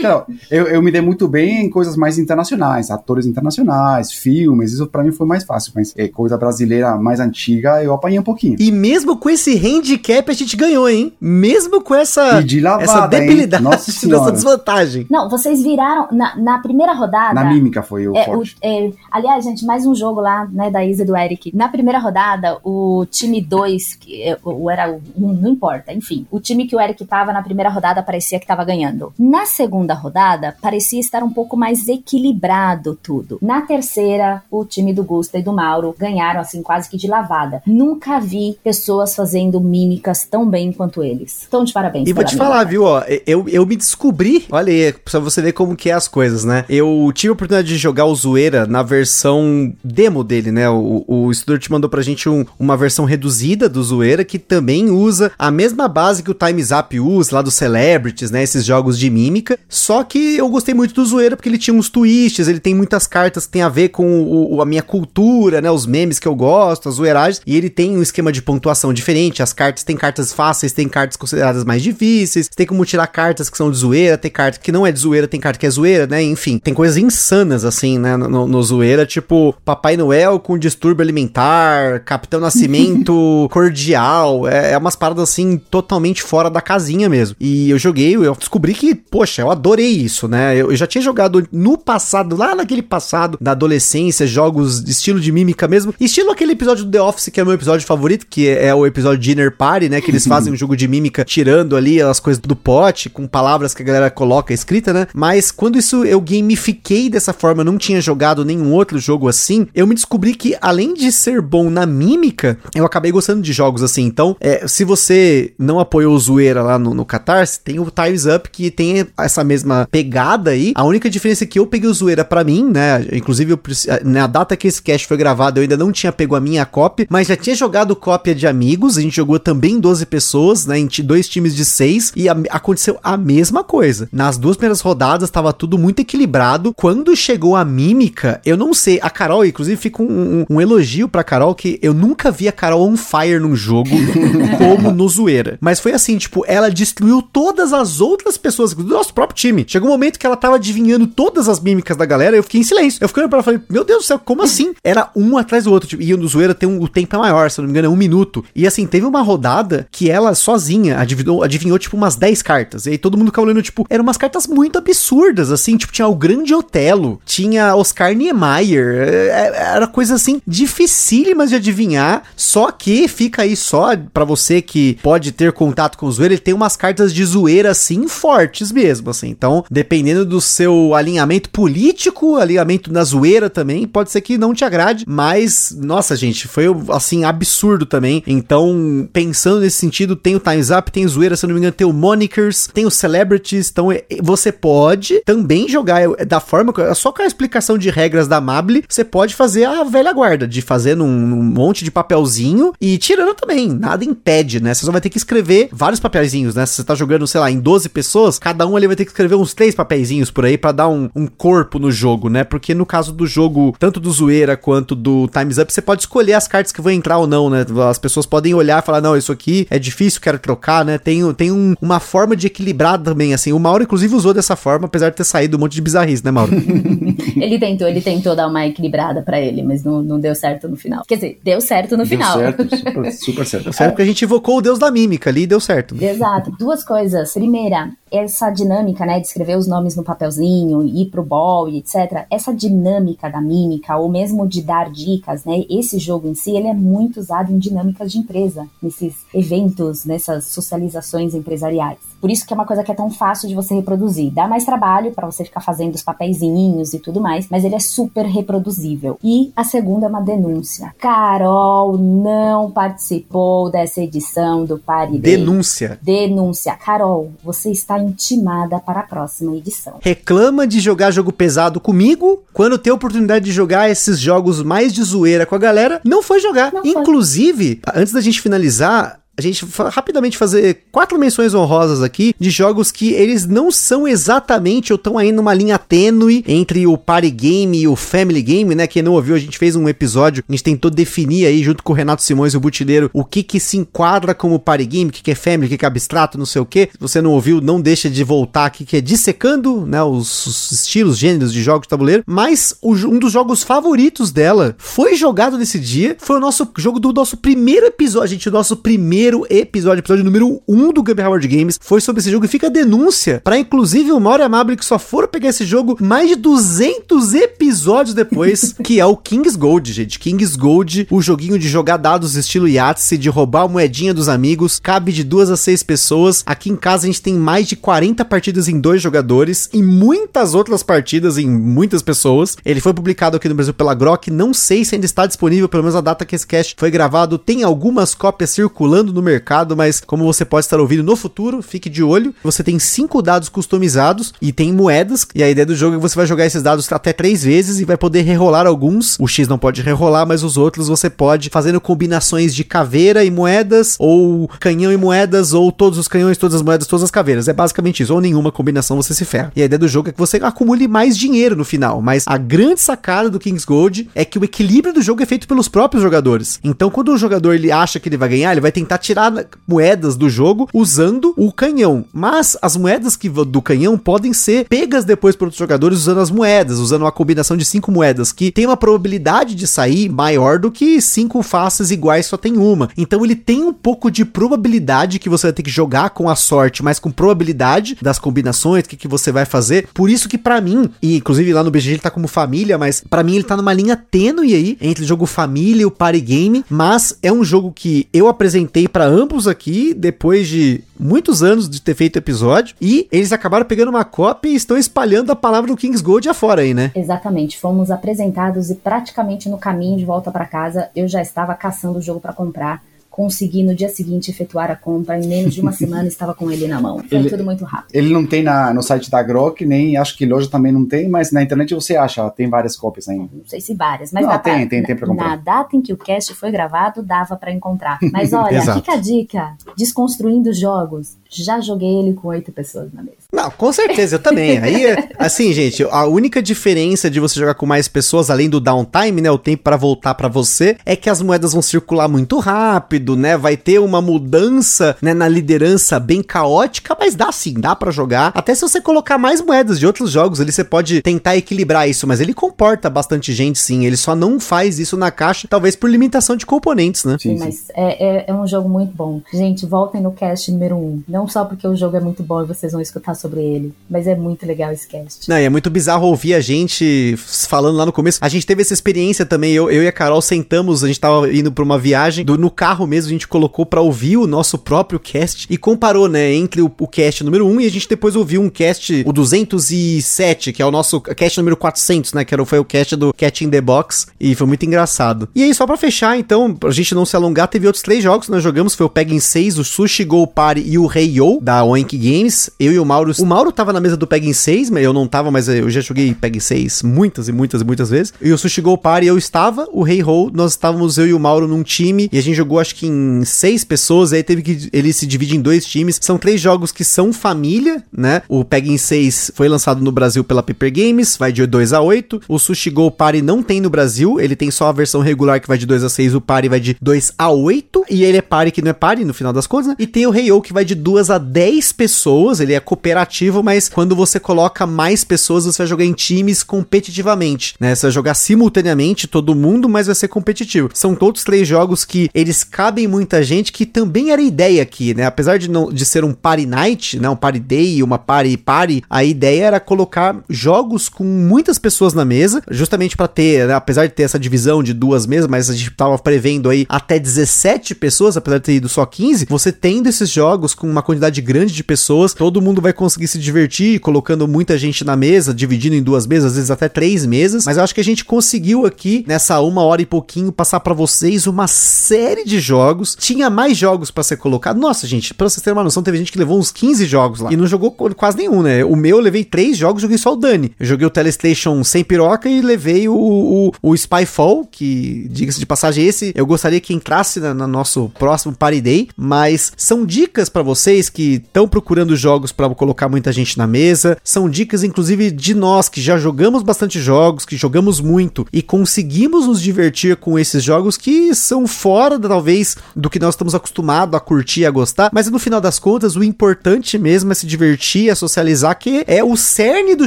[0.00, 4.86] Claro, eu, eu me dei muito bem em coisas mais internacionais, atores internacionais, filmes, isso
[4.86, 8.56] pra mim foi mais fácil, mas é, coisa brasileira mais antiga eu apanhei um pouquinho.
[8.58, 11.12] E mesmo com esse handicap a gente ganhou, hein?
[11.20, 14.32] Mesmo com essa, E de lavada, essa debilidade, Nossa essa Senhora.
[14.32, 15.06] desvantagem.
[15.10, 17.34] Não, vocês viraram na, na primeira rodada.
[17.34, 18.56] Na mímica foi o É, o- forte.
[18.62, 21.50] é, aliás, gente, mais um jogo lá, né, da Isa e do Eric.
[21.54, 26.26] Na primeira rodada, o time 2, que é, o- era o um, não importa, enfim.
[26.30, 29.12] O time que o Eric tava na primeira rodada parecia que tava ganhando.
[29.18, 33.38] Na segunda rodada, parecia estar um pouco mais equilibrado tudo.
[33.42, 37.62] Na terceira, o time do Gusta e do Mauro ganharam, assim, quase que de lavada.
[37.66, 41.44] Nunca vi pessoas fazendo mímicas tão bem quanto eles.
[41.46, 42.08] Então, de parabéns.
[42.08, 45.52] E vou te falar, viu, ó, eu, eu me descobri, olha aí, pra você ver
[45.52, 46.64] como que é as coisas, né?
[46.68, 50.68] Eu tive a oportunidade de jogar o Zoeira na versão demo dele, né?
[50.70, 53.23] O, o te mandou pra gente um, uma versão reduzida
[53.68, 57.54] do Zoeira que também usa a mesma base que o Time's Up usa, lá dos
[57.54, 58.42] Celebrities, né?
[58.42, 59.58] Esses jogos de mímica.
[59.68, 63.06] Só que eu gostei muito do Zoeira porque ele tinha uns twists, ele tem muitas
[63.06, 65.70] cartas que tem a ver com o, a minha cultura, né?
[65.70, 67.40] Os memes que eu gosto, as zoeiragens.
[67.46, 69.42] E ele tem um esquema de pontuação diferente.
[69.42, 72.48] As cartas tem cartas fáceis, tem cartas consideradas mais difíceis.
[72.48, 75.28] Tem como tirar cartas que são de zoeira, tem carta que não é de zoeira,
[75.28, 76.22] tem carta que é zoeira, né?
[76.22, 78.16] Enfim, tem coisas insanas assim, né?
[78.16, 83.13] No, no zoeira, tipo Papai Noel com distúrbio alimentar, Capitão Nascimento
[83.50, 84.46] cordial.
[84.48, 87.36] É, é umas paradas assim totalmente fora da casinha mesmo.
[87.40, 90.54] E eu joguei, eu descobri que, poxa, eu adorei isso, né?
[90.54, 95.20] Eu, eu já tinha jogado no passado, lá naquele passado da adolescência, jogos de estilo
[95.20, 95.94] de mímica mesmo.
[96.00, 98.74] Estilo aquele episódio do The Office, que é o meu episódio favorito, que é, é
[98.74, 100.00] o episódio Dinner Party, né?
[100.00, 103.74] Que eles fazem um jogo de mímica tirando ali as coisas do pote, com palavras
[103.74, 105.06] que a galera coloca escrita, né?
[105.14, 109.66] Mas quando isso eu gamifiquei dessa forma, eu não tinha jogado nenhum outro jogo assim,
[109.74, 113.82] eu me descobri que além de ser bom na mímica, eu acabei gostando de jogos
[113.82, 114.02] assim.
[114.02, 118.26] Então, é, se você não apoiou o Zoeira lá no, no Catarse, tem o Times
[118.26, 120.72] Up que tem essa mesma pegada aí.
[120.74, 123.06] A única diferença é que eu peguei o Zoeira para mim, né?
[123.12, 123.60] Inclusive, eu,
[124.04, 127.06] na data que esse cast foi gravado, eu ainda não tinha pego a minha cópia,
[127.08, 128.98] mas já tinha jogado cópia de amigos.
[128.98, 130.78] A gente jogou também 12 pessoas, né?
[130.78, 132.12] Em dois times de seis.
[132.16, 134.08] E a, aconteceu a mesma coisa.
[134.12, 136.72] Nas duas primeiras rodadas, tava tudo muito equilibrado.
[136.74, 138.98] Quando chegou a mímica, eu não sei.
[139.02, 140.06] A Carol, inclusive, fica um,
[140.50, 143.90] um, um elogio pra Carol que eu nunca vi a Carol on fire num jogo
[144.58, 145.58] como no Zoeira.
[145.60, 149.64] Mas foi assim, tipo, ela destruiu todas as outras pessoas do nosso próprio time.
[149.66, 152.64] Chegou um momento que ela tava adivinhando todas as mímicas da galera, eu fiquei em
[152.64, 152.98] silêncio.
[153.02, 154.74] Eu fiquei olhando pra ela e falei, meu Deus do céu, como assim?
[154.82, 155.88] Era um atrás do outro.
[155.88, 157.86] Tipo, e o do Zoeira tem um, o tempo é maior, se não me engano,
[157.86, 158.44] é um minuto.
[158.54, 162.86] E assim, teve uma rodada que ela sozinha adivinhou, adivinhou tipo, umas 10 cartas.
[162.86, 166.06] E aí todo mundo ficava olhando, tipo, eram umas cartas muito absurdas, assim, tipo, tinha
[166.06, 172.70] o Grande Otelo, tinha Oscar Niemeyer, é, é, era coisa assim, dificílimas de adivinhar, só
[172.78, 176.54] que fica aí só para você que pode ter contato com o Zoeira, ele tem
[176.54, 179.28] umas cartas de zoeira, assim, fortes mesmo, assim.
[179.28, 184.64] Então, dependendo do seu alinhamento político, alinhamento na zoeira também, pode ser que não te
[184.64, 188.22] agrade, mas, nossa, gente, foi, assim, absurdo também.
[188.26, 191.60] Então, pensando nesse sentido, tem o Time's Up, tem o zoeira, se eu não me
[191.60, 196.40] engano, tem o Monikers, tem os Celebrities, então é, você pode também jogar é, da
[196.40, 200.46] forma, só com a explicação de regras da Mable, você pode fazer a velha guarda,
[200.46, 204.74] de fazer num, num monte de papelzinho e tirando também, nada impede, né?
[204.74, 206.66] Você só vai ter que escrever vários papelzinhos, né?
[206.66, 209.10] Se você tá jogando, sei lá, em 12 pessoas, cada um ali vai ter que
[209.10, 212.44] escrever uns três papeizinhos por aí para dar um, um corpo no jogo, né?
[212.44, 216.34] Porque no caso do jogo, tanto do Zoeira quanto do Time's Up, você pode escolher
[216.34, 217.64] as cartas que vão entrar ou não, né?
[217.88, 220.98] As pessoas podem olhar e falar, não, isso aqui é difícil, quero trocar, né?
[220.98, 223.52] Tem, tem um, uma forma de equilibrar também, assim.
[223.52, 226.30] O Mauro, inclusive, usou dessa forma, apesar de ter saído um monte de bizarrice, né,
[226.30, 226.52] Mauro?
[227.36, 230.76] ele tentou, ele tentou dar uma equilibrada para ele, mas não, não deu certo no
[230.76, 231.04] final.
[231.06, 232.38] Quer dizer, deu certo no deu final.
[232.38, 233.72] Certo, super, super certo.
[233.72, 235.94] Certo porque a gente invocou o deus da mímica ali e deu certo.
[236.02, 236.50] Exato.
[236.52, 237.32] Duas coisas.
[237.32, 242.26] Primeira, essa dinâmica, né, de escrever os nomes no papelzinho, ir pro ball e etc.
[242.30, 246.68] Essa dinâmica da mímica, ou mesmo de dar dicas, né, esse jogo em si, ele
[246.68, 251.98] é muito usado em dinâmicas de empresa, nesses eventos, nessas socializações empresariais.
[252.20, 254.32] Por isso que é uma coisa que é tão fácil de você reproduzir.
[254.32, 257.80] Dá mais trabalho para você ficar fazendo os papeizinhos e tudo mais, mas ele é
[257.80, 259.18] super reproduzível.
[259.22, 260.94] E a segunda é uma denúncia.
[260.98, 265.98] Carol não participou dessa edição do Party Denúncia.
[266.02, 266.74] Denúncia.
[266.74, 269.98] Carol, você está intimada para a próxima edição.
[270.00, 274.92] Reclama de jogar jogo pesado comigo, quando tem a oportunidade de jogar esses jogos mais
[274.92, 276.72] de zoeira com a galera, não foi jogar.
[276.72, 278.02] Não Inclusive, foi.
[278.02, 283.12] antes da gente finalizar, a gente rapidamente fazer quatro menções honrosas aqui de jogos que
[283.12, 287.88] eles não são exatamente ou estão aí numa linha tênue entre o party game e
[287.88, 288.86] o family game, né?
[288.86, 291.92] Quem não ouviu, a gente fez um episódio, a gente tentou definir aí junto com
[291.92, 295.12] o Renato Simões e o Butileiro o que que se enquadra como party game, o
[295.12, 296.88] que que é family, o que que é abstrato, não sei o que.
[296.92, 300.72] Se você não ouviu, não deixa de voltar aqui que é dissecando, né, os, os
[300.72, 305.58] estilos, gêneros de jogos de tabuleiro, mas o, um dos jogos favoritos dela foi jogado
[305.58, 309.46] nesse dia, foi o nosso jogo do nosso primeiro episódio, gente, o nosso primeiro primeiro
[309.48, 312.66] episódio, episódio número 1 um do Game Howard Games, foi sobre esse jogo e fica
[312.66, 315.96] a denúncia para inclusive o Mauro e a Mabel que só foram pegar esse jogo
[315.98, 320.18] mais de 200 episódios depois, que é o King's Gold, gente.
[320.18, 324.78] King's Gold, o joguinho de jogar dados estilo Yahtzee, de roubar a moedinha dos amigos,
[324.78, 326.42] cabe de duas a seis pessoas.
[326.44, 330.54] Aqui em casa a gente tem mais de 40 partidas em dois jogadores e muitas
[330.54, 332.58] outras partidas em muitas pessoas.
[332.62, 335.84] Ele foi publicado aqui no Brasil pela Grok, não sei se ainda está disponível, pelo
[335.84, 340.00] menos a data que esse cast foi gravado, tem algumas cópias circulando no mercado, mas
[340.00, 342.34] como você pode estar ouvindo no futuro, fique de olho.
[342.42, 345.26] Você tem cinco dados customizados e tem moedas.
[345.34, 347.80] E a ideia do jogo é que você vai jogar esses dados até três vezes
[347.80, 349.16] e vai poder rerolar alguns.
[349.18, 353.30] O X não pode rerolar, mas os outros você pode fazendo combinações de caveira e
[353.30, 357.48] moedas, ou canhão e moedas, ou todos os canhões, todas as moedas, todas as caveiras.
[357.48, 358.14] É basicamente isso.
[358.14, 359.52] Ou nenhuma combinação você se ferra.
[359.54, 362.00] E a ideia do jogo é que você acumule mais dinheiro no final.
[362.02, 365.46] Mas a grande sacada do King's Gold é que o equilíbrio do jogo é feito
[365.46, 366.60] pelos próprios jogadores.
[366.62, 369.32] Então, quando o jogador ele acha que ele vai ganhar, ele vai tentar tirar
[369.68, 372.04] moedas do jogo usando o canhão.
[372.12, 376.30] Mas as moedas que do canhão podem ser pegas depois por outros jogadores usando as
[376.30, 380.70] moedas, usando uma combinação de cinco moedas, que tem uma probabilidade de sair maior do
[380.70, 382.88] que cinco faces iguais só tem uma.
[382.96, 386.36] Então ele tem um pouco de probabilidade que você vai ter que jogar com a
[386.36, 389.88] sorte, mas com probabilidade das combinações, o que, que você vai fazer.
[389.92, 393.02] Por isso que para mim, e inclusive lá no BG ele tá como família, mas
[393.08, 396.20] para mim ele tá numa linha tênue aí entre o jogo família e o party
[396.20, 401.68] game, mas é um jogo que eu apresentei para ambos aqui depois de muitos anos
[401.68, 405.66] de ter feito episódio e eles acabaram pegando uma cópia e estão espalhando a palavra
[405.66, 406.92] do Kings Gold afora aí, né?
[406.94, 407.58] Exatamente.
[407.58, 412.00] Fomos apresentados e praticamente no caminho de volta para casa eu já estava caçando o
[412.00, 412.84] jogo para comprar
[413.14, 415.16] consegui no dia seguinte efetuar a compra.
[415.16, 416.98] Em menos de uma semana estava com ele na mão.
[416.98, 417.94] Foi ele, tudo muito rápido.
[417.94, 421.08] Ele não tem na, no site da Grok, nem acho que loja também não tem,
[421.08, 423.30] mas na internet você acha, tem várias cópias ainda.
[423.32, 425.28] Não sei se várias, mas não, tem, tem, tem pra comprar.
[425.28, 428.00] Na data em que o cast foi gravado, dava para encontrar.
[428.12, 431.16] Mas olha, fica a dica: desconstruindo jogos.
[431.30, 433.23] Já joguei ele com oito pessoas na mesa.
[433.34, 434.58] Não, com certeza, eu também.
[434.58, 434.84] Aí,
[435.18, 439.30] assim, gente, a única diferença de você jogar com mais pessoas, além do downtime, né,
[439.30, 443.36] o tempo para voltar para você, é que as moedas vão circular muito rápido, né?
[443.36, 448.32] Vai ter uma mudança, né, na liderança bem caótica, mas dá sim, dá para jogar.
[448.34, 452.06] Até se você colocar mais moedas de outros jogos, ali você pode tentar equilibrar isso,
[452.06, 453.84] mas ele comporta bastante gente, sim.
[453.84, 457.16] Ele só não faz isso na caixa, talvez por limitação de componentes, né?
[457.20, 457.44] Sim, sim.
[457.44, 459.20] mas é, é, é, um jogo muito bom.
[459.32, 460.78] Gente, voltem no cast número 1.
[460.78, 461.02] Um.
[461.08, 463.72] Não só porque o jogo é muito bom e vocês vão escutar sobre ele.
[463.88, 465.28] Mas é muito legal esse cast.
[465.28, 468.18] Não, e é muito bizarro ouvir a gente falando lá no começo.
[468.20, 469.52] A gente teve essa experiência também.
[469.52, 472.24] Eu, eu e a Carol sentamos, a gente tava indo pra uma viagem.
[472.24, 476.08] Do, no carro mesmo, a gente colocou pra ouvir o nosso próprio cast e comparou,
[476.08, 479.12] né, entre o, o cast número 1 e a gente depois ouviu um cast, o
[479.12, 483.12] 207, que é o nosso cast número 400, né, que era, foi o cast do
[483.12, 484.06] Cat in the Box.
[484.20, 485.28] E foi muito engraçado.
[485.34, 488.26] E aí, só pra fechar, então, pra gente não se alongar, teve outros três jogos
[488.26, 488.74] que nós jogamos.
[488.74, 492.50] Foi o Peg 6, o Sushi Go Party e o hey da Oink Games.
[492.58, 493.13] Eu e o Mauro.
[493.18, 495.80] O Mauro tava na mesa do Peg 6, mas eu não tava, mas eu já
[495.80, 498.12] joguei Peg 6 muitas e muitas e muitas vezes.
[498.20, 501.14] E o Sushi Go Party eu estava, o Rei hey Ho, nós estávamos eu e
[501.14, 504.42] o Mauro num time e a gente jogou acho que em seis pessoas, aí teve
[504.42, 505.98] que ele se divide em dois times.
[506.00, 508.22] São três jogos que são família, né?
[508.28, 512.22] O Peg 6 foi lançado no Brasil pela Paper Games, vai de 2 a 8.
[512.28, 515.48] O Sushi Go Party não tem no Brasil, ele tem só a versão regular que
[515.48, 518.22] vai de 2 a 6, o Party vai de 2 a 8 e ele é
[518.22, 519.76] Party que não é Party no final das contas, né?
[519.78, 522.60] E tem o Rei hey Ho que vai de 2 a 10 pessoas, ele é
[522.60, 523.03] cooperativo,
[523.42, 527.74] mas quando você coloca mais pessoas, você vai jogar em times competitivamente, né?
[527.74, 530.70] Você vai jogar simultaneamente todo mundo, mas vai ser competitivo.
[530.74, 535.06] São todos três jogos que eles cabem muita gente, que também era ideia aqui, né?
[535.06, 537.08] Apesar de não de ser um party night, né?
[537.08, 542.04] Um party day, uma party party, a ideia era colocar jogos com muitas pessoas na
[542.04, 543.54] mesa, justamente para ter, né?
[543.54, 546.98] apesar de ter essa divisão de duas mesas, mas a gente tava prevendo aí até
[546.98, 551.20] 17 pessoas, apesar de ter ido só 15, você tendo esses jogos com uma quantidade
[551.20, 555.82] grande de pessoas, todo mundo vai se divertir, colocando muita gente na mesa, dividindo em
[555.82, 557.44] duas mesas, às vezes até três mesas.
[557.44, 560.74] Mas eu acho que a gente conseguiu aqui, nessa uma hora e pouquinho, passar para
[560.74, 562.96] vocês uma série de jogos.
[562.98, 564.58] Tinha mais jogos para ser colocado.
[564.58, 567.32] Nossa, gente, pra vocês terem uma noção, teve gente que levou uns 15 jogos lá.
[567.32, 568.64] E não jogou quase nenhum, né?
[568.64, 570.52] O meu eu levei três jogos, joguei só o Dani.
[570.58, 575.46] Eu joguei o Telestation sem piroca e levei o, o, o Spyfall, que, diga-se de
[575.46, 578.88] passagem, esse eu gostaria que entrasse no nosso próximo Party Day.
[578.96, 583.96] Mas são dicas para vocês que estão procurando jogos para colocar muita gente na mesa.
[584.02, 589.26] São dicas, inclusive, de nós que já jogamos bastante jogos, que jogamos muito e conseguimos
[589.26, 594.00] nos divertir com esses jogos que são fora, talvez, do que nós estamos acostumados a
[594.00, 594.90] curtir, a gostar.
[594.92, 599.02] Mas no final das contas, o importante mesmo é se divertir, é socializar, que é
[599.02, 599.86] o cerne do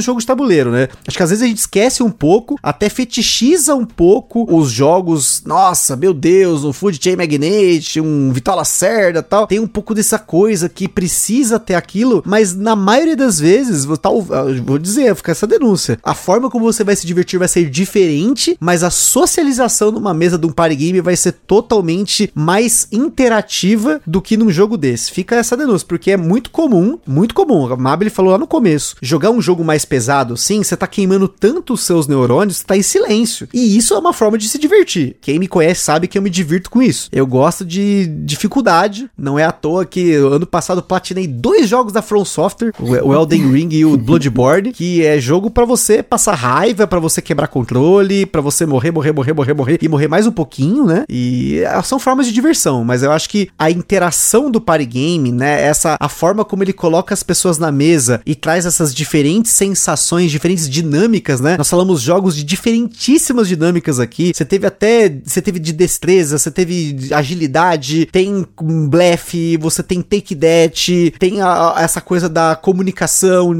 [0.00, 0.88] jogo de tabuleiro, né?
[1.06, 5.42] Acho que às vezes a gente esquece um pouco, até fetichiza um pouco os jogos.
[5.44, 9.46] Nossa, meu Deus, um Food Chain Magnate, um Vitola Cerda tal.
[9.46, 13.96] Tem um pouco dessa coisa que precisa ter aquilo, mas na maioria das vezes, vou,
[13.96, 15.98] tal, vou dizer, ficar essa denúncia.
[16.02, 20.38] A forma como você vai se divertir vai ser diferente, mas a socialização numa mesa
[20.38, 25.10] de um party game vai ser totalmente mais interativa do que num jogo desse.
[25.10, 27.72] Fica essa denúncia, porque é muito comum, muito comum.
[27.72, 28.96] A Mabel falou lá no começo.
[29.02, 32.82] Jogar um jogo mais pesado, sim, você tá queimando tanto os seus neurônios, tá em
[32.82, 33.48] silêncio.
[33.52, 35.16] E isso é uma forma de se divertir.
[35.20, 37.08] Quem me conhece sabe que eu me divirto com isso.
[37.12, 39.10] Eu gosto de dificuldade.
[39.16, 43.50] Não é à toa que ano passado platinei dois jogos da From Software, o Elden
[43.52, 48.26] Ring e o Bloodborne, que é jogo para você passar raiva, para você quebrar controle,
[48.26, 51.04] para você morrer, morrer, morrer, morrer, morrer e morrer mais um pouquinho, né?
[51.08, 55.32] E é, são formas de diversão, mas eu acho que a interação do party game,
[55.32, 59.52] né, essa a forma como ele coloca as pessoas na mesa e traz essas diferentes
[59.52, 61.56] sensações, diferentes dinâmicas, né?
[61.56, 64.32] Nós falamos jogos de diferentíssimas dinâmicas aqui.
[64.34, 68.46] Você teve até, você teve de destreza, você teve agilidade, tem
[68.88, 73.52] blefe, você tem take that, tem a, a, essa coisa da comunicação,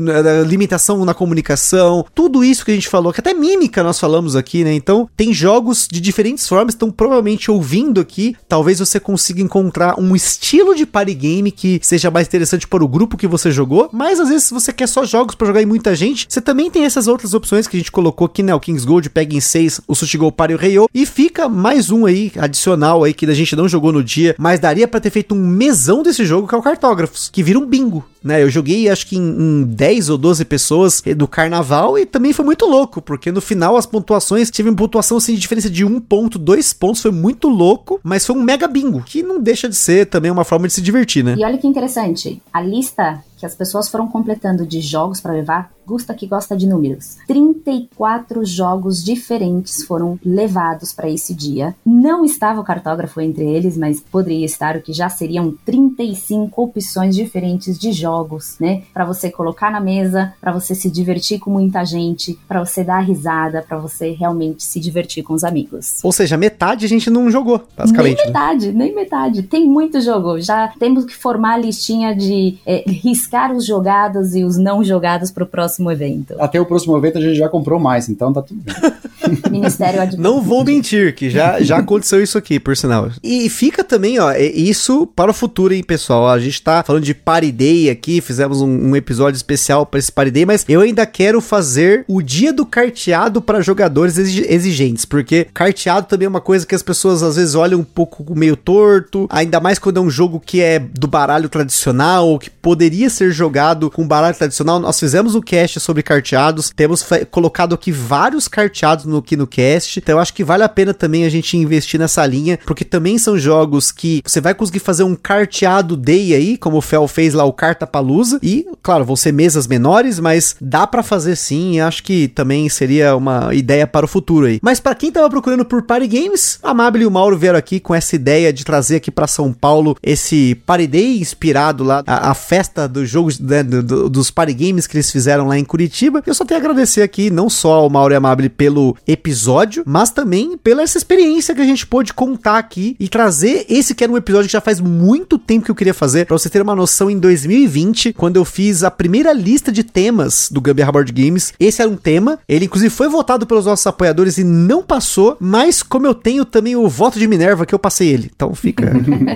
[0.46, 4.64] limitação na comunicação, tudo isso que a gente falou, que até mímica nós falamos aqui,
[4.64, 4.72] né?
[4.74, 10.14] Então, tem jogos de diferentes formas, então provavelmente ouvindo aqui, talvez você consiga encontrar um
[10.14, 14.20] estilo de party game que seja mais interessante para o grupo que você jogou, mas
[14.20, 16.84] às vezes se você quer só jogos para jogar em muita gente, você também tem
[16.84, 18.54] essas outras opções que a gente colocou aqui, né?
[18.54, 21.90] O Kings Gold, Pega em 6, o Sushi Go Party o Reio, e fica mais
[21.90, 25.10] um aí, adicional aí, que a gente não jogou no dia, mas daria para ter
[25.10, 28.42] feito um mesão desse jogo, que é o Cartógrafos, que vira um bingo né?
[28.42, 32.44] Eu joguei acho que em, em 10 ou 12 pessoas do carnaval e também foi
[32.44, 36.00] muito louco, porque no final as pontuações tive uma pontuação assim de diferença de um
[36.00, 39.76] ponto, dois pontos, foi muito louco, mas foi um mega bingo, que não deixa de
[39.76, 41.34] ser também uma forma de se divertir, né?
[41.38, 45.70] E olha que interessante, a lista que as pessoas foram completando de jogos para levar,
[45.88, 47.16] Gusta que gosta de números.
[47.26, 51.74] 34 jogos diferentes foram levados para esse dia.
[51.84, 57.16] Não estava o cartógrafo entre eles, mas poderia estar, o que já seriam 35 opções
[57.16, 58.82] diferentes de jogos, né?
[58.92, 63.00] Para você colocar na mesa, para você se divertir com muita gente, para você dar
[63.00, 66.04] risada, para você realmente se divertir com os amigos.
[66.04, 68.18] Ou seja, metade a gente não jogou, basicamente.
[68.18, 68.32] Nem né?
[68.32, 68.84] metade, né?
[68.84, 69.42] nem metade.
[69.44, 70.38] Tem muito jogo.
[70.38, 75.30] Já temos que formar a listinha de é, arriscar os jogados e os não jogados
[75.30, 76.34] para o próximo evento.
[76.38, 78.74] Até o próximo evento a gente já comprou mais, então tá tudo bem.
[79.50, 83.10] Ministério Não vou mentir, que já, já aconteceu isso aqui, por sinal.
[83.22, 86.28] E fica também, ó, isso para o futuro, hein, pessoal.
[86.28, 90.12] A gente tá falando de Party Day aqui, fizemos um, um episódio especial para esse
[90.12, 95.46] Party Day, mas eu ainda quero fazer o dia do carteado para jogadores exigentes, porque
[95.52, 99.26] carteado também é uma coisa que as pessoas às vezes olham um pouco meio torto,
[99.30, 103.30] ainda mais quando é um jogo que é do baralho tradicional, ou que poderia ser
[103.30, 104.78] jogado com baralho tradicional.
[104.78, 109.98] Nós fizemos um cast sobre carteados, temos colocado aqui vários carteados no, aqui no cast,
[109.98, 113.38] então acho que vale a pena também a gente investir nessa linha, porque também são
[113.38, 117.44] jogos que você vai conseguir fazer um carteado day aí, como o Fel fez lá
[117.44, 121.80] o Carta Palusa, e claro, vão ser mesas menores, mas dá para fazer sim, e
[121.80, 124.58] acho que também seria uma ideia para o futuro aí.
[124.62, 127.80] Mas para quem tava procurando por Party Games, a Mabel e o Mauro vieram aqui
[127.80, 132.30] com essa ideia de trazer aqui para São Paulo esse Party Day inspirado lá, a,
[132.30, 136.22] a festa dos jogos né, do, dos party games que eles fizeram lá em Curitiba.
[136.26, 140.10] Eu só tenho a agradecer aqui, não só ao Mauro e Amable pelo episódio, mas
[140.10, 144.12] também pela essa experiência que a gente pôde contar aqui e trazer esse que era
[144.12, 146.26] um episódio que já faz muito tempo que eu queria fazer.
[146.26, 150.48] Pra você ter uma noção, em 2020, quando eu fiz a primeira lista de temas
[150.50, 152.38] do Gambiarra Board Games, esse era um tema.
[152.48, 156.76] Ele, inclusive, foi votado pelos nossos apoiadores e não passou, mas como eu tenho também
[156.76, 158.30] o voto de Minerva, que eu passei ele.
[158.34, 158.92] Então fica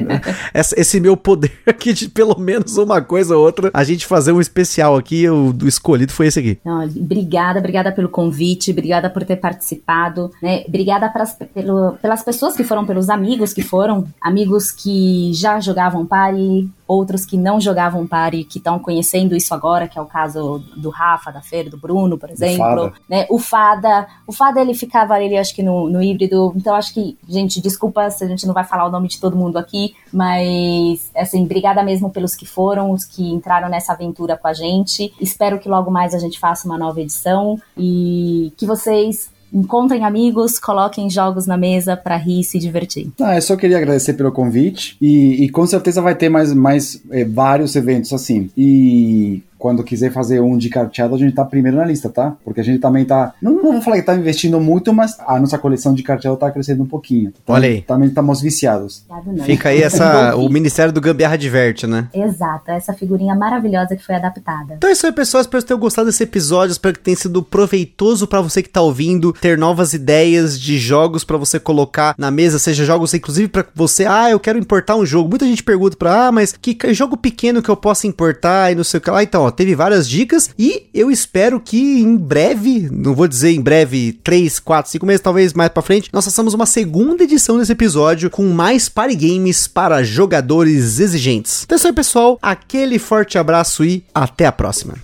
[0.55, 4.41] esse meu poder aqui de pelo menos uma coisa ou outra, a gente fazer um
[4.41, 5.69] especial aqui, o do
[6.13, 6.59] escolhido foi esse aqui.
[6.65, 10.63] Não, obrigada, obrigada pelo convite, obrigada por ter participado, né?
[10.69, 16.07] Obrigada pras, pelo, pelas pessoas que foram, pelos amigos que foram, amigos que já jogavam
[16.07, 20.63] Pari, outros que não jogavam Pari, que estão conhecendo isso agora, que é o caso
[20.77, 22.55] do Rafa, da Fer, do Bruno, por exemplo.
[22.55, 22.93] O Fada.
[23.09, 23.27] Né?
[23.31, 27.19] O Fada, o Fada ele ficava ali, acho que no, no híbrido, então acho que,
[27.29, 31.11] gente, desculpa se a gente não vai falar o nome de todo mundo aqui, mas,
[31.17, 35.13] assim, obrigada mesmo pelos que foram, os que entraram nessa aventura com a gente.
[35.21, 40.59] Espero que logo mais a gente faça uma nova edição e que vocês encontrem amigos,
[40.59, 43.11] coloquem jogos na mesa para rir e se divertir.
[43.21, 47.03] Ah, eu só queria agradecer pelo convite e, e com certeza vai ter mais, mais
[47.11, 48.51] é, vários eventos assim.
[48.57, 52.37] E quando quiser fazer um de carteado, a gente tá primeiro na lista, tá?
[52.45, 53.33] Porque a gente também tá.
[53.41, 56.51] Não, não vou falar que tá investindo muito, mas a nossa coleção de carteado tá
[56.51, 57.33] crescendo um pouquinho.
[57.41, 57.83] Então, Olha aí.
[57.83, 59.07] Também estamos viciados.
[59.45, 60.35] Fica aí essa.
[60.35, 62.09] o Ministério do Gambiarra diverte, né?
[62.13, 64.75] Exato, essa figurinha maravilhosa que foi adaptada.
[64.79, 65.43] Então é isso aí, pessoal.
[65.43, 66.73] Espero que tenham gostado desse episódio.
[66.73, 71.23] Espero que tenha sido proveitoso para você que tá ouvindo, ter novas ideias de jogos
[71.23, 75.07] para você colocar na mesa, seja jogos, inclusive, para você, ah, eu quero importar um
[75.07, 75.29] jogo.
[75.29, 78.83] Muita gente pergunta pra, ah, mas que jogo pequeno que eu posso importar e não
[78.83, 79.23] sei o que lá.
[79.23, 83.61] Então, ó, teve várias dicas e eu espero que em breve, não vou dizer em
[83.61, 87.73] breve, 3, 4, 5 meses, talvez mais pra frente, nós façamos uma segunda edição desse
[87.73, 91.63] episódio com mais party games para jogadores exigentes.
[91.65, 92.39] Então é isso aí, pessoal.
[92.41, 94.95] Aquele forte abraço e até a próxima.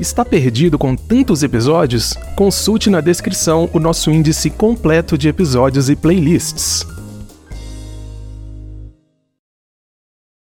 [0.00, 2.14] Está perdido com tantos episódios?
[2.34, 6.84] Consulte na descrição o nosso índice completo de episódios e playlists.